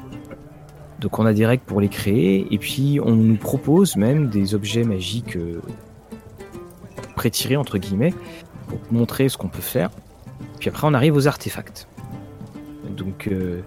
Donc, 0.99 1.17
on 1.17 1.25
a 1.25 1.33
des 1.33 1.45
règles 1.45 1.63
pour 1.63 1.81
les 1.81 1.89
créer, 1.89 2.47
et 2.51 2.57
puis 2.57 2.99
on 3.03 3.15
nous 3.15 3.37
propose 3.37 3.95
même 3.95 4.29
des 4.29 4.53
objets 4.53 4.83
magiques 4.83 5.35
euh, 5.35 5.61
prétirés 7.15 7.57
entre 7.57 7.77
guillemets 7.77 8.13
pour 8.67 8.79
montrer 8.91 9.29
ce 9.29 9.37
qu'on 9.37 9.47
peut 9.47 9.61
faire. 9.61 9.89
Puis 10.59 10.69
après, 10.69 10.87
on 10.87 10.93
arrive 10.93 11.15
aux 11.15 11.27
artefacts. 11.27 11.87
Donc, 13.01 13.27
euh, 13.27 13.61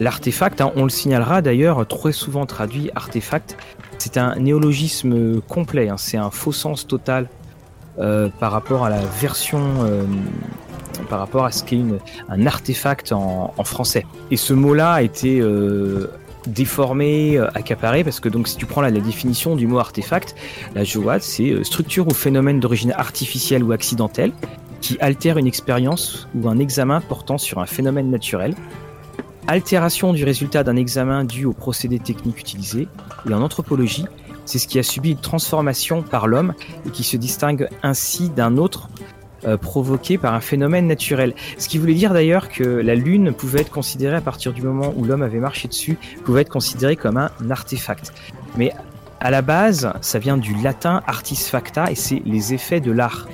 l'artefact, 0.00 0.60
hein, 0.60 0.72
on 0.76 0.84
le 0.84 0.90
signalera 0.90 1.42
d'ailleurs, 1.42 1.86
très 1.86 2.12
souvent 2.12 2.46
traduit 2.46 2.90
artefact. 2.94 3.56
C'est 3.98 4.16
un 4.16 4.36
néologisme 4.36 5.40
complet. 5.42 5.88
Hein, 5.88 5.96
c'est 5.98 6.16
un 6.16 6.30
faux 6.30 6.52
sens 6.52 6.86
total 6.86 7.28
euh, 7.98 8.28
par 8.40 8.50
rapport 8.50 8.84
à 8.84 8.90
la 8.90 9.00
version, 9.20 9.60
euh, 9.82 10.02
par 11.08 11.20
rapport 11.20 11.44
à 11.44 11.52
ce 11.52 11.62
qu'est 11.62 11.80
un 12.28 12.46
artefact 12.46 13.12
en, 13.12 13.52
français. 13.64 14.04
Et 14.30 14.36
ce 14.36 14.52
mot-là 14.52 14.94
a 14.94 15.02
été 15.02 15.40
déformé, 16.46 17.38
accaparé, 17.54 18.02
parce 18.02 18.18
que 18.18 18.28
donc 18.28 18.48
si 18.48 18.56
tu 18.56 18.66
prends 18.66 18.80
la, 18.80 18.90
définition 18.90 19.54
du 19.54 19.68
mot 19.68 19.78
artefact, 19.78 20.34
la 20.74 20.82
JOAD, 20.82 21.22
c'est 21.22 21.62
structure 21.62 22.08
ou 22.08 22.14
phénomène 22.14 22.58
d'origine 22.58 22.92
artificielle 22.92 23.62
ou 23.62 23.70
accidentelle 23.72 24.32
qui 24.82 24.98
altère 25.00 25.38
une 25.38 25.46
expérience 25.46 26.28
ou 26.34 26.48
un 26.48 26.58
examen 26.58 27.00
portant 27.00 27.38
sur 27.38 27.60
un 27.60 27.66
phénomène 27.66 28.10
naturel. 28.10 28.54
Altération 29.46 30.12
du 30.12 30.24
résultat 30.24 30.64
d'un 30.64 30.76
examen 30.76 31.24
dû 31.24 31.46
au 31.46 31.52
procédé 31.52 31.98
technique 31.98 32.38
utilisé. 32.38 32.88
Et 33.28 33.32
en 33.32 33.40
anthropologie, 33.40 34.04
c'est 34.44 34.58
ce 34.58 34.68
qui 34.68 34.78
a 34.78 34.82
subi 34.82 35.12
une 35.12 35.20
transformation 35.20 36.02
par 36.02 36.26
l'homme 36.26 36.52
et 36.86 36.90
qui 36.90 37.04
se 37.04 37.16
distingue 37.16 37.68
ainsi 37.82 38.28
d'un 38.28 38.58
autre 38.58 38.88
euh, 39.44 39.56
provoqué 39.56 40.18
par 40.18 40.34
un 40.34 40.40
phénomène 40.40 40.86
naturel. 40.86 41.34
Ce 41.58 41.68
qui 41.68 41.78
voulait 41.78 41.94
dire 41.94 42.12
d'ailleurs 42.12 42.48
que 42.48 42.62
la 42.62 42.94
Lune 42.94 43.32
pouvait 43.32 43.60
être 43.60 43.70
considérée 43.70 44.16
à 44.16 44.20
partir 44.20 44.52
du 44.52 44.62
moment 44.62 44.92
où 44.96 45.04
l'homme 45.04 45.22
avait 45.22 45.40
marché 45.40 45.68
dessus, 45.68 45.96
pouvait 46.24 46.42
être 46.42 46.48
considérée 46.48 46.96
comme 46.96 47.16
un 47.16 47.30
artefact. 47.50 48.12
Mais 48.56 48.72
à 49.20 49.30
la 49.30 49.42
base, 49.42 49.92
ça 50.00 50.18
vient 50.18 50.36
du 50.36 50.54
latin 50.62 51.02
artis 51.06 51.36
facta 51.36 51.90
et 51.90 51.94
c'est 51.94 52.22
les 52.24 52.54
effets 52.54 52.80
de 52.80 52.90
l'art. 52.90 53.26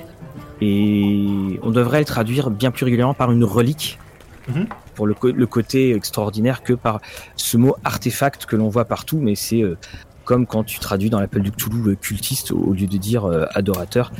Et 0.61 1.59
on 1.63 1.71
devrait 1.71 1.99
le 1.99 2.05
traduire 2.05 2.49
bien 2.49 2.71
plus 2.71 2.85
régulièrement 2.85 3.13
par 3.13 3.31
une 3.31 3.43
relique. 3.43 3.99
Mmh. 4.47 4.63
Pour 4.95 5.07
le, 5.07 5.13
côté 5.45 5.95
extraordinaire 5.95 6.61
que 6.63 6.73
par 6.73 6.99
ce 7.37 7.55
mot 7.55 7.75
artefact 7.85 8.45
que 8.45 8.57
l'on 8.57 8.67
voit 8.67 8.83
partout, 8.83 9.19
mais 9.21 9.35
c'est 9.35 9.61
euh, 9.61 9.77
comme 10.25 10.45
quand 10.45 10.65
tu 10.65 10.79
traduis 10.79 11.09
dans 11.09 11.21
l'appel 11.21 11.41
du 11.41 11.51
Cthulhu 11.51 11.81
le 11.81 11.95
cultiste 11.95 12.51
au 12.51 12.73
lieu 12.73 12.85
de 12.85 12.97
dire 12.97 13.25
euh, 13.25 13.45
adorateur, 13.53 14.11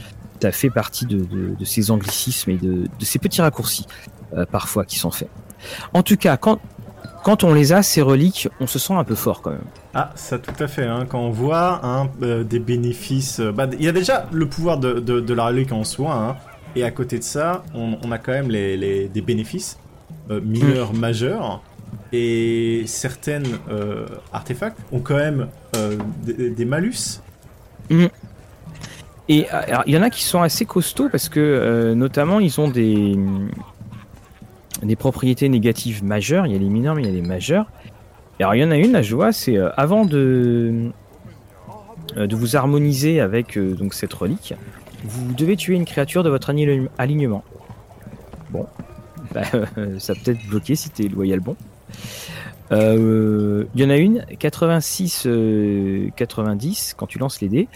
ça 0.42 0.52
fait 0.52 0.70
partie 0.70 1.06
de, 1.06 1.18
de, 1.18 1.56
de, 1.60 1.66
ces 1.66 1.92
anglicismes 1.92 2.52
et 2.52 2.58
de, 2.58 2.84
de 2.98 3.06
ces 3.06 3.20
petits 3.20 3.42
raccourcis 3.42 3.88
euh, 4.34 4.46
parfois 4.46 4.86
qui 4.86 4.98
sont 4.98 5.12
faits. 5.12 5.30
En 5.94 6.04
tout 6.04 6.16
cas, 6.16 6.38
quand, 6.38 6.60
quand 7.24 7.44
on 7.44 7.54
les 7.54 7.74
a, 7.74 7.84
ces 7.84 8.02
reliques, 8.02 8.48
on 8.60 8.68
se 8.68 8.80
sent 8.80 8.94
un 8.94 9.04
peu 9.04 9.16
fort 9.16 9.42
quand 9.42 9.52
même. 9.52 9.66
Ah, 9.94 10.12
ça 10.16 10.40
tout 10.40 10.54
à 10.64 10.68
fait. 10.68 10.86
Hein. 10.86 11.06
Quand 11.08 11.20
on 11.20 11.32
voit 11.32 11.82
hein, 11.84 12.10
euh, 12.22 12.44
des 12.44 12.60
bénéfices, 12.60 13.40
euh, 13.40 13.52
bah, 13.52 13.68
il 13.72 13.84
y 13.84 13.88
a 13.88 13.92
déjà 13.92 14.28
le 14.32 14.48
pouvoir 14.48 14.78
de, 14.78 15.00
de, 15.00 15.20
de 15.20 15.34
la 15.34 15.48
relique 15.48 15.72
en 15.72 15.84
soi, 15.84 16.14
hein, 16.14 16.36
et 16.76 16.84
à 16.84 16.92
côté 16.92 17.18
de 17.20 17.24
ça, 17.24 17.64
on, 17.74 17.98
on, 18.04 18.12
a 18.12 18.18
quand 18.18 18.32
même 18.32 18.50
les, 18.50 18.78
les 18.78 19.08
des 19.08 19.22
bénéfices 19.22 19.80
euh, 20.30 20.40
mineurs, 20.42 20.94
mmh. 20.94 21.00
majeurs, 21.00 21.62
et 22.14 22.84
certaines 22.86 23.48
artefacts 24.32 24.80
ont 24.92 25.00
quand 25.00 25.16
même 25.16 25.48
des, 26.24 26.50
des, 26.50 26.66
malus. 26.66 27.22
Mmh. 27.90 28.06
Et 29.28 29.48
il 29.86 29.94
y 29.94 29.98
en 29.98 30.02
a 30.02 30.10
qui 30.10 30.24
sont 30.24 30.42
assez 30.42 30.66
costauds 30.66 31.10
parce 31.10 31.30
que 31.30 31.94
notamment 31.94 32.40
ils 32.40 32.60
ont 32.60 32.68
des 32.68 33.16
des 34.84 34.96
propriétés 34.96 35.50
négatives 35.50 36.04
majeures. 36.04 36.46
Il 36.46 36.54
y 36.54 36.56
a 36.56 36.60
les 36.60 36.70
mineurs, 36.70 36.96
mais 36.96 37.04
il 37.04 37.08
y 37.08 37.12
a 37.12 37.14
les 37.14 37.22
majeures. 37.22 37.68
Alors 38.40 38.56
il 38.56 38.62
y 38.62 38.64
en 38.64 38.72
a 38.72 38.78
une, 38.78 38.94
là 38.94 39.02
je 39.02 39.16
vois, 39.16 39.34
c'est 39.34 39.58
euh, 39.58 39.70
avant 39.76 40.06
de 40.06 40.92
euh, 42.18 42.26
de 42.26 42.36
vous 42.36 42.56
harmoniser 42.56 43.20
avec 43.20 43.58
euh, 43.58 43.76
donc 43.76 43.94
cette 43.94 44.14
relique, 44.14 44.54
vous 45.04 45.34
devez 45.34 45.56
tuer 45.56 45.76
une 45.76 45.86
créature 45.86 46.24
de 46.24 46.30
votre 46.30 46.50
alignement. 46.98 47.44
Bon, 48.50 48.66
bah, 49.34 49.44
ça 50.00 50.16
peut 50.16 50.32
être 50.32 50.48
bloqué 50.48 50.76
si 50.76 50.90
t'es 50.90 51.08
loyal 51.08 51.40
bon. 51.40 51.56
Il 52.72 53.68
y 53.76 53.84
en 53.84 53.90
a 53.90 53.98
une, 53.98 54.26
86-90, 54.40 55.28
euh, 55.28 56.10
quand 56.98 57.08
tu 57.08 57.20
lances 57.20 57.42
les 57.42 57.50
dés, 57.50 57.68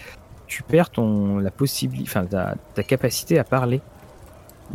tu 0.46 0.62
perds 0.62 0.90
ton 0.90 1.38
la 1.38 1.50
possibilité, 1.50 2.08
enfin 2.08 2.26
ta, 2.26 2.82
capacité 2.82 3.38
à 3.38 3.44
parler 3.44 3.80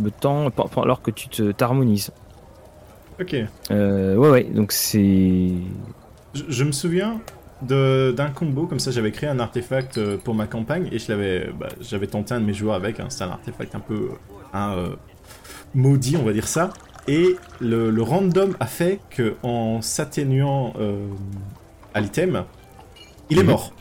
le 0.02 0.12
temps 0.12 0.50
alors 0.78 1.02
que 1.02 1.12
tu 1.12 1.30
te 1.30 1.52
t'harmonises. 1.52 2.12
Ok. 3.20 3.36
Euh, 3.72 4.16
ouais 4.16 4.30
ouais, 4.30 4.44
donc 4.44 4.72
c'est. 4.72 5.52
Je, 6.34 6.44
je, 6.48 6.64
me 6.64 6.72
souviens 6.72 7.20
d'un 7.62 8.30
combo 8.34 8.66
comme 8.66 8.80
ça. 8.80 8.92
J'avais 8.92 9.12
créé 9.12 9.30
un 9.30 9.40
artefact 9.40 9.98
euh, 9.98 10.18
pour 10.18 10.34
ma 10.36 10.48
campagne 10.48 10.90
et 10.92 11.00
je 11.00 11.12
l'avais, 11.12 11.50
bah, 11.60 11.68
j'avais 11.82 12.08
tenté 12.08 12.34
un 12.34 12.40
de 12.40 12.46
mes 12.46 12.54
joueurs 12.54 12.76
avec. 12.76 13.00
Hein, 13.00 13.08
c'est 13.10 13.24
un 13.24 13.30
artefact 13.30 13.76
un 13.76 13.80
peu 13.80 14.10
un 14.54 14.74
euh, 14.78 14.96
maudit, 15.74 16.18
on 16.18 16.24
va 16.24 16.34
dire 16.34 16.48
ça. 16.48 16.72
Et 17.08 17.36
le, 17.60 17.90
le, 17.90 18.02
random 18.02 18.56
a 18.60 18.68
fait 18.68 19.00
que 19.10 19.36
en 19.42 19.82
s'atténuant 19.82 20.74
euh, 20.80 21.08
à 21.94 22.02
l'item, 22.02 22.44
il 23.30 23.40
est 23.40 23.44
mort. 23.44 23.74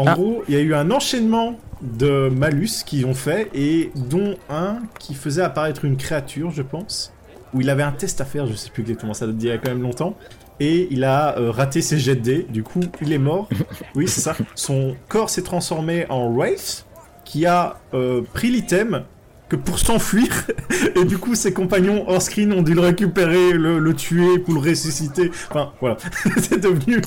En 0.00 0.06
ah. 0.06 0.14
gros, 0.14 0.42
il 0.48 0.54
y 0.54 0.56
a 0.56 0.60
eu 0.60 0.74
un 0.74 0.90
enchaînement 0.90 1.58
de 1.82 2.30
malus 2.30 2.84
qu'ils 2.86 3.04
ont 3.04 3.12
fait, 3.12 3.50
et 3.52 3.90
dont 3.94 4.34
un 4.48 4.78
qui 4.98 5.14
faisait 5.14 5.42
apparaître 5.42 5.84
une 5.84 5.98
créature, 5.98 6.50
je 6.50 6.62
pense, 6.62 7.12
où 7.52 7.60
il 7.60 7.68
avait 7.68 7.82
un 7.82 7.92
test 7.92 8.18
à 8.22 8.24
faire, 8.24 8.46
je 8.46 8.54
sais 8.54 8.70
plus 8.70 8.80
exactement, 8.80 9.12
ça 9.12 9.26
date 9.26 9.36
d'il 9.36 9.50
y 9.50 9.52
a 9.52 9.58
quand 9.58 9.68
même 9.68 9.82
longtemps, 9.82 10.16
et 10.58 10.88
il 10.90 11.04
a 11.04 11.38
euh, 11.38 11.50
raté 11.50 11.82
ses 11.82 11.98
jets 11.98 12.16
de 12.16 12.20
dés, 12.22 12.46
du 12.48 12.62
coup, 12.62 12.80
il 13.02 13.12
est 13.12 13.18
mort. 13.18 13.50
Oui, 13.94 14.08
c'est 14.08 14.22
ça. 14.22 14.34
Son 14.54 14.96
corps 15.08 15.28
s'est 15.28 15.42
transformé 15.42 16.06
en 16.08 16.30
Wraith, 16.30 16.86
qui 17.26 17.44
a 17.44 17.78
euh, 17.92 18.22
pris 18.32 18.50
l'item, 18.50 19.04
que 19.50 19.56
pour 19.56 19.78
s'enfuir, 19.78 20.28
et 20.96 21.04
du 21.04 21.18
coup 21.18 21.34
ses 21.34 21.52
compagnons 21.52 22.08
hors 22.08 22.22
screen 22.22 22.52
ont 22.52 22.62
dû 22.62 22.72
le 22.72 22.80
récupérer, 22.80 23.52
le, 23.52 23.78
le 23.78 23.94
tuer 23.94 24.38
pour 24.38 24.54
le 24.54 24.60
ressusciter. 24.60 25.30
Enfin 25.50 25.72
voilà, 25.80 25.96
c'est 26.40 26.60
devenu. 26.60 27.02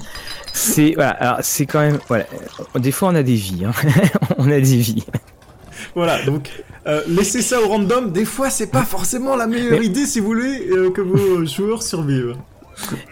C'est 0.51 0.91
voilà, 0.95 1.12
alors 1.12 1.38
c'est 1.41 1.65
quand 1.65 1.79
même 1.79 1.99
voilà. 2.08 2.25
Des 2.75 2.91
fois 2.91 3.10
on 3.10 3.15
a 3.15 3.23
des 3.23 3.36
vies, 3.36 3.63
hein. 3.65 3.71
on 4.38 4.51
a 4.51 4.60
des 4.60 4.77
vies. 4.77 5.06
Voilà, 5.95 6.21
donc 6.25 6.49
euh, 6.86 7.01
laisser 7.08 7.41
ça 7.41 7.62
au 7.62 7.67
random, 7.67 8.12
des 8.12 8.25
fois 8.25 8.49
c'est 8.49 8.67
pas 8.71 8.84
forcément 8.84 9.36
la 9.38 9.47
meilleure 9.47 9.79
Mais... 9.79 9.86
idée 9.86 10.06
si 10.06 10.19
vous 10.19 10.27
voulez 10.27 10.67
euh, 10.69 10.91
que 10.91 11.01
vos 11.01 11.45
joueurs 11.45 11.82
survivent. 11.82 12.36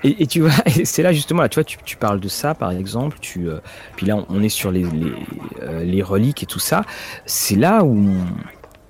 Et, 0.04 0.24
et, 0.24 0.28
tu 0.28 0.42
vois, 0.42 0.52
c'est 0.84 1.04
là 1.04 1.14
justement, 1.14 1.44
là, 1.44 1.50
tu 1.50 1.56
vois, 1.56 1.64
tu, 1.64 1.78
tu, 1.86 1.96
parles 1.96 2.20
de 2.20 2.28
ça 2.28 2.56
par 2.56 2.72
exemple, 2.72 3.18
tu, 3.22 3.48
euh, 3.48 3.60
puis 3.96 4.08
là 4.08 4.18
on 4.28 4.42
est 4.42 4.50
sur 4.50 4.72
les, 4.72 4.84
les, 4.84 5.14
euh, 5.62 5.84
les 5.84 6.02
reliques 6.02 6.44
et 6.44 6.48
tout 6.48 6.60
ça, 6.60 6.84
c'est 7.28 7.56
là 7.56 7.84
où 7.84 8.10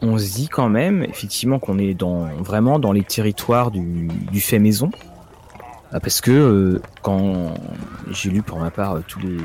on 0.02 0.18
se 0.18 0.34
dit 0.34 0.48
quand 0.48 0.70
même 0.70 1.04
effectivement 1.04 1.60
qu'on 1.60 1.78
est 1.78 1.94
dans 1.94 2.26
vraiment 2.38 2.80
dans 2.80 2.92
les 2.92 3.04
territoires 3.04 3.72
du, 3.72 4.08
du 4.32 4.42
fait 4.42 4.60
maison. 4.60 4.92
Parce 5.92 6.22
que 6.22 6.32
euh, 6.32 6.82
quand 7.02 7.54
j'ai 8.10 8.30
lu 8.30 8.42
pour 8.42 8.60
ma 8.60 8.72
part 8.72 9.02
tous 9.08 9.20
les 9.20 9.38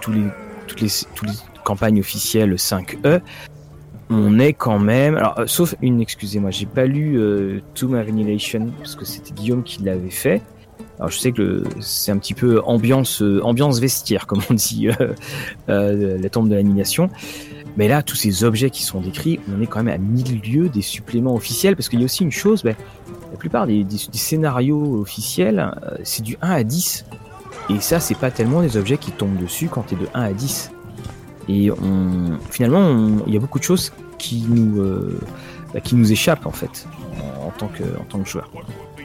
tous 0.00 0.12
les 0.12 0.24
toutes 0.68 0.80
les 0.80 0.88
toutes 1.14 1.28
les 1.28 1.34
campagnes 1.64 1.98
officielles 1.98 2.54
5e 2.54 3.20
on 4.10 4.40
est 4.40 4.52
quand 4.52 4.80
même 4.80 5.16
alors 5.16 5.38
euh, 5.38 5.46
sauf 5.46 5.74
une 5.80 6.00
excusez-moi 6.00 6.50
j'ai 6.50 6.66
pas 6.66 6.84
lu 6.84 7.18
euh, 7.18 7.60
Tomb 7.74 7.94
Annihilation 7.94 8.70
parce 8.78 8.96
que 8.96 9.04
c'était 9.04 9.32
Guillaume 9.32 9.62
qui 9.62 9.82
l'avait 9.82 10.10
fait. 10.10 10.42
Alors 10.98 11.10
je 11.10 11.18
sais 11.18 11.32
que 11.32 11.62
c'est 11.80 12.10
un 12.10 12.18
petit 12.18 12.34
peu 12.34 12.60
ambiance 12.64 13.22
euh, 13.22 13.40
ambiance 13.42 13.78
vestiaire 13.78 14.26
comme 14.28 14.42
on 14.50 14.54
dit 14.54 14.88
euh, 15.68 16.18
la 16.18 16.28
tombe 16.28 16.48
de 16.48 16.56
l'annihilation 16.56 17.08
mais 17.80 17.88
là, 17.88 18.02
tous 18.02 18.14
ces 18.14 18.44
objets 18.44 18.68
qui 18.68 18.82
sont 18.82 19.00
décrits, 19.00 19.40
on 19.50 19.62
est 19.62 19.66
quand 19.66 19.82
même 19.82 19.94
à 19.94 19.96
mille 19.96 20.42
lieues 20.42 20.68
des 20.68 20.82
suppléments 20.82 21.34
officiels, 21.34 21.76
parce 21.76 21.88
qu'il 21.88 21.98
y 21.98 22.02
a 22.02 22.04
aussi 22.04 22.22
une 22.22 22.30
chose, 22.30 22.62
ben, 22.62 22.76
la 23.32 23.38
plupart 23.38 23.66
des, 23.66 23.86
scénarios 24.12 25.00
officiels, 25.00 25.72
euh, 25.82 25.96
c'est 26.04 26.22
du 26.22 26.36
1 26.42 26.50
à 26.50 26.62
10. 26.62 27.06
Et 27.70 27.80
ça, 27.80 27.98
c'est 27.98 28.16
pas 28.16 28.30
tellement 28.30 28.60
des 28.60 28.76
objets 28.76 28.98
qui 28.98 29.12
tombent 29.12 29.38
dessus 29.38 29.68
quand 29.68 29.80
t'es 29.80 29.96
de 29.96 30.06
1 30.12 30.20
à 30.20 30.32
10. 30.34 30.72
Et 31.48 31.70
on, 31.70 32.38
finalement, 32.50 33.16
il 33.26 33.32
y 33.32 33.38
a 33.38 33.40
beaucoup 33.40 33.58
de 33.58 33.64
choses 33.64 33.94
qui 34.18 34.44
nous, 34.46 34.82
euh, 34.82 35.18
bah, 35.72 35.80
qui 35.80 35.94
nous 35.94 36.12
échappent, 36.12 36.44
en 36.44 36.52
fait, 36.52 36.86
en, 37.42 37.50
tant 37.50 37.68
que, 37.68 37.84
en 37.98 38.04
tant 38.04 38.18
que 38.18 38.28
joueur, 38.28 38.50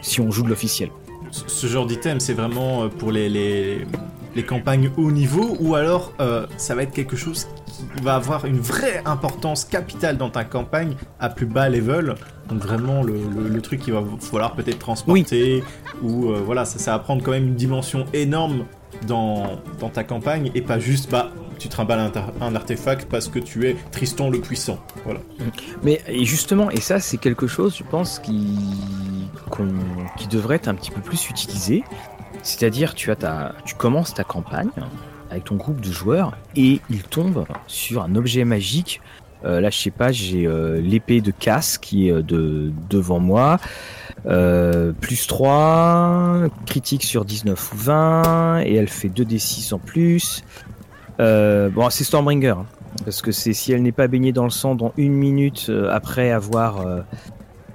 si 0.01 0.19
on 0.19 0.31
joue 0.31 0.43
de 0.43 0.49
l'officiel. 0.49 0.89
Ce 1.31 1.67
genre 1.67 1.85
d'item, 1.85 2.19
c'est 2.19 2.33
vraiment 2.33 2.89
pour 2.89 3.13
les, 3.13 3.29
les, 3.29 3.87
les, 4.35 4.43
campagnes 4.43 4.91
haut 4.97 5.11
niveau, 5.11 5.57
ou 5.59 5.75
alors 5.75 6.13
euh, 6.19 6.45
ça 6.57 6.75
va 6.75 6.83
être 6.83 6.91
quelque 6.91 7.15
chose 7.15 7.47
qui 7.67 8.03
va 8.03 8.15
avoir 8.15 8.45
une 8.45 8.59
vraie 8.59 9.01
importance 9.05 9.65
capitale 9.65 10.17
dans 10.17 10.29
ta 10.29 10.43
campagne 10.43 10.95
à 11.19 11.29
plus 11.29 11.45
bas 11.45 11.69
level. 11.69 12.15
Donc 12.49 12.61
vraiment 12.61 13.01
le, 13.01 13.13
le, 13.13 13.47
le 13.47 13.61
truc 13.61 13.81
qu'il 13.81 13.93
va 13.93 14.03
falloir 14.19 14.53
peut-être 14.53 14.79
transporter 14.79 15.63
oui. 15.63 15.63
ou 16.03 16.29
euh, 16.29 16.41
voilà 16.45 16.63
ça, 16.65 16.77
ça 16.77 16.91
va 16.91 16.99
prendre 16.99 17.23
quand 17.23 17.31
même 17.31 17.47
une 17.47 17.55
dimension 17.55 18.05
énorme 18.13 18.65
dans, 19.07 19.59
dans 19.79 19.89
ta 19.89 20.03
campagne 20.03 20.51
et 20.53 20.61
pas 20.61 20.79
juste 20.79 21.09
bah 21.09 21.31
tu 21.57 21.69
trimbales 21.69 22.11
un, 22.41 22.55
artefact 22.55 23.07
parce 23.09 23.27
que 23.27 23.39
tu 23.39 23.67
es 23.67 23.75
Tristan 23.91 24.29
le 24.29 24.39
puissant. 24.39 24.79
Voilà. 25.03 25.19
Mais 25.83 26.01
et 26.07 26.25
justement, 26.25 26.69
et 26.69 26.81
ça 26.81 26.99
c'est 26.99 27.17
quelque 27.17 27.47
chose, 27.47 27.75
je 27.77 27.83
pense, 27.83 28.19
qui, 28.19 28.57
qui 30.17 30.27
devrait 30.27 30.57
être 30.57 30.67
un 30.67 30.75
petit 30.75 30.91
peu 30.91 31.01
plus 31.01 31.29
utilisé. 31.29 31.83
C'est-à-dire, 32.45 32.93
tu 32.93 33.11
as 33.11 33.53
tu 33.65 33.73
commences 33.73 34.13
ta 34.13 34.23
campagne 34.23 34.69
avec 35.31 35.45
ton 35.45 35.55
groupe 35.55 35.81
de 35.81 35.91
joueurs 35.91 36.37
et 36.55 36.79
il 36.91 37.01
tombe 37.01 37.43
sur 37.65 38.03
un 38.03 38.15
objet 38.15 38.45
magique. 38.45 39.01
Euh, 39.43 39.59
là, 39.59 39.71
je 39.71 39.77
sais 39.79 39.91
pas, 39.91 40.11
j'ai 40.11 40.45
euh, 40.45 40.79
l'épée 40.79 41.21
de 41.21 41.31
casse 41.31 41.79
qui 41.79 42.07
est 42.07 42.11
euh, 42.11 42.21
de, 42.21 42.71
devant 42.87 43.19
moi. 43.19 43.57
plus 45.01 45.27
3, 45.27 46.43
critique 46.67 47.03
sur 47.03 47.25
19 47.25 47.73
ou 47.73 47.77
20, 47.77 48.61
et 48.61 48.75
elle 48.75 48.89
fait 48.89 49.09
2d6 49.09 49.73
en 49.73 49.79
plus. 49.79 50.43
bon, 51.17 51.89
c'est 51.89 52.03
Stormbringer, 52.03 52.49
hein, 52.49 52.65
parce 53.03 53.23
que 53.23 53.31
c'est 53.31 53.53
si 53.53 53.71
elle 53.71 53.81
n'est 53.81 53.91
pas 53.91 54.07
baignée 54.07 54.33
dans 54.33 54.45
le 54.45 54.51
sang 54.51 54.75
dans 54.75 54.93
une 54.97 55.13
minute 55.13 55.71
après 55.91 56.29
avoir, 56.29 56.85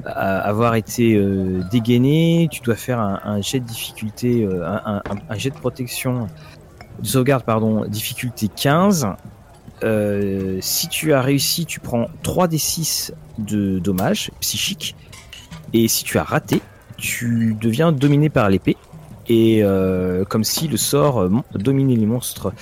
avoir 0.07 0.75
été 0.75 1.23
dégainée, 1.71 2.49
tu 2.51 2.61
dois 2.61 2.77
faire 2.77 3.01
un, 3.01 3.41
jet 3.41 3.61
de 3.61 3.67
difficulté, 3.67 4.47
un, 4.47 5.03
un, 5.29 5.39
jet 5.39 5.51
de 5.51 5.59
protection 5.59 6.29
de 7.01 7.07
sauvegarde, 7.07 7.45
pardon, 7.45 7.85
difficulté 7.87 8.49
15. 8.49 9.09
Euh, 9.83 10.59
si 10.61 10.89
tu 10.89 11.13
as 11.13 11.23
réussi, 11.23 11.67
tu 11.67 11.81
prends 11.81 12.09
3 12.23 12.49
des 12.49 12.59
6 12.59 13.13
de 13.39 13.79
dommages 13.79 14.31
psychiques. 14.41 14.95
Et 15.73 15.89
si 15.89 16.05
tu 16.05 16.19
as 16.19 16.25
raté, 16.25 16.61
tu 16.97 17.57
deviens 17.61 17.93
dominé 17.93 18.29
par 18.29 18.49
l'épée. 18.49 18.77
Et 19.29 19.63
euh, 19.63 20.25
comme 20.25 20.45
si 20.45 20.67
le 20.69 20.77
sort 20.77 21.21
euh, 21.21 21.31
dominer 21.55 21.97
les 21.97 22.07
monstres 22.07 22.53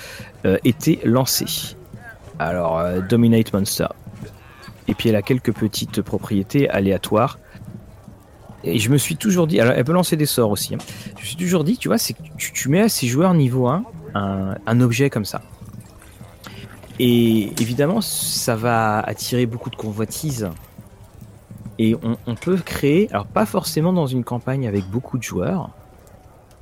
était 0.63 0.99
lancé. 1.03 1.45
Alors, 2.37 2.81
Dominate 3.09 3.51
Monster. 3.51 3.87
Et 4.89 4.95
puis 4.95 5.09
elle 5.09 5.15
a 5.15 5.21
quelques 5.21 5.53
petites 5.53 6.01
propriétés 6.01 6.67
aléatoires. 6.67 7.37
Et 8.63 8.79
je 8.79 8.89
me 8.89 8.97
suis 8.97 9.15
toujours 9.15 9.45
dit, 9.45 9.59
alors 9.59 9.73
elle 9.73 9.85
peut 9.85 9.93
lancer 9.93 10.17
des 10.17 10.25
sorts 10.25 10.49
aussi. 10.49 10.73
Hein. 10.73 10.79
Je 11.15 11.21
me 11.21 11.25
suis 11.25 11.35
toujours 11.35 11.63
dit, 11.63 11.77
tu 11.77 11.89
vois, 11.89 11.99
c'est 11.99 12.13
que 12.13 12.23
tu, 12.37 12.69
mets 12.69 12.81
à 12.81 12.89
ces 12.89 13.05
joueurs 13.05 13.35
niveau 13.35 13.67
1 13.67 13.83
un, 14.15 14.81
objet 14.81 15.11
comme 15.11 15.25
ça. 15.25 15.43
Et 16.97 17.51
évidemment, 17.61 18.01
ça 18.01 18.55
va 18.55 18.99
attirer 18.99 19.45
beaucoup 19.45 19.69
de 19.69 19.75
convoitises. 19.75 20.49
Et 21.77 21.95
on, 22.25 22.35
peut 22.35 22.57
créer, 22.57 23.07
alors 23.11 23.27
pas 23.27 23.45
forcément 23.45 23.93
dans 23.93 24.07
une 24.07 24.23
campagne 24.23 24.67
avec 24.67 24.85
beaucoup 24.85 25.19
de 25.19 25.23
joueurs, 25.23 25.69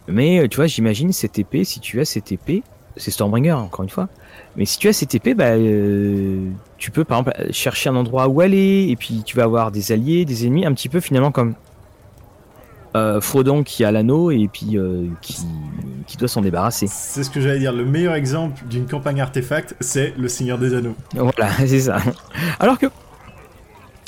mais 0.08 0.48
tu 0.50 0.58
vois, 0.58 0.68
j'imagine 0.68 1.12
cette 1.14 1.40
épée, 1.40 1.64
si 1.64 1.80
tu 1.80 2.00
as 2.02 2.06
cette 2.06 2.32
épée, 2.32 2.62
c'est 2.98 3.12
Stormbringer 3.12 3.54
encore 3.54 3.84
une 3.84 3.90
fois, 3.90 4.10
mais 4.58 4.66
si 4.66 4.80
tu 4.80 4.88
as 4.88 4.94
cette 4.94 5.14
épée, 5.14 5.36
bah, 5.36 5.52
euh, 5.52 6.50
tu 6.78 6.90
peux 6.90 7.04
par 7.04 7.20
exemple 7.20 7.54
chercher 7.54 7.90
un 7.90 7.96
endroit 7.96 8.28
où 8.28 8.42
aller, 8.42 8.88
et 8.90 8.96
puis 8.96 9.22
tu 9.24 9.38
vas 9.38 9.44
avoir 9.44 9.72
des 9.72 9.92
alliés, 9.92 10.26
des 10.26 10.46
ennemis, 10.46 10.66
un 10.66 10.74
petit 10.74 10.90
peu 10.90 11.00
finalement 11.00 11.32
comme 11.32 11.54
euh, 12.96 13.22
Frodon 13.22 13.64
qui 13.64 13.86
a 13.86 13.92
l'anneau 13.92 14.32
et 14.32 14.50
puis 14.52 14.78
euh, 14.78 15.06
qui, 15.22 15.38
doit 16.18 16.28
s'en 16.28 16.42
débarrasser. 16.42 16.88
C'est 16.90 17.24
ce 17.24 17.30
que 17.30 17.40
j'allais 17.40 17.60
dire. 17.60 17.72
Le 17.72 17.86
meilleur 17.86 18.16
exemple 18.16 18.66
d'une 18.66 18.88
campagne 18.88 19.22
artefact, 19.22 19.76
c'est 19.80 20.16
le 20.18 20.28
Seigneur 20.28 20.58
des 20.58 20.74
Anneaux. 20.74 20.96
Voilà, 21.14 21.52
c'est 21.60 21.82
ça. 21.82 22.00
Alors 22.60 22.80
que 22.80 22.88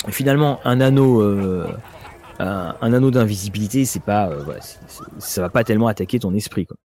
finalement, 0.08 0.58
un 0.64 0.80
anneau, 0.80 1.22
un, 2.40 2.74
anneau 2.80 3.10
d'invisibilité, 3.12 3.84
c'est 3.84 4.02
pas, 4.02 4.30
ça 5.18 5.42
va 5.42 5.48
pas 5.48 5.62
tellement 5.62 5.86
attaquer 5.86 6.18
ton 6.18 6.34
esprit. 6.34 6.66
Quoi. 6.66 6.76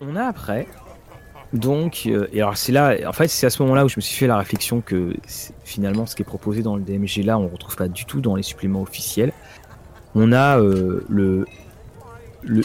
On 0.00 0.16
a 0.16 0.24
après 0.24 0.66
donc, 1.52 2.04
euh, 2.06 2.28
et 2.32 2.40
alors 2.40 2.56
c'est 2.56 2.70
là, 2.70 2.96
en 3.08 3.12
fait, 3.12 3.26
c'est 3.26 3.44
à 3.44 3.50
ce 3.50 3.60
moment-là 3.62 3.84
où 3.84 3.88
je 3.88 3.96
me 3.96 4.00
suis 4.00 4.16
fait 4.16 4.28
la 4.28 4.38
réflexion 4.38 4.80
que 4.80 5.14
finalement, 5.64 6.06
ce 6.06 6.14
qui 6.14 6.22
est 6.22 6.24
proposé 6.24 6.62
dans 6.62 6.76
le 6.76 6.82
DMG 6.82 7.24
là, 7.24 7.38
on 7.38 7.46
ne 7.46 7.50
retrouve 7.50 7.74
pas 7.74 7.88
du 7.88 8.04
tout 8.04 8.20
dans 8.20 8.36
les 8.36 8.44
suppléments 8.44 8.82
officiels. 8.82 9.32
On 10.14 10.30
a 10.30 10.60
euh, 10.60 11.04
le, 11.08 11.44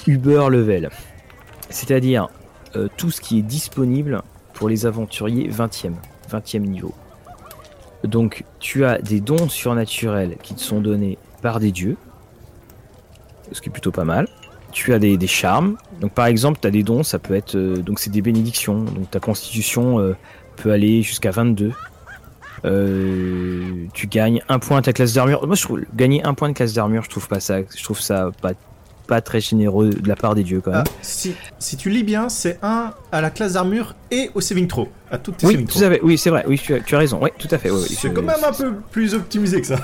Uber 0.05 0.49
level, 0.51 0.91
c'est-à-dire 1.71 2.29
euh, 2.75 2.87
tout 2.95 3.09
ce 3.09 3.21
qui 3.21 3.39
est 3.39 3.43
disponible 3.43 4.21
pour 4.53 4.69
les 4.69 4.85
aventuriers 4.85 5.49
20e, 5.49 5.93
20e 6.29 6.59
niveau. 6.59 6.93
Donc, 8.03 8.43
tu 8.59 8.85
as 8.85 8.99
des 8.99 9.19
dons 9.19 9.49
surnaturels 9.49 10.37
qui 10.43 10.53
te 10.53 10.61
sont 10.61 10.79
donnés 10.79 11.17
par 11.41 11.59
des 11.59 11.71
dieux, 11.71 11.97
ce 13.51 13.61
qui 13.61 13.69
est 13.69 13.71
plutôt 13.71 13.91
pas 13.91 14.05
mal 14.05 14.27
tu 14.75 14.93
as 14.93 14.99
des, 14.99 15.17
charmes. 15.25 15.77
Donc 16.01 16.11
par 16.11 16.25
exemple, 16.25 16.59
tu 16.61 16.67
as 16.67 16.71
des 16.71 16.83
dons, 16.83 17.01
ça 17.01 17.17
peut 17.17 17.33
être 17.33 17.55
euh, 17.55 17.77
donc 17.77 17.97
c'est 17.97 18.09
des 18.09 18.21
bénédictions. 18.21 18.83
Donc 18.83 19.09
ta 19.09 19.21
constitution 19.21 19.99
euh, 19.99 20.17
peut 20.57 20.71
aller 20.71 21.01
jusqu'à 21.01 21.31
22. 21.31 21.71
Euh, 22.65 23.85
tu 23.93 24.07
gagnes 24.07 24.43
un 24.49 24.59
point 24.59 24.79
à 24.79 24.81
ta 24.81 24.91
classe 24.91 25.13
d'armure. 25.13 25.47
Moi, 25.47 25.55
je 25.55 25.63
trouve 25.63 25.81
gagner 25.95 26.25
un 26.25 26.33
point 26.33 26.49
de 26.49 26.53
classe 26.53 26.73
d'armure, 26.73 27.03
je 27.03 27.09
trouve 27.09 27.29
pas 27.29 27.39
ça, 27.39 27.59
je 27.61 27.83
trouve 27.83 28.01
ça 28.01 28.31
pas 28.41 28.51
pas 29.07 29.21
très 29.21 29.39
généreux 29.39 29.91
de 29.91 30.07
la 30.07 30.15
part 30.15 30.33
des 30.33 30.43
dieux 30.43 30.61
quand 30.61 30.71
même. 30.71 30.83
Ah, 30.83 30.91
si, 31.03 31.35
si 31.59 31.77
tu 31.77 31.91
lis 31.91 32.03
bien, 32.03 32.27
c'est 32.27 32.57
un 32.63 32.91
à 33.11 33.21
la 33.21 33.29
classe 33.29 33.53
d'armure 33.53 33.95
et 34.09 34.31
au 34.33 34.41
saving 34.41 34.67
throw, 34.67 34.89
à 35.11 35.19
toutes 35.19 35.37
tes 35.37 35.45
oui, 35.45 35.65
saving 35.69 35.99
oui, 36.01 36.17
c'est 36.17 36.31
vrai, 36.31 36.43
oui, 36.47 36.59
tu 36.61 36.73
as, 36.73 36.79
tu 36.79 36.95
as 36.95 36.97
raison, 36.97 37.19
oui, 37.21 37.29
tout 37.37 37.47
à 37.51 37.59
fait. 37.59 37.69
c'est 37.87 38.11
quand 38.11 38.23
même 38.23 38.43
un 38.43 38.51
peu 38.51 38.73
plus 38.91 39.13
optimisé 39.13 39.61
que 39.61 39.67
ça. 39.67 39.77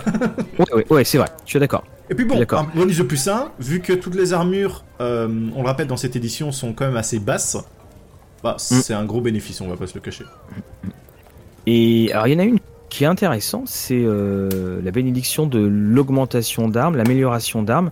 oui, 0.73 0.83
ouais, 0.89 1.03
c'est 1.03 1.19
vrai, 1.19 1.29
je 1.45 1.51
suis 1.51 1.59
d'accord. 1.59 1.83
Et 2.11 2.15
puis 2.15 2.25
bon, 2.25 2.45
un 2.51 2.63
bonus 2.75 2.97
de 2.97 3.03
plus 3.03 3.25
1, 3.25 3.53
vu 3.59 3.79
que 3.79 3.93
toutes 3.93 4.15
les 4.15 4.33
armures, 4.33 4.83
euh, 4.99 5.29
on 5.55 5.61
le 5.61 5.67
rappelle 5.67 5.87
dans 5.87 5.95
cette 5.95 6.17
édition, 6.17 6.51
sont 6.51 6.73
quand 6.73 6.85
même 6.85 6.97
assez 6.97 7.19
basses, 7.19 7.55
bah, 8.43 8.57
mm. 8.57 8.57
c'est 8.59 8.93
un 8.93 9.05
gros 9.05 9.21
bénéfice, 9.21 9.61
on 9.61 9.69
va 9.69 9.77
pas 9.77 9.87
se 9.87 9.95
le 9.95 10.01
cacher. 10.01 10.25
Et 11.67 12.11
alors 12.11 12.27
il 12.27 12.33
y 12.33 12.35
en 12.35 12.39
a 12.39 12.43
une 12.43 12.59
qui 12.89 13.05
est 13.05 13.07
intéressante, 13.07 13.69
c'est 13.69 14.01
euh, 14.03 14.81
la 14.83 14.91
bénédiction 14.91 15.47
de 15.47 15.59
l'augmentation 15.59 16.67
d'armes, 16.67 16.97
l'amélioration 16.97 17.63
d'armes. 17.63 17.91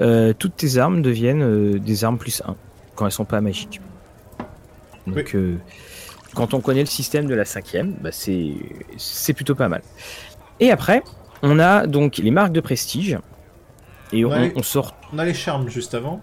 Euh, 0.00 0.32
toutes 0.36 0.56
tes 0.56 0.78
armes 0.78 1.00
deviennent 1.00 1.78
des 1.78 2.04
armes 2.04 2.18
plus 2.18 2.42
1 2.44 2.56
quand 2.96 3.06
elles 3.06 3.12
sont 3.12 3.24
pas 3.24 3.40
magiques. 3.40 3.80
Donc 5.06 5.36
quand 6.34 6.54
on 6.54 6.60
connaît 6.60 6.80
le 6.80 6.86
système 6.86 7.26
de 7.26 7.34
la 7.36 7.44
cinquième, 7.44 7.94
bah 8.00 8.10
c'est 8.10 9.32
plutôt 9.32 9.54
pas 9.54 9.68
mal. 9.68 9.82
Et 10.58 10.72
après, 10.72 11.04
on 11.42 11.60
a 11.60 11.86
donc 11.86 12.16
les 12.18 12.32
marques 12.32 12.52
de 12.52 12.60
prestige. 12.60 13.16
Et 14.12 14.24
on, 14.24 14.62
sort. 14.62 14.94
On 15.12 15.18
a 15.18 15.24
les 15.24 15.34
charmes 15.34 15.68
juste 15.68 15.94
avant. 15.94 16.20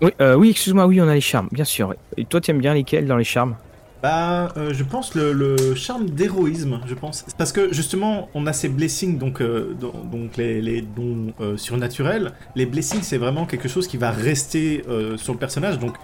Oui, 0.00 0.10
euh, 0.20 0.34
oui 0.34 0.50
excuse-moi, 0.50 0.86
oui, 0.86 1.00
on 1.00 1.08
a 1.08 1.14
les 1.14 1.20
charmes, 1.20 1.48
bien 1.52 1.64
sûr. 1.64 1.94
Et 2.16 2.24
toi, 2.24 2.40
tu 2.40 2.50
aimes 2.50 2.58
bien 2.58 2.74
lesquels 2.74 3.06
dans 3.06 3.16
les 3.16 3.24
charmes? 3.24 3.56
Bah, 4.02 4.52
euh, 4.56 4.72
je 4.72 4.84
pense 4.84 5.16
le, 5.16 5.56
charme 5.74 6.08
d'héroïsme, 6.10 6.80
je 6.86 6.94
pense. 6.94 7.24
Parce 7.36 7.50
que 7.50 7.72
justement, 7.72 8.28
on 8.34 8.46
a 8.46 8.52
ces 8.52 8.68
blessings, 8.68 9.18
donc, 9.18 9.40
euh, 9.40 9.76
donc 9.80 10.36
les, 10.36 10.82
dons 10.82 11.32
surnaturels. 11.56 12.32
Les 12.54 12.66
blessings, 12.66 13.02
c'est 13.02 13.18
vraiment 13.18 13.44
quelque 13.46 13.68
chose 13.68 13.88
qui 13.88 13.96
va 13.96 14.10
rester 14.10 14.84
sur 15.16 15.32
le 15.32 15.38
personnage, 15.38 15.78
donc 15.78 15.96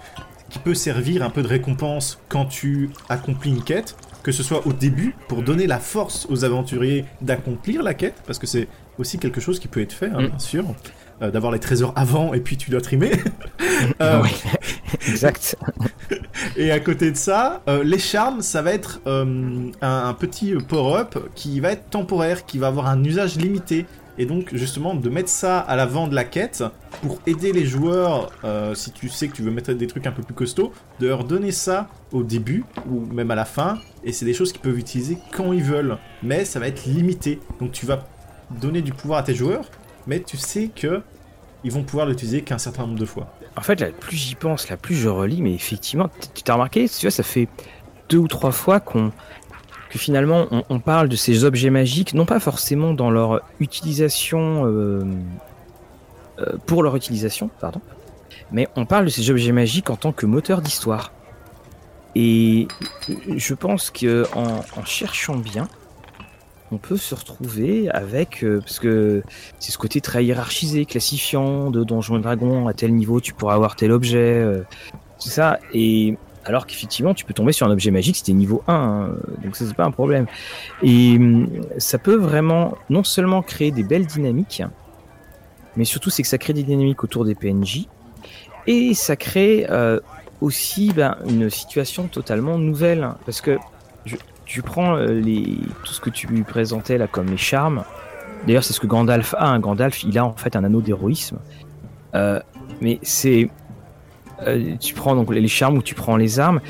qui 0.49 0.59
peut 0.59 0.73
servir 0.73 1.23
un 1.23 1.29
peu 1.29 1.41
de 1.41 1.47
récompense 1.47 2.19
quand 2.29 2.45
tu 2.45 2.89
accomplis 3.09 3.49
une 3.49 3.63
quête, 3.63 3.95
que 4.23 4.31
ce 4.31 4.43
soit 4.43 4.65
au 4.65 4.73
début 4.73 5.15
pour 5.27 5.41
donner 5.41 5.67
la 5.67 5.79
force 5.79 6.27
aux 6.29 6.43
aventuriers 6.43 7.05
d'accomplir 7.21 7.83
la 7.83 7.93
quête, 7.93 8.21
parce 8.25 8.39
que 8.39 8.47
c'est 8.47 8.67
aussi 8.97 9.17
quelque 9.19 9.39
chose 9.41 9.59
qui 9.59 9.67
peut 9.67 9.81
être 9.81 9.93
fait, 9.93 10.07
hein, 10.07 10.21
mm. 10.21 10.27
bien 10.27 10.39
sûr. 10.39 10.65
Euh, 11.21 11.31
d'avoir 11.31 11.53
les 11.53 11.59
trésors 11.59 11.93
avant 11.95 12.33
et 12.33 12.41
puis 12.41 12.57
tu 12.57 12.71
dois 12.71 12.81
trimer. 12.81 13.11
euh, 14.01 14.21
oui, 14.21 14.31
exact. 15.07 15.55
et 16.57 16.71
à 16.71 16.81
côté 16.81 17.09
de 17.09 17.15
ça, 17.15 17.61
euh, 17.69 17.85
les 17.85 17.99
charmes, 17.99 18.41
ça 18.41 18.61
va 18.61 18.73
être 18.73 18.99
euh, 19.07 19.69
un, 19.81 20.13
petit 20.13 20.55
power-up 20.67 21.17
qui 21.33 21.61
va 21.61 21.71
être 21.71 21.89
temporaire, 21.89 22.45
qui 22.45 22.57
va 22.57 22.67
avoir 22.67 22.87
un 22.87 23.01
usage 23.01 23.37
limité. 23.37 23.85
Et 24.17 24.25
donc 24.25 24.49
justement 24.53 24.93
de 24.93 25.09
mettre 25.09 25.29
ça 25.29 25.59
à 25.59 25.77
l'avant 25.77 26.09
de 26.09 26.15
la 26.15 26.25
quête 26.25 26.65
pour 27.01 27.19
aider 27.27 27.51
les 27.51 27.65
joueurs, 27.65 28.31
si 28.73 28.91
tu 28.91 29.09
sais 29.09 29.27
que 29.27 29.33
tu 29.33 29.41
veux 29.41 29.51
mettre 29.51 29.73
des 29.73 29.87
trucs 29.87 30.07
un 30.07 30.13
peu 30.13 30.23
plus 30.23 30.33
costauds, 30.33 30.71
de 31.01 31.07
leur 31.07 31.25
donner 31.25 31.51
ça 31.51 31.89
au 32.13 32.23
début 32.23 32.63
ou 32.89 33.01
même 33.13 33.29
à 33.31 33.35
la 33.35 33.43
fin. 33.43 33.77
Et 34.05 34.13
c'est 34.13 34.23
des 34.23 34.33
choses 34.33 34.53
qu'ils 34.53 34.61
peuvent 34.61 34.79
utiliser 34.79 35.17
quand 35.33 35.51
ils 35.51 35.63
veulent. 35.63 35.97
Mais 36.23 36.45
ça 36.45 36.61
va 36.61 36.69
être 36.69 36.85
limité. 36.85 37.41
Donc 37.59 37.73
tu 37.73 37.85
vas 37.85 38.05
donner 38.61 38.81
du 38.81 38.93
pouvoir 38.93 39.19
à 39.19 39.23
tes 39.23 39.35
joueurs, 39.35 39.65
mais 40.07 40.21
tu 40.21 40.37
sais 40.37 40.69
que 40.73 41.01
ils 41.63 41.71
vont 41.71 41.83
pouvoir 41.83 42.05
l'utiliser 42.05 42.43
qu'un 42.43 42.59
certain 42.59 42.83
nombre 42.83 42.99
de 42.99 43.05
fois. 43.05 43.27
En 43.57 43.61
fait, 43.61 43.91
plus 43.99 44.15
j'y 44.15 44.35
pense, 44.35 44.69
la 44.69 44.77
plus 44.77 44.95
je 44.95 45.09
relis, 45.09 45.41
mais 45.41 45.53
effectivement, 45.53 46.09
tu 46.35 46.43
t'as 46.43 46.53
remarqué, 46.53 46.87
tu 46.87 47.01
vois, 47.01 47.11
ça 47.11 47.23
fait 47.23 47.47
deux 48.09 48.19
ou 48.19 48.27
trois 48.27 48.51
fois 48.51 48.79
qu'on 48.79 49.11
que 49.89 49.99
finalement 49.99 50.47
on, 50.69 50.79
parle 50.79 51.09
de 51.09 51.15
ces 51.15 51.43
objets 51.43 51.69
magiques, 51.69 52.13
non 52.13 52.25
pas 52.25 52.39
forcément 52.39 52.93
dans 52.93 53.09
leur 53.09 53.41
utilisation 53.59 54.65
euh, 54.65 55.03
euh, 56.39 56.57
pour 56.65 56.83
leur 56.83 56.95
utilisation, 56.95 57.49
pardon, 57.59 57.81
mais 58.51 58.67
on 58.75 58.85
parle 58.85 59.05
de 59.05 59.09
ces 59.09 59.29
objets 59.29 59.51
magiques 59.51 59.89
en 59.89 59.95
tant 59.95 60.11
que 60.11 60.25
moteur 60.25 60.61
d'histoire. 60.61 61.13
Et 62.13 62.67
je 63.35 63.53
pense 63.53 63.89
que 63.89 64.25
en 64.35 64.85
cherchant 64.85 65.35
bien, 65.35 65.67
on 66.71 66.77
peut 66.77 66.97
se 66.97 67.13
retrouver 67.13 67.89
avec 67.89 68.43
euh, 68.43 68.59
parce 68.59 68.79
que 68.79 69.23
c'est 69.59 69.71
ce 69.71 69.77
côté 69.77 70.01
très 70.01 70.25
hiérarchisé, 70.25 70.85
classifiant 70.85 71.69
de 71.69 71.83
Donjons 71.83 72.17
et 72.17 72.21
Dragons 72.21 72.67
à 72.67 72.73
tel 72.73 72.93
niveau 72.93 73.21
tu 73.21 73.33
pourras 73.33 73.55
avoir 73.55 73.75
tel 73.75 73.91
objet, 73.91 74.17
euh, 74.17 74.63
tout 75.21 75.29
ça. 75.29 75.59
Et 75.73 76.17
alors 76.45 76.65
qu'effectivement 76.65 77.13
tu 77.13 77.25
peux 77.25 77.33
tomber 77.33 77.51
sur 77.51 77.67
un 77.67 77.71
objet 77.71 77.91
magique 77.91 78.17
c'était 78.17 78.33
niveau 78.33 78.63
1 78.67 78.73
hein, 78.73 79.15
donc 79.43 79.55
ça 79.55 79.65
c'est 79.65 79.73
pas 79.73 79.85
un 79.85 79.91
problème 79.91 80.27
et 80.83 81.15
hum, 81.17 81.49
ça 81.79 81.97
peut 81.97 82.15
vraiment 82.15 82.77
non 82.89 83.03
seulement 83.03 83.41
créer 83.41 83.71
des 83.71 83.83
belles 83.83 84.05
dynamiques 84.05 84.61
mais 85.75 85.85
surtout 85.85 86.11
c'est 86.11 86.21
que 86.21 86.27
ça 86.27 86.37
crée 86.37 86.53
des 86.53 86.61
dynamiques 86.61 87.03
autour 87.03 87.25
des 87.25 87.33
PNJ 87.33 87.87
et 88.67 88.93
ça 88.93 89.15
crée 89.15 89.65
euh, 89.71 89.99
aussi 90.41 90.91
ben, 90.93 91.17
une 91.27 91.49
situation 91.49 92.07
totalement 92.07 92.57
nouvelle 92.57 93.09
parce 93.25 93.41
que 93.41 93.57
tu 94.55 94.61
prends 94.61 94.95
euh, 94.95 95.07
les, 95.07 95.57
tout 95.83 95.91
ce 95.91 95.99
que 95.99 96.09
tu 96.09 96.27
lui 96.27 96.43
présentais 96.43 96.97
là 96.97 97.07
comme 97.07 97.25
les 97.25 97.35
charmes 97.35 97.83
d'ailleurs 98.47 98.63
c'est 98.63 98.71
ce 98.71 98.79
que 98.79 98.87
Gandalf 98.87 99.35
a 99.37 99.49
un 99.49 99.59
Gandalf 99.59 100.01
il 100.05 100.17
a 100.17 100.25
en 100.25 100.31
fait 100.31 100.55
un 100.55 100.63
anneau 100.63 100.79
d'héroïsme 100.79 101.39
euh, 102.15 102.39
mais 102.79 102.99
c'est 103.01 103.49
euh, 104.47 104.77
tu 104.79 104.93
prends 104.93 105.13
donc 105.13 105.33
les 105.33 105.47
charmes 105.49 105.77
ou 105.77 105.81
tu 105.81 105.93
prends 105.93 106.15
les 106.15 106.39
armes. 106.39 106.61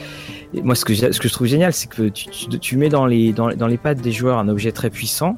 Moi, 0.53 0.73
ce 0.73 0.83
que, 0.83 0.95
ce 0.95 1.19
que 1.19 1.27
je 1.27 1.33
trouve 1.33 1.47
génial, 1.47 1.73
c'est 1.73 1.89
que 1.89 2.09
tu, 2.09 2.77
mets 2.77 2.89
dans 2.89 3.05
les, 3.05 3.33
dans, 3.33 3.49
dans 3.49 3.67
les 3.67 3.77
pattes 3.77 4.01
des 4.01 4.11
joueurs 4.11 4.37
un 4.37 4.47
objet 4.47 4.71
très 4.71 4.89
puissant. 4.89 5.37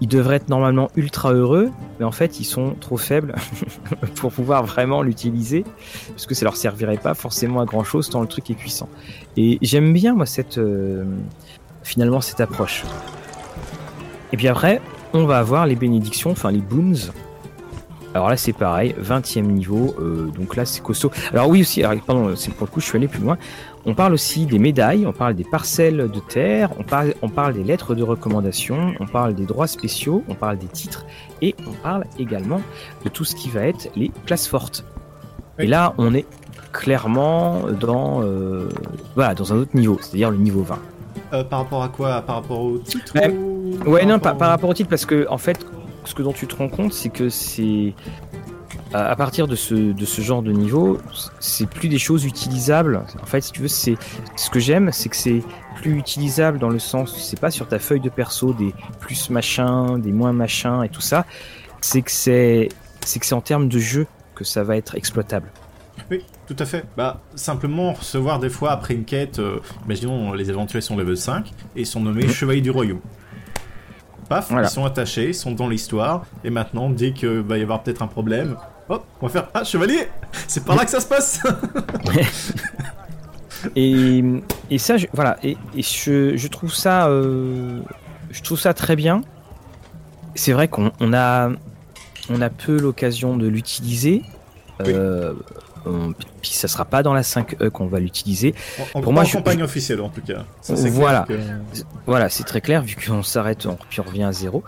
Ils 0.00 0.08
devraient 0.08 0.36
être 0.36 0.50
normalement 0.50 0.90
ultra 0.96 1.32
heureux, 1.32 1.70
mais 1.98 2.04
en 2.04 2.12
fait, 2.12 2.40
ils 2.40 2.44
sont 2.44 2.74
trop 2.80 2.96
faibles 2.96 3.34
pour 4.16 4.32
pouvoir 4.32 4.64
vraiment 4.64 5.02
l'utiliser, 5.02 5.64
parce 6.08 6.26
que 6.26 6.34
ça 6.34 6.44
leur 6.44 6.56
servirait 6.56 6.98
pas 6.98 7.14
forcément 7.14 7.60
à 7.60 7.64
grand 7.64 7.84
chose 7.84 8.10
tant 8.10 8.20
le 8.20 8.26
truc 8.26 8.50
est 8.50 8.54
puissant. 8.54 8.88
Et 9.36 9.58
j'aime 9.62 9.92
bien, 9.92 10.14
moi, 10.14 10.26
cette, 10.26 10.60
finalement, 11.86 12.20
cette 12.20 12.40
approche. 12.40 12.84
Et 14.32 14.36
puis 14.36 14.48
après, 14.48 14.80
on 15.14 15.24
va 15.24 15.38
avoir 15.38 15.66
les 15.66 15.76
bénédictions, 15.76 16.32
enfin 16.32 16.50
les 16.50 16.60
boons, 16.60 17.12
alors 18.12 18.28
là 18.28 18.36
c'est 18.36 18.52
pareil, 18.52 18.94
20 18.98 19.36
e 19.36 19.40
niveau, 19.40 19.94
euh, 20.00 20.30
donc 20.36 20.56
là 20.56 20.64
c'est 20.64 20.82
costaud. 20.82 21.10
Alors 21.32 21.48
oui 21.48 21.60
aussi, 21.60 21.84
alors, 21.84 22.02
pardon, 22.02 22.34
c'est 22.34 22.52
pour 22.52 22.66
le 22.66 22.72
coup 22.72 22.80
je 22.80 22.86
suis 22.86 22.96
allé 22.96 23.08
plus 23.08 23.20
loin. 23.20 23.38
On 23.84 23.94
parle 23.94 24.14
aussi 24.14 24.46
des 24.46 24.58
médailles, 24.58 25.06
on 25.06 25.12
parle 25.12 25.34
des 25.34 25.44
parcelles 25.44 26.10
de 26.10 26.20
terre, 26.20 26.70
on 26.78 26.82
parle, 26.82 27.14
on 27.22 27.28
parle 27.28 27.52
des 27.54 27.62
lettres 27.62 27.94
de 27.94 28.02
recommandation, 28.02 28.94
on 28.98 29.06
parle 29.06 29.34
des 29.34 29.44
droits 29.44 29.68
spéciaux, 29.68 30.24
on 30.28 30.34
parle 30.34 30.58
des 30.58 30.66
titres 30.66 31.06
et 31.40 31.54
on 31.68 31.72
parle 31.72 32.04
également 32.18 32.62
de 33.04 33.10
tout 33.10 33.24
ce 33.24 33.36
qui 33.36 33.48
va 33.48 33.66
être 33.66 33.88
les 33.94 34.10
classes 34.24 34.48
fortes. 34.48 34.84
Et 35.58 35.66
là 35.66 35.94
on 35.98 36.14
est 36.14 36.26
clairement 36.72 37.62
dans, 37.78 38.22
euh, 38.22 38.68
voilà, 39.14 39.34
dans 39.34 39.52
un 39.52 39.56
autre 39.56 39.76
niveau, 39.76 39.98
c'est-à-dire 40.00 40.30
le 40.30 40.38
niveau 40.38 40.62
20. 40.62 40.78
Euh, 41.32 41.44
par 41.44 41.60
rapport 41.60 41.82
à 41.82 41.88
quoi? 41.88 42.22
Par 42.22 42.36
rapport 42.36 42.60
au 42.60 42.78
titre 42.78 43.12
Ouais, 43.14 43.28
ou... 43.30 43.90
ouais 43.90 44.04
non, 44.06 44.18
par, 44.18 44.36
par 44.36 44.50
rapport 44.50 44.70
au 44.70 44.74
titre, 44.74 44.88
parce 44.90 45.06
que 45.06 45.26
en 45.28 45.38
fait, 45.38 45.64
ce 46.04 46.14
que 46.14 46.22
dont 46.22 46.32
tu 46.32 46.46
te 46.46 46.56
rends 46.56 46.68
compte, 46.68 46.92
c'est 46.92 47.08
que 47.08 47.28
c'est 47.28 47.94
à 48.94 49.16
partir 49.16 49.46
de 49.46 49.56
ce, 49.56 49.74
de 49.74 50.04
ce 50.04 50.22
genre 50.22 50.42
de 50.42 50.52
niveau, 50.52 50.98
c'est 51.40 51.68
plus 51.68 51.88
des 51.88 51.98
choses 51.98 52.24
utilisables. 52.24 53.02
En 53.20 53.26
fait, 53.26 53.40
si 53.40 53.52
tu 53.52 53.62
veux, 53.62 53.68
c'est 53.68 53.96
ce 54.36 54.48
que 54.48 54.60
j'aime, 54.60 54.90
c'est 54.92 55.08
que 55.08 55.16
c'est 55.16 55.42
plus 55.76 55.98
utilisable 55.98 56.58
dans 56.58 56.70
le 56.70 56.78
sens, 56.78 57.14
c'est 57.18 57.38
pas 57.38 57.50
sur 57.50 57.68
ta 57.68 57.78
feuille 57.78 58.00
de 58.00 58.08
perso 58.08 58.52
des 58.54 58.72
plus 59.00 59.28
machins, 59.30 60.00
des 60.00 60.12
moins 60.12 60.32
machins 60.32 60.82
et 60.84 60.88
tout 60.88 61.00
ça. 61.00 61.26
C'est 61.80 62.02
que 62.02 62.10
c'est, 62.10 62.68
c'est 63.04 63.18
que 63.18 63.26
c'est 63.26 63.34
en 63.34 63.40
termes 63.40 63.68
de 63.68 63.78
jeu 63.78 64.06
que 64.34 64.44
ça 64.44 64.62
va 64.62 64.76
être 64.76 64.94
exploitable. 64.94 65.50
Oui, 66.10 66.24
tout 66.46 66.56
à 66.58 66.64
fait. 66.64 66.84
Bah, 66.96 67.20
simplement 67.34 67.92
recevoir 67.92 68.38
des 68.38 68.50
fois 68.50 68.72
après 68.72 68.94
une 68.94 69.04
quête, 69.04 69.38
euh, 69.38 69.58
imaginons 69.84 70.32
les 70.32 70.50
aventuriers 70.50 70.80
sont 70.80 70.96
level 70.96 71.16
5 71.16 71.52
et 71.74 71.84
sont 71.84 72.00
nommés 72.00 72.26
mmh. 72.26 72.30
chevaliers 72.30 72.60
du 72.60 72.70
royaume. 72.70 73.00
Paf, 74.28 74.50
voilà. 74.50 74.66
ils 74.66 74.70
sont 74.70 74.84
attachés, 74.84 75.28
ils 75.28 75.34
sont 75.34 75.52
dans 75.52 75.68
l'histoire, 75.68 76.24
et 76.42 76.50
maintenant, 76.50 76.90
dès 76.90 77.12
qu'il 77.12 77.40
va 77.40 77.58
y 77.58 77.62
avoir 77.62 77.82
peut-être 77.82 78.02
un 78.02 78.08
problème, 78.08 78.56
hop, 78.88 79.04
on 79.20 79.26
va 79.26 79.32
faire 79.32 79.48
Ah, 79.54 79.62
chevalier 79.64 80.08
C'est 80.48 80.64
par 80.64 80.76
là 80.76 80.84
que 80.84 80.90
ça 80.90 81.00
se 81.00 81.06
passe 81.06 81.40
et, 83.76 84.22
et 84.70 84.78
ça, 84.78 84.96
je, 84.96 85.06
voilà, 85.12 85.38
et, 85.42 85.56
et 85.76 85.82
je, 85.82 86.36
je, 86.36 86.48
trouve 86.48 86.74
ça, 86.74 87.06
euh, 87.06 87.80
je 88.30 88.42
trouve 88.42 88.58
ça 88.58 88.74
très 88.74 88.96
bien. 88.96 89.22
C'est 90.34 90.52
vrai 90.52 90.68
qu'on 90.68 90.92
on 91.00 91.14
a, 91.14 91.50
on 92.28 92.40
a 92.40 92.50
peu 92.50 92.78
l'occasion 92.78 93.36
de 93.36 93.46
l'utiliser. 93.46 94.22
Oui. 94.80 94.86
Euh, 94.88 95.34
on, 95.86 96.12
puis 96.40 96.50
ça 96.50 96.68
sera 96.68 96.84
pas 96.84 97.02
dans 97.02 97.14
la 97.14 97.22
5E 97.22 97.70
qu'on 97.70 97.86
va 97.86 98.00
l'utiliser. 98.00 98.54
En, 98.94 99.00
Pour 99.00 99.12
moi, 99.12 99.24
en 99.24 99.26
campagne 99.26 99.58
je... 99.58 99.64
officielle 99.64 100.00
en 100.00 100.08
tout 100.08 100.20
cas. 100.20 100.44
Ça, 100.60 100.74
voilà, 100.90 101.24
que... 101.28 101.34
voilà, 102.06 102.28
c'est 102.28 102.44
très 102.44 102.60
clair 102.60 102.82
vu 102.82 102.96
qu'on 102.96 103.22
s'arrête, 103.22 103.66
on, 103.66 103.78
puis 103.88 104.00
on 104.00 104.04
revient 104.04 104.24
à 104.24 104.32
zéro. 104.32 104.64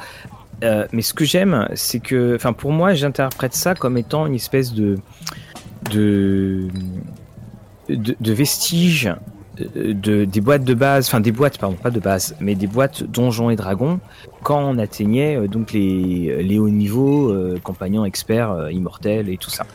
Euh, 0.64 0.86
mais 0.92 1.02
ce 1.02 1.14
que 1.14 1.24
j'aime, 1.24 1.68
c'est 1.74 2.00
que, 2.00 2.34
enfin, 2.34 2.52
pour 2.52 2.72
moi, 2.72 2.94
j'interprète 2.94 3.54
ça 3.54 3.74
comme 3.74 3.96
étant 3.96 4.26
une 4.26 4.34
espèce 4.34 4.72
de 4.72 4.98
de, 5.92 6.68
de, 7.88 8.16
de 8.18 8.32
vestige 8.32 9.12
de, 9.58 10.24
des 10.24 10.40
boîtes 10.40 10.64
de 10.64 10.74
base, 10.74 11.08
enfin 11.08 11.20
des 11.20 11.32
boîtes, 11.32 11.58
pardon, 11.58 11.76
pas 11.76 11.90
de 11.90 12.00
base, 12.00 12.36
mais 12.40 12.54
des 12.54 12.66
boîtes 12.66 13.02
donjons 13.02 13.50
et 13.50 13.56
dragons 13.56 14.00
quand 14.42 14.60
on 14.60 14.78
atteignait 14.78 15.36
euh, 15.36 15.48
donc 15.48 15.72
les, 15.72 16.42
les 16.42 16.58
hauts 16.58 16.68
niveaux, 16.68 17.30
euh, 17.30 17.58
compagnons, 17.62 18.04
experts, 18.04 18.50
euh, 18.50 18.72
immortels 18.72 19.28
et 19.28 19.36
tout 19.36 19.50
ça. 19.50 19.66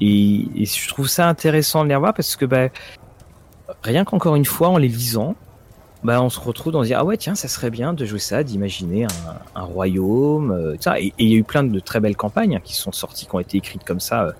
Et, 0.00 0.46
je 0.64 0.88
trouve 0.88 1.08
ça 1.08 1.28
intéressant 1.28 1.84
de 1.84 1.88
les 1.88 1.94
revoir 1.94 2.14
parce 2.14 2.36
que 2.36 2.44
bah, 2.44 2.68
rien 3.82 4.04
qu'encore 4.04 4.36
une 4.36 4.44
fois 4.44 4.68
en 4.68 4.78
les 4.78 4.88
lisant, 4.88 5.34
bah, 6.04 6.22
on 6.22 6.30
se 6.30 6.38
retrouve 6.38 6.72
dans 6.72 6.82
dire 6.82 6.98
ah 7.00 7.04
ouais 7.04 7.16
tiens 7.16 7.34
ça 7.34 7.48
serait 7.48 7.70
bien 7.70 7.92
de 7.92 8.04
jouer 8.04 8.18
ça, 8.18 8.42
d'imaginer 8.42 9.06
un, 9.54 9.62
royaume, 9.62 10.52
euh, 10.52 10.76
ça. 10.80 11.00
Et 11.00 11.12
il 11.18 11.28
y 11.28 11.34
a 11.34 11.38
eu 11.38 11.44
plein 11.44 11.64
de 11.64 11.80
très 11.80 12.00
belles 12.00 12.16
campagnes 12.16 12.56
hein, 12.56 12.60
qui 12.62 12.74
sont 12.74 12.92
sorties, 12.92 13.26
qui 13.26 13.34
ont 13.34 13.40
été 13.40 13.58
écrites 13.58 13.84
comme 13.84 14.00
ça, 14.00 14.34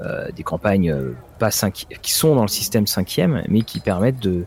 euh, 0.00 0.30
des 0.34 0.42
campagnes 0.42 0.94
pas 1.38 1.50
cinq, 1.50 1.86
qui 2.00 2.12
sont 2.12 2.34
dans 2.34 2.42
le 2.42 2.48
système 2.48 2.86
cinquième, 2.86 3.42
mais 3.48 3.62
qui 3.62 3.80
permettent 3.80 4.20
de 4.20 4.44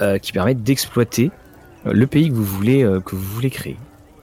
euh, 0.00 0.18
qui 0.18 0.32
permettent 0.32 0.62
d'exploiter 0.62 1.30
le 1.84 2.06
pays 2.06 2.28
que 2.28 2.34
vous 2.34 2.44
voulez 2.44 2.82
que 3.04 3.16
vous 3.16 3.34
voulez 3.34 3.50
créer. 3.50 3.76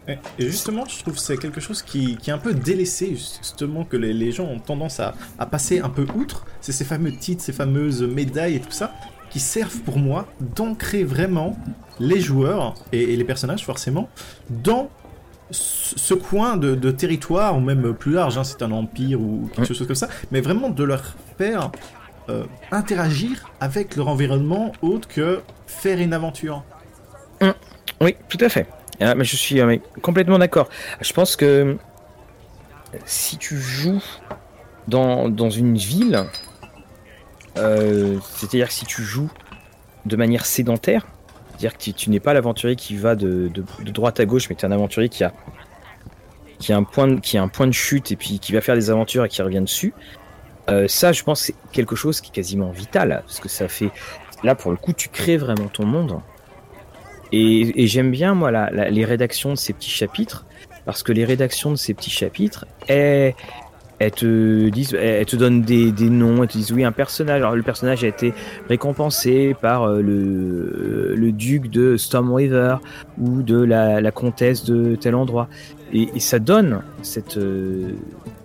Et 0.08 0.18
justement, 0.40 0.84
je 0.86 1.00
trouve 1.00 1.14
que 1.14 1.20
c'est 1.20 1.38
quelque 1.38 1.62
chose 1.62 1.82
qui, 1.82 2.18
qui, 2.18 2.30
est 2.30 2.34
un 2.34 2.38
peu 2.38 2.54
délaissé, 2.54 3.16
justement, 3.16 3.86
que 3.86 3.96
les, 3.96 4.14
les 4.14 4.32
gens 4.32 4.46
ont 4.46 4.60
tendance 4.60 5.00
à, 5.00 5.16
à, 5.40 5.46
passer 5.46 5.80
un 5.80 5.90
peu 5.90 6.06
outre. 6.16 6.46
C'est 6.62 6.74
ces 6.74 6.84
fameux 6.84 7.14
titres, 7.14 7.42
ces 7.42 7.54
fameuses 7.54 8.04
médailles 8.04 8.56
et 8.56 8.60
tout 8.60 8.72
ça, 8.72 8.94
qui 9.30 9.40
servent 9.40 9.80
pour 9.80 9.98
moi 9.98 10.28
d'ancrer 10.40 11.04
vraiment 11.04 11.58
les 12.00 12.20
joueurs 12.20 12.76
et, 12.92 13.14
et, 13.14 13.16
les 13.16 13.24
personnages, 13.24 13.64
forcément, 13.64 14.10
dans 14.50 14.90
ce 15.52 16.14
coin 16.14 16.58
de, 16.58 16.76
de 16.76 16.92
territoire, 16.92 17.56
ou 17.56 17.60
même 17.60 17.94
plus 17.94 18.14
large, 18.14 18.38
hein, 18.38 18.44
c'est 18.44 18.62
un 18.62 18.72
empire 18.72 19.22
ou 19.22 19.50
quelque 19.56 19.74
chose 19.74 19.88
comme 19.88 19.96
ça, 19.96 20.10
mais 20.32 20.42
vraiment 20.42 20.70
de 20.70 20.84
leur 20.84 21.16
faire 21.38 21.72
euh, 22.30 22.46
interagir 22.72 23.52
avec 23.60 23.96
leur 23.96 24.08
environnement 24.08 24.72
autre 24.82 25.08
que 25.08 25.42
faire 25.68 26.00
une 26.00 26.14
aventure. 26.14 26.64
Mmh. 27.42 27.50
Oui, 28.02 28.16
tout 28.30 28.38
à 28.40 28.50
fait. 28.50 28.68
Ah, 29.00 29.16
mais 29.16 29.24
je 29.24 29.36
suis 29.36 29.60
euh, 29.60 29.78
complètement 30.02 30.40
d'accord. 30.40 30.70
Je 31.02 31.14
pense 31.14 31.36
que 31.36 31.78
si 33.06 33.38
tu 33.38 33.58
joues 33.58 34.04
dans, 34.88 35.50
une 35.50 35.78
ville, 35.78 36.26
euh, 37.58 38.18
c'est-à-dire 38.36 38.68
que 38.68 38.74
si 38.74 38.86
tu 38.86 39.02
joues 39.02 39.32
de 40.06 40.16
manière 40.16 40.46
sédentaire, 40.46 41.08
c'est-à-dire 41.50 41.78
que 41.78 41.92
tu, 41.92 42.10
n'es 42.10 42.20
pas 42.20 42.34
l'aventurier 42.34 42.76
qui 42.76 42.98
va 42.98 43.16
de, 43.16 43.50
droite 43.80 44.20
à 44.20 44.26
gauche, 44.26 44.50
mais 44.50 44.56
tu 44.56 44.66
es 44.66 44.68
un 44.68 44.72
aventurier 44.72 45.10
qui 45.10 45.24
a, 45.24 45.34
qui, 46.60 46.74
a 46.74 46.78
un 46.78 46.84
point 46.84 47.08
de, 47.08 47.20
qui 47.20 47.38
a 47.38 47.44
un 47.44 47.48
point 47.48 47.68
de 47.68 47.74
chute 47.74 48.12
et 48.12 48.16
puis 48.16 48.40
qui 48.40 48.52
va 48.52 48.62
faire 48.62 48.76
des 48.76 48.90
aventures 48.90 49.26
et 49.26 49.30
qui 49.30 49.42
revient 49.42 49.62
dessus, 49.62 49.94
euh, 50.70 50.88
ça 50.88 51.12
je 51.12 51.24
pense 51.24 51.42
c'est 51.42 51.56
quelque 51.72 51.96
chose 51.96 52.22
qui 52.22 52.32
est 52.32 52.34
quasiment 52.34 52.72
vital, 52.72 53.24
parce 53.26 53.40
que 53.40 53.50
ça 53.50 53.68
fait... 53.68 53.92
Là 54.44 54.56
pour 54.56 54.72
le 54.72 54.78
coup 54.78 54.94
tu 54.94 55.10
crées 55.10 55.38
vraiment 55.38 55.68
ton 55.68 55.86
monde. 55.86 56.20
Et, 57.36 57.88
j'aime 57.88 58.12
bien, 58.12 58.36
moi, 58.36 58.52
les 58.72 59.06
rédactions 59.06 59.50
de 59.50 59.58
ces 59.58 59.74
petits 59.74 59.90
chapitres, 59.90 60.46
parce 60.86 61.02
que 61.02 61.12
les 61.12 61.26
rédactions 61.26 61.72
de 61.72 61.78
ces 61.78 61.96
petits 61.96 62.12
chapitres, 62.12 62.68
elles, 62.88 63.34
te 64.16 65.36
donnent 65.36 65.64
des, 65.64 65.92
noms, 66.12 66.44
elles 66.44 66.50
te 66.50 66.58
disent 66.60 66.72
oui, 66.72 66.84
un 66.84 66.92
personnage. 66.92 67.42
Alors, 67.42 67.56
le 67.56 67.64
personnage 67.64 68.04
a 68.04 68.08
été 68.08 68.36
récompensé 68.70 69.56
par 69.60 69.88
le, 69.88 71.16
le 71.16 71.32
duc 71.32 71.72
de 71.72 71.98
Storm 71.98 72.32
River 72.32 72.76
ou 73.18 73.42
de 73.42 73.64
la, 73.64 74.12
comtesse 74.12 74.64
de 74.64 74.96
tel 74.96 75.16
endroit. 75.16 75.48
Et, 75.92 76.20
ça 76.20 76.38
donne 76.38 76.84
cette, 77.02 77.40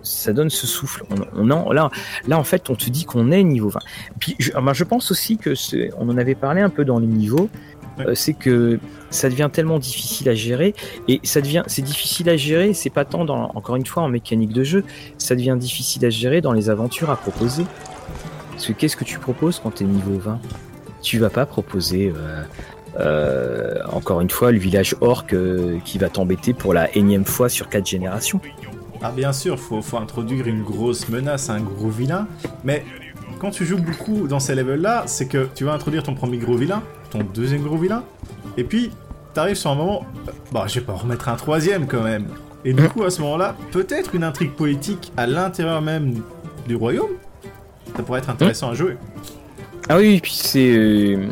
ça 0.01 0.33
donne 0.33 0.49
ce 0.49 0.65
souffle. 0.65 1.03
Là, 1.37 1.91
en 2.31 2.43
fait, 2.43 2.71
on 2.71 2.75
te 2.75 2.89
dit 2.89 3.05
qu'on 3.05 3.29
est 3.29 3.43
niveau 3.43 3.69
20. 3.69 3.79
Puis, 4.19 4.35
je, 4.39 4.51
je 4.73 4.83
pense 4.83 5.11
aussi 5.11 5.37
que 5.37 5.53
on 5.99 6.09
en 6.09 6.17
avait 6.17 6.33
parlé 6.33 6.61
un 6.61 6.71
peu 6.71 6.85
dans 6.85 6.97
les 6.97 7.05
niveaux 7.05 7.51
euh, 7.99 8.15
c'est 8.15 8.33
que 8.33 8.79
ça 9.09 9.29
devient 9.29 9.49
tellement 9.51 9.79
difficile 9.79 10.29
à 10.29 10.35
gérer 10.35 10.75
et 11.07 11.19
ça 11.23 11.41
devient 11.41 11.63
c'est 11.67 11.81
difficile 11.81 12.29
à 12.29 12.37
gérer 12.37 12.73
c'est 12.73 12.89
pas 12.89 13.05
tant 13.05 13.25
dans 13.25 13.51
encore 13.55 13.75
une 13.75 13.85
fois 13.85 14.03
en 14.03 14.09
mécanique 14.09 14.53
de 14.53 14.63
jeu 14.63 14.83
ça 15.17 15.35
devient 15.35 15.57
difficile 15.59 16.05
à 16.05 16.09
gérer 16.09 16.41
dans 16.41 16.53
les 16.53 16.69
aventures 16.69 17.09
à 17.09 17.15
proposer. 17.15 17.63
Parce 18.51 18.67
que 18.67 18.73
qu'est-ce 18.73 18.97
que 18.97 19.05
tu 19.05 19.19
proposes 19.19 19.59
quand 19.59 19.71
tu 19.71 19.83
es 19.83 19.87
niveau 19.87 20.17
20 20.19 20.39
tu 21.01 21.17
vas 21.19 21.29
pas 21.29 21.45
proposer 21.45 22.13
euh, 22.15 22.43
euh, 22.99 23.79
encore 23.91 24.21
une 24.21 24.29
fois 24.29 24.51
le 24.51 24.59
village 24.59 24.95
orc 25.01 25.27
euh, 25.33 25.79
qui 25.85 25.97
va 25.97 26.09
t'embêter 26.09 26.53
pour 26.53 26.73
la 26.73 26.95
énième 26.95 27.25
fois 27.25 27.49
sur 27.49 27.69
quatre 27.69 27.87
générations. 27.87 28.41
Ah 29.01 29.11
bien 29.11 29.31
sûr 29.31 29.59
faut, 29.59 29.81
faut 29.81 29.97
introduire 29.97 30.47
une 30.47 30.63
grosse 30.63 31.07
menace 31.09 31.49
un 31.49 31.61
gros 31.61 31.89
vilain. 31.89 32.27
Mais 32.63 32.83
quand 33.39 33.51
tu 33.51 33.65
joues 33.65 33.77
beaucoup 33.77 34.27
dans 34.27 34.39
ces 34.39 34.55
levels-là, 34.55 35.03
c'est 35.05 35.27
que 35.27 35.47
tu 35.55 35.63
vas 35.63 35.73
introduire 35.73 36.03
ton 36.03 36.13
premier 36.13 36.37
gros 36.37 36.57
vilain, 36.57 36.83
ton 37.11 37.19
deuxième 37.33 37.63
gros 37.63 37.77
vilain, 37.77 38.03
et 38.57 38.63
puis 38.63 38.91
t'arrives 39.33 39.55
sur 39.55 39.71
un 39.71 39.75
moment, 39.75 40.05
euh, 40.27 40.31
bah 40.51 40.65
je 40.67 40.75
vais 40.79 40.85
pas 40.85 40.93
en 40.93 40.97
remettre 40.97 41.29
un 41.29 41.35
troisième 41.35 41.87
quand 41.87 42.03
même. 42.03 42.27
Et 42.65 42.73
du 42.73 42.87
coup, 42.89 43.03
à 43.03 43.09
ce 43.09 43.21
moment-là, 43.21 43.55
peut-être 43.71 44.13
une 44.15 44.23
intrigue 44.23 44.51
politique 44.51 45.11
à 45.15 45.25
l'intérieur 45.27 45.81
même 45.81 46.15
du 46.67 46.75
royaume, 46.75 47.11
ça 47.95 48.03
pourrait 48.03 48.19
être 48.19 48.29
intéressant 48.29 48.69
à 48.71 48.73
jouer. 48.73 48.97
Ah 49.87 49.97
oui, 49.97 50.15
et 50.15 50.19
puis 50.19 50.33
c'est. 50.33 50.69
euh, 50.75 51.27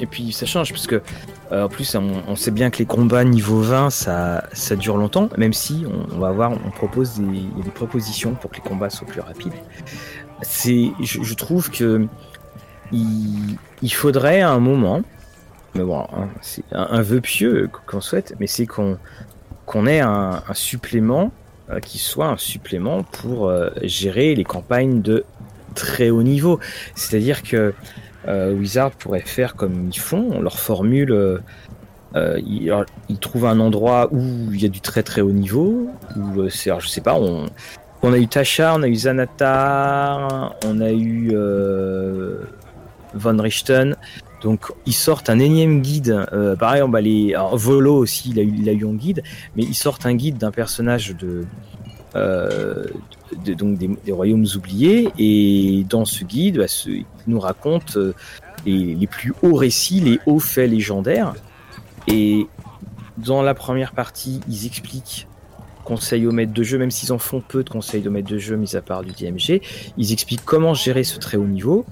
Et 0.00 0.06
puis 0.06 0.32
ça 0.32 0.44
change, 0.46 0.70
parce 0.72 0.86
que. 0.88 1.00
euh, 1.52 1.64
en 1.64 1.68
plus, 1.68 1.94
on, 1.94 2.10
on 2.26 2.34
sait 2.34 2.50
bien 2.50 2.70
que 2.70 2.78
les 2.78 2.86
combats 2.86 3.22
niveau 3.24 3.60
20, 3.60 3.90
ça, 3.90 4.42
ça 4.52 4.74
dure 4.74 4.96
longtemps, 4.96 5.28
même 5.38 5.52
si 5.52 5.84
on, 5.86 6.16
on 6.16 6.18
va 6.18 6.32
voir, 6.32 6.50
on 6.66 6.70
propose 6.70 7.14
des, 7.20 7.24
il 7.24 7.58
y 7.58 7.60
a 7.60 7.64
des 7.64 7.70
propositions 7.70 8.34
pour 8.34 8.50
que 8.50 8.56
les 8.56 8.62
combats 8.62 8.90
soient 8.90 9.06
plus 9.06 9.20
rapides. 9.20 9.52
C'est, 10.42 10.90
je, 11.00 11.22
je 11.22 11.34
trouve 11.34 11.70
que 11.70 12.06
il, 12.90 13.56
il 13.82 13.92
faudrait 13.94 14.40
à 14.40 14.50
un 14.50 14.58
moment, 14.58 15.02
mais 15.74 15.84
bon, 15.84 16.00
hein, 16.00 16.28
c'est 16.42 16.64
un, 16.72 17.00
vœu 17.00 17.20
pieux 17.20 17.70
qu'on 17.86 18.00
souhaite, 18.00 18.34
mais 18.38 18.46
c'est 18.46 18.66
qu'on 18.66 18.96
ait 19.86 20.00
un, 20.00 20.42
supplément 20.52 21.32
euh, 21.70 21.80
qui 21.80 21.98
soit 21.98 22.26
un 22.26 22.36
supplément 22.36 23.04
pour 23.04 23.48
euh, 23.48 23.70
gérer 23.82 24.34
les 24.34 24.44
campagnes 24.44 25.00
de 25.00 25.24
très 25.74 26.10
haut 26.10 26.22
niveau. 26.22 26.60
C'est-à-dire 26.94 27.42
que 27.42 27.72
euh, 28.28 28.52
Wizard 28.52 28.90
pourrait 28.90 29.20
faire 29.20 29.54
comme 29.54 29.88
ils 29.88 29.98
font, 29.98 30.40
leur 30.40 30.58
formule. 30.58 31.40
Ils, 32.14 33.18
trouvent 33.20 33.46
un 33.46 33.58
endroit 33.58 34.08
où 34.12 34.52
il 34.52 34.60
y 34.60 34.66
a 34.66 34.68
du 34.68 34.82
très 34.82 35.02
très 35.02 35.22
haut 35.22 35.32
niveau, 35.32 35.88
où 36.16 36.50
c'est, 36.50 36.70
je 36.78 36.86
sais 36.86 37.00
pas, 37.00 37.18
on, 37.18 38.12
a 38.12 38.18
eu 38.18 38.28
Tasha, 38.28 38.74
on 38.76 38.82
a 38.82 38.88
eu 38.88 38.92
Xanatar, 38.92 40.54
on 40.66 40.80
a 40.82 40.92
eu 40.92 41.34
Von 43.14 43.38
Richten. 43.38 43.96
Donc 44.42 44.66
ils 44.86 44.92
sortent 44.94 45.30
un 45.30 45.38
énième 45.38 45.82
guide. 45.82 46.26
Euh, 46.32 46.56
pareil, 46.56 46.82
les. 47.00 47.34
alors, 47.34 47.56
Volo 47.56 47.96
aussi, 47.96 48.30
il 48.30 48.38
a, 48.38 48.42
eu, 48.42 48.52
il 48.56 48.96
guide, 48.96 49.22
mais 49.56 49.62
ils 49.62 49.74
sortent 49.74 50.06
un 50.06 50.14
guide 50.14 50.38
d'un 50.38 50.50
personnage 50.50 51.14
de, 51.16 51.44
euh, 52.16 52.84
des, 53.44 54.12
royaumes 54.12 54.46
oubliés. 54.56 55.08
Et 55.18 55.84
dans 55.88 56.04
ce 56.04 56.24
guide, 56.24 56.58
bah, 56.58 56.68
ce- 56.68 56.90
il 56.90 57.06
nous 57.26 57.40
raconte 57.40 57.96
euh, 57.96 58.14
les, 58.66 58.94
les 58.94 59.06
plus 59.06 59.32
hauts 59.42 59.54
récits, 59.54 60.00
les 60.00 60.18
hauts 60.26 60.40
faits 60.40 60.70
légendaires. 60.70 61.34
Et 62.08 62.46
dans 63.18 63.42
la 63.42 63.54
première 63.54 63.92
partie, 63.92 64.40
ils 64.48 64.66
expliquent 64.66 65.28
conseils 65.84 66.26
au 66.26 66.32
maître 66.32 66.52
de 66.52 66.62
jeu, 66.62 66.78
même 66.78 66.90
s'ils 66.90 67.12
en 67.12 67.18
font 67.18 67.40
peu 67.40 67.64
de 67.64 67.70
conseils 67.70 68.06
au 68.06 68.10
maître 68.10 68.28
de 68.30 68.38
jeu, 68.38 68.56
mis 68.56 68.76
à 68.76 68.82
part 68.82 69.02
du 69.02 69.10
DMG, 69.12 69.60
ils 69.98 70.12
expliquent 70.12 70.44
comment 70.44 70.74
gérer 70.74 71.04
ce 71.04 71.18
très 71.18 71.36
haut 71.36 71.46
niveau. 71.46 71.84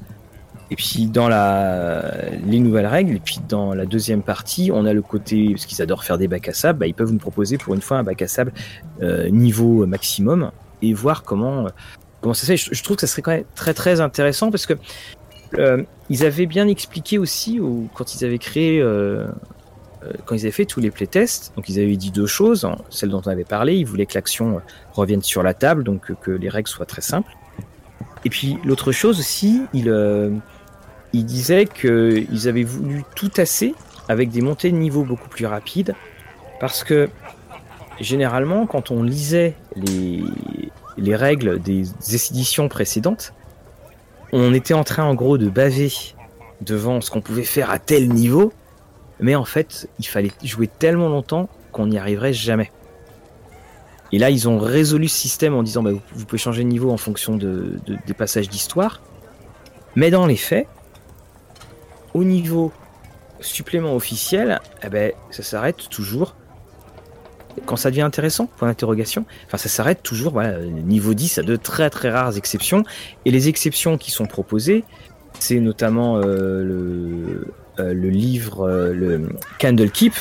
Et 0.71 0.77
puis 0.77 1.07
dans 1.07 1.29
la, 1.29 2.05
les 2.47 2.61
nouvelles 2.61 2.87
règles, 2.87 3.17
et 3.17 3.21
puis 3.21 3.41
dans 3.49 3.75
la 3.75 3.87
deuxième 3.87 4.23
partie, 4.23 4.71
on 4.73 4.87
a 4.87 4.93
le 4.93 5.03
côté, 5.03 5.49
parce 5.51 5.67
qu'ils 5.67 5.83
adorent 5.83 6.05
faire 6.05 6.17
des 6.17 6.29
bacs 6.29 6.49
à 6.49 6.53
sable, 6.53 6.79
bah, 6.79 6.87
ils 6.87 6.95
peuvent 6.95 7.13
nous 7.13 7.19
proposer 7.19 7.59
pour 7.59 7.75
une 7.75 7.81
fois 7.81 7.99
un 7.99 8.05
bac 8.05 8.23
à 8.23 8.29
sable 8.29 8.53
euh, 9.03 9.29
niveau 9.31 9.85
maximum 9.87 10.53
et 10.81 10.95
voir 10.95 11.25
comment, 11.25 11.67
euh, 11.67 11.71
comment 12.21 12.35
ça 12.35 12.43
se 12.43 12.53
fait. 12.53 12.57
Je, 12.57 12.83
trouve 12.85 12.97
que 12.97 13.01
ça 13.01 13.09
serait 13.09 13.23
quand 13.23 13.33
même 13.33 13.45
très 13.57 13.75
très 13.75 14.01
intéressant 14.01 14.51
parce 14.53 14.67
que 14.67 14.75
euh, 15.59 15.83
ils 16.09 16.25
avaient 16.25 16.47
bien 16.47 16.69
expliqué 16.69 17.19
aussi 17.19 17.59
au- 17.59 17.89
quand 17.95 18.15
ils 18.15 18.25
avaient 18.25 18.39
créé, 18.39 18.81
euh, 18.81 19.27
euh, 20.05 20.13
quand 20.25 20.37
ils 20.37 20.43
avaient 20.43 20.53
fait 20.53 20.67
tous 20.67 20.79
les 20.79 20.93
playtests, 20.93 21.53
donc 21.57 21.69
ils 21.69 21.81
avaient 21.81 21.97
dit 21.97 22.13
deux 22.13 22.27
choses. 22.27 22.65
hein, 22.65 22.77
celle 22.91 23.09
dont 23.09 23.23
on 23.27 23.29
avait 23.29 23.43
parlé, 23.43 23.75
ils 23.75 23.87
voulaient 23.87 24.07
que 24.07 24.15
l'action 24.15 24.59
euh, 24.59 24.61
revienne 24.93 25.23
sur 25.23 25.43
la 25.43 25.53
table, 25.53 25.83
donc 25.83 26.13
euh, 26.13 26.15
que 26.15 26.31
les 26.31 26.49
règles 26.49 26.69
soient 26.69 26.87
très 26.87 27.03
simples. 27.03 27.33
Et 28.25 28.31
puis 28.31 28.57
l'autre 28.65 28.93
chose 28.93 29.19
aussi, 29.19 29.63
ils, 29.73 29.89
ils 31.13 31.25
disaient 31.25 31.67
qu'ils 31.67 32.49
avaient 32.49 32.65
voulu 32.65 33.05
tout 33.17 33.29
tasser 33.29 33.75
avec 34.09 34.31
des 34.31 34.41
montées 34.41 34.71
de 34.71 34.77
niveau 34.77 35.05
beaucoup 35.05 35.29
plus 35.29 35.47
rapides, 35.47 35.95
parce 36.61 36.85
que 36.85 37.09
généralement, 38.01 38.67
quand 38.67 38.91
on 38.91 39.03
lisait 39.03 39.55
les, 39.77 40.23
les 40.97 41.17
règles 41.17 41.61
des 41.61 41.85
éditions 42.15 42.69
précédentes, 42.69 43.33
on 44.33 44.55
était 44.55 44.75
en 44.75 44.85
train 44.85 45.05
en 45.05 45.15
gros 45.15 45.39
de 45.39 45.49
baver 45.49 45.91
devant 46.61 47.01
ce 47.01 47.11
qu'on 47.11 47.21
pouvait 47.21 47.45
faire 47.45 47.71
à 47.71 47.79
tel 47.79 48.09
niveau, 48.09 48.53
mais 49.19 49.35
en 49.35 49.45
fait, 49.45 49.89
il 49.99 50.07
fallait 50.07 50.31
jouer 50.43 50.67
tellement 50.67 51.09
longtemps 51.09 51.49
qu'on 51.73 51.87
n'y 51.87 51.99
arriverait 51.99 52.33
jamais. 52.33 52.71
Et 54.13 54.19
là, 54.19 54.31
ils 54.31 54.49
ont 54.49 54.59
résolu 54.59 55.09
ce 55.09 55.17
système 55.17 55.55
en 55.55 55.63
disant 55.63 55.83
bah, 55.83 55.91
vous, 55.93 56.25
pouvez 56.25 56.39
changer 56.39 56.65
de 56.65 56.69
niveau 56.69 56.91
en 56.91 56.97
fonction 56.97 57.37
de- 57.37 57.79
des 58.07 58.15
passages 58.15 58.49
d'histoire, 58.49 59.01
mais 59.95 60.11
dans 60.11 60.27
les 60.27 60.37
faits, 60.37 60.67
au 62.15 62.25
niveau 62.25 62.73
supplément 63.41 63.95
officiel, 63.95 64.61
eh 64.83 64.89
ben, 64.89 65.13
ça 65.31 65.43
s'arrête 65.43 65.89
toujours 65.89 66.35
quand 67.67 67.77
ça 67.77 67.91
devient 67.91 68.03
intéressant, 68.03 68.47
point 68.47 68.69
d'interrogation, 68.69 69.25
enfin 69.47 69.59
ça 69.59 69.69
s'arrête 69.69 70.03
toujours, 70.03 70.33
voilà, 70.33 70.59
niveau 70.61 71.15
10 71.15 71.39
à 71.39 71.43
de 71.43 71.57
très 71.57 71.91
très 71.91 72.11
rares 72.11 72.37
exceptions. 72.37 72.85
Et 73.25 73.31
les 73.31 73.49
exceptions 73.49 73.99
qui 73.99 74.11
sont 74.11 74.27
proposées, 74.27 74.85
c'est 75.39 75.61
notamment 75.61 76.19
euh, 76.19 76.63
le, 76.63 77.49
euh, 77.79 77.95
le 77.95 78.09
livre, 78.09 78.69
euh, 78.69 78.93
le 78.93 79.29
Candle 79.59 79.91
Keep, 79.91 80.15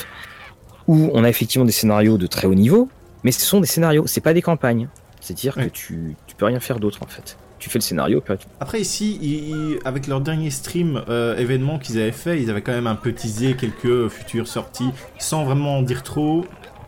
où 0.87 1.09
on 1.13 1.23
a 1.23 1.29
effectivement 1.29 1.65
des 1.65 1.71
scénarios 1.71 2.17
de 2.17 2.27
très 2.27 2.47
haut 2.47 2.55
niveau, 2.55 2.89
mais 3.23 3.31
ce 3.31 3.41
sont 3.41 3.59
des 3.59 3.67
scénarios, 3.67 4.07
c'est 4.07 4.21
pas 4.21 4.33
des 4.33 4.41
campagnes. 4.41 4.87
C'est-à-dire 5.21 5.55
que 5.55 5.69
tu, 5.69 6.15
tu 6.27 6.35
peux 6.35 6.45
rien 6.45 6.59
faire 6.59 6.79
d'autre 6.79 7.03
en 7.03 7.07
fait. 7.07 7.37
Tu 7.59 7.69
fais 7.69 7.77
le 7.79 7.83
scénario, 7.83 8.21
puis 8.21 8.33
Après 8.59 8.79
ici, 8.81 9.19
ils- 9.21 9.49
ils- 9.49 9.79
avec 9.85 10.07
leur 10.07 10.21
dernier 10.21 10.49
stream 10.49 11.01
euh, 11.09 11.35
événement 11.37 11.77
qu'ils 11.77 11.99
avaient 11.99 12.11
fait, 12.13 12.41
ils 12.41 12.49
avaient 12.49 12.61
quand 12.61 12.71
même 12.71 12.87
un 12.87 12.95
peu 12.95 13.11
teasé 13.13 13.55
quelques 13.55 14.07
futures 14.07 14.47
sorties, 14.47 14.89
sans 15.17 15.43
vraiment 15.43 15.77
en 15.77 15.81
dire 15.81 16.01
trop. 16.03 16.45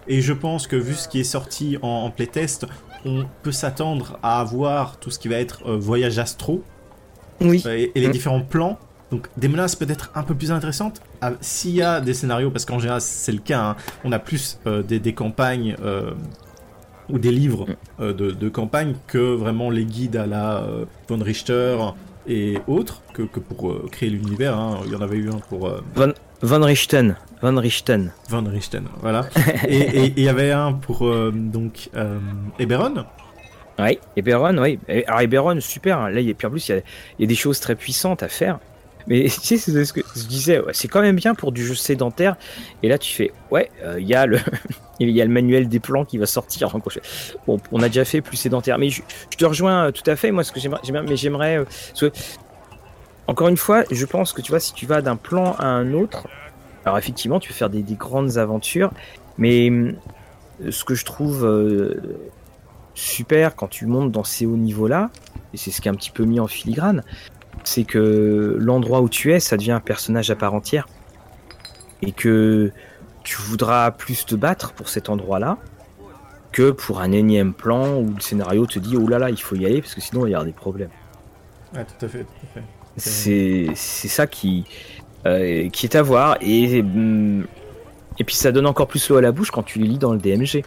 Et 0.07 0.21
je 0.21 0.33
pense 0.33 0.67
que 0.67 0.75
vu 0.77 0.93
ce 0.95 1.07
qui 1.07 1.19
est 1.19 1.23
sorti 1.25 1.77
en, 1.81 1.87
en 1.87 2.09
playtest, 2.09 2.65
on 3.05 3.25
peut 3.43 3.51
s'attendre 3.51 4.17
à 4.23 4.39
avoir 4.39 4.97
tout 4.97 5.11
ce 5.11 5.19
qui 5.19 5.27
va 5.27 5.35
être 5.35 5.61
euh, 5.67 5.75
voyage 5.77 6.19
astro 6.19 6.63
oui. 7.41 7.61
euh, 7.65 7.75
et, 7.77 7.91
et 7.95 7.99
les 8.01 8.07
Mm. 8.07 8.11
différents 8.11 8.41
plans. 8.41 8.79
Donc 9.11 9.27
des 9.35 9.49
menaces 9.49 9.75
peut-être 9.75 10.09
un 10.15 10.23
peu 10.23 10.35
plus 10.35 10.51
intéressantes. 10.53 11.01
Ah, 11.19 11.33
S'il 11.41 11.71
y 11.71 11.81
a 11.81 11.99
des 11.99 12.13
scénarios, 12.13 12.49
parce 12.49 12.63
qu'en 12.63 12.79
général 12.79 13.01
c'est 13.01 13.33
le 13.33 13.39
cas, 13.39 13.59
hein, 13.61 13.75
on 14.05 14.11
a 14.13 14.19
plus 14.19 14.57
euh, 14.67 14.83
des, 14.83 14.99
des 14.99 15.13
campagnes 15.13 15.75
euh, 15.83 16.11
ou 17.11 17.19
des 17.19 17.31
livres 17.31 17.67
euh, 17.99 18.13
de, 18.13 18.31
de 18.31 18.49
campagne 18.49 18.95
que 19.07 19.17
vraiment 19.35 19.69
les 19.69 19.85
guides 19.85 20.15
à 20.15 20.25
la 20.25 20.57
euh, 20.63 20.85
Von 21.07 21.19
Richter 21.23 21.77
et 22.27 22.57
autres 22.67 23.01
que, 23.13 23.23
que 23.23 23.39
pour 23.39 23.69
euh, 23.71 23.87
créer 23.91 24.09
l'univers. 24.09 24.57
hein. 24.57 24.79
Il 24.85 24.91
y 24.91 24.95
en 24.95 25.01
avait 25.01 25.17
eu 25.17 25.29
un 25.29 25.39
pour 25.49 25.67
euh, 25.67 25.81
Van 26.41 26.61
Richten, 26.63 27.15
Van 27.41 27.55
Richten. 27.57 28.11
Von 28.29 28.43
Richten, 28.45 28.83
voilà. 29.01 29.27
et 29.67 30.13
il 30.15 30.23
y 30.23 30.29
avait 30.29 30.51
un 30.51 30.73
pour 30.73 31.07
donc 31.31 31.89
Eberron. 32.59 33.05
Oui, 33.79 33.99
Eberron, 34.15 34.57
oui. 34.57 34.79
Alors 35.07 35.21
Eberron, 35.21 35.59
super. 35.61 35.97
hein. 35.99 36.09
Là, 36.09 36.19
il 36.19 36.27
y 36.27 36.31
a, 36.31 36.33
puis 36.33 36.47
en 36.47 36.51
plus, 36.51 36.67
il 36.69 36.71
y, 36.71 36.75
a, 36.75 36.81
il 37.17 37.21
y 37.21 37.23
a 37.23 37.27
des 37.27 37.35
choses 37.35 37.59
très 37.59 37.75
puissantes 37.75 38.21
à 38.23 38.27
faire. 38.27 38.59
Mais 39.07 39.23
tu 39.23 39.29
sais, 39.29 39.57
c'est 39.57 39.85
ce 39.85 39.93
que 39.93 40.01
je 40.15 40.23
disais, 40.27 40.59
ouais, 40.59 40.73
c'est 40.73 40.87
quand 40.87 41.01
même 41.01 41.15
bien 41.15 41.33
pour 41.35 41.51
du 41.51 41.65
jeu 41.65 41.73
sédentaire. 41.75 42.35
Et 42.83 42.89
là, 42.89 42.97
tu 42.97 43.13
fais, 43.13 43.31
ouais, 43.49 43.71
euh, 43.83 43.99
il 43.99 44.07
y 44.07 44.13
a 44.13 44.25
le, 44.27 44.37
il 45.09 45.15
y 45.15 45.21
a 45.21 45.25
le 45.25 45.31
manuel 45.31 45.67
des 45.67 45.79
plans 45.79 46.05
qui 46.05 46.17
va 46.17 46.25
sortir. 46.25 46.73
On 47.47 47.81
a 47.81 47.87
déjà 47.87 48.05
fait 48.05 48.21
plus 48.21 48.37
sédentaire, 48.37 48.77
mais 48.77 48.89
je, 48.89 49.01
te 49.37 49.45
rejoins 49.45 49.87
euh, 49.87 49.91
tout 49.91 50.09
à 50.09 50.15
fait. 50.15 50.31
Moi, 50.31 50.43
ce 50.43 50.51
que 50.51 50.59
j'aimerais, 51.13 51.57
euh, 51.57 52.09
encore 53.27 53.47
une 53.47 53.57
fois, 53.57 53.83
je 53.91 54.05
pense 54.05 54.33
que 54.33 54.41
tu 54.41 54.51
vois, 54.51 54.59
si 54.59 54.73
tu 54.73 54.85
vas 54.85 55.01
d'un 55.01 55.15
plan 55.15 55.55
à 55.57 55.65
un 55.65 55.93
autre, 55.93 56.27
alors 56.85 56.97
effectivement, 56.97 57.39
tu 57.39 57.49
peux 57.49 57.55
faire 57.55 57.69
des, 57.69 57.83
des 57.83 57.95
grandes 57.95 58.37
aventures, 58.37 58.91
mais 59.37 59.69
hum, 59.69 59.95
ce 60.69 60.83
que 60.83 60.95
je 60.95 61.05
trouve 61.05 61.45
euh, 61.45 62.19
super 62.93 63.55
quand 63.55 63.67
tu 63.67 63.85
montes 63.85 64.11
dans 64.11 64.23
ces 64.23 64.45
hauts 64.45 64.57
niveaux-là, 64.57 65.09
et 65.53 65.57
c'est 65.57 65.71
ce 65.71 65.81
qui 65.81 65.87
est 65.87 65.91
un 65.91 65.95
petit 65.95 66.11
peu 66.11 66.23
mis 66.23 66.39
en 66.39 66.47
filigrane, 66.47 67.03
c'est 67.63 67.83
que 67.83 68.55
l'endroit 68.59 69.01
où 69.01 69.09
tu 69.09 69.33
es, 69.33 69.39
ça 69.39 69.57
devient 69.57 69.71
un 69.71 69.79
personnage 69.79 70.31
à 70.31 70.35
part 70.35 70.53
entière. 70.53 70.87
Et 72.01 72.11
que 72.11 72.71
tu 73.23 73.37
voudras 73.41 73.91
plus 73.91 74.25
te 74.25 74.35
battre 74.35 74.73
pour 74.73 74.89
cet 74.89 75.09
endroit-là 75.09 75.57
que 76.51 76.71
pour 76.71 76.99
un 77.01 77.11
énième 77.11 77.53
plan 77.53 77.97
où 77.97 78.13
le 78.13 78.19
scénario 78.19 78.65
te 78.65 78.79
dit 78.79 78.97
oh 78.97 79.07
là 79.07 79.19
là, 79.19 79.29
il 79.29 79.41
faut 79.41 79.55
y 79.55 79.65
aller 79.65 79.81
parce 79.81 79.95
que 79.95 80.01
sinon 80.01 80.25
il 80.27 80.31
y 80.31 80.35
aura 80.35 80.45
des 80.45 80.51
problèmes. 80.51 80.89
Ouais, 81.73 81.85
tout 81.85 82.05
à 82.05 82.09
fait. 82.09 82.25
C'est 82.97 83.73
ça 83.75 84.27
qui, 84.27 84.65
euh, 85.25 85.69
qui 85.69 85.85
est 85.85 85.95
à 85.95 86.01
voir. 86.01 86.37
Et, 86.41 86.81
hum, 86.81 87.45
et 88.19 88.23
puis 88.23 88.35
ça 88.35 88.51
donne 88.51 88.67
encore 88.67 88.87
plus 88.87 89.07
l'eau 89.09 89.17
à 89.17 89.21
la 89.21 89.31
bouche 89.31 89.51
quand 89.51 89.63
tu 89.63 89.79
les 89.79 89.87
lis 89.87 89.97
dans 89.97 90.11
le 90.13 90.19
DMG. 90.19 90.63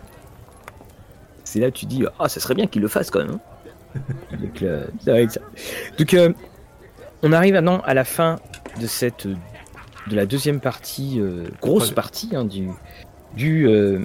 C'est 1.44 1.60
là 1.60 1.70
que 1.70 1.76
tu 1.76 1.86
dis 1.86 2.04
Ah, 2.18 2.28
ça 2.28 2.40
serait 2.40 2.54
bien 2.54 2.66
qu'il 2.66 2.80
le 2.80 2.88
fasse 2.88 3.10
quand 3.10 3.20
même. 3.20 3.32
hein. 3.32 3.40
Ça. 5.04 5.40
Donc, 5.98 6.14
euh, 6.14 6.32
on 7.22 7.32
arrive 7.32 7.54
maintenant 7.54 7.80
à 7.84 7.94
la 7.94 8.04
fin 8.04 8.40
de 8.80 8.86
cette 8.86 9.28
de 10.08 10.16
la 10.16 10.26
deuxième 10.26 10.60
partie, 10.60 11.20
euh, 11.20 11.44
grosse 11.60 11.90
partie 11.90 12.30
hein, 12.34 12.44
du 12.44 12.68
du 13.34 13.68
euh, 13.68 14.00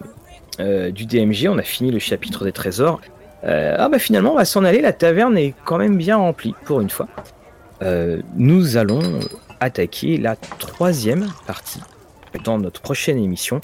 euh, 0.59 0.91
du 0.91 1.05
DMG. 1.05 1.47
On 1.49 1.57
a 1.57 1.63
fini 1.63 1.91
le 1.91 1.99
chapitre 1.99 2.45
des 2.45 2.51
trésors. 2.51 3.01
Ah 3.41 3.87
bah 3.87 3.99
finalement, 3.99 4.33
on 4.33 4.35
va 4.35 4.43
s'en 4.43 4.65
aller. 4.65 4.81
La 4.81 4.91
taverne 4.91 5.37
est 5.37 5.53
quand 5.63 5.77
même 5.77 5.97
bien 5.97 6.17
remplie 6.17 6.53
pour 6.65 6.81
une 6.81 6.89
fois. 6.89 7.07
nous 8.35 8.75
allons 8.75 9.19
attaquer 9.61 10.17
la 10.17 10.35
troisième 10.35 11.27
partie 11.47 11.81
dans 12.43 12.57
notre 12.57 12.81
prochaine 12.81 13.17
émission, 13.17 13.61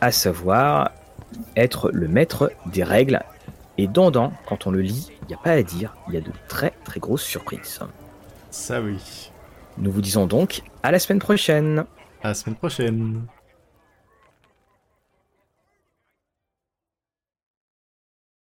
à 0.00 0.10
savoir 0.10 0.90
être 1.56 1.90
le 1.92 2.08
maître 2.08 2.50
des 2.66 2.82
règles. 2.82 3.22
Et 3.78 3.86
Dandan, 3.86 4.32
quand 4.46 4.66
on 4.66 4.72
le 4.72 4.80
lit, 4.80 5.10
il 5.22 5.28
n'y 5.28 5.34
a 5.34 5.38
pas 5.38 5.52
à 5.52 5.62
dire, 5.62 5.94
il 6.08 6.14
y 6.14 6.16
a 6.16 6.20
de 6.20 6.30
très 6.48 6.72
très 6.84 6.98
grosses 6.98 7.24
surprises. 7.24 7.80
Ça 8.50 8.80
oui. 8.80 9.30
Nous 9.78 9.90
vous 9.90 10.00
disons 10.00 10.26
donc 10.26 10.62
à 10.82 10.90
la 10.90 10.98
semaine 10.98 11.18
prochaine. 11.18 11.84
À 12.22 12.28
la 12.28 12.34
semaine 12.34 12.56
prochaine. 12.56 13.22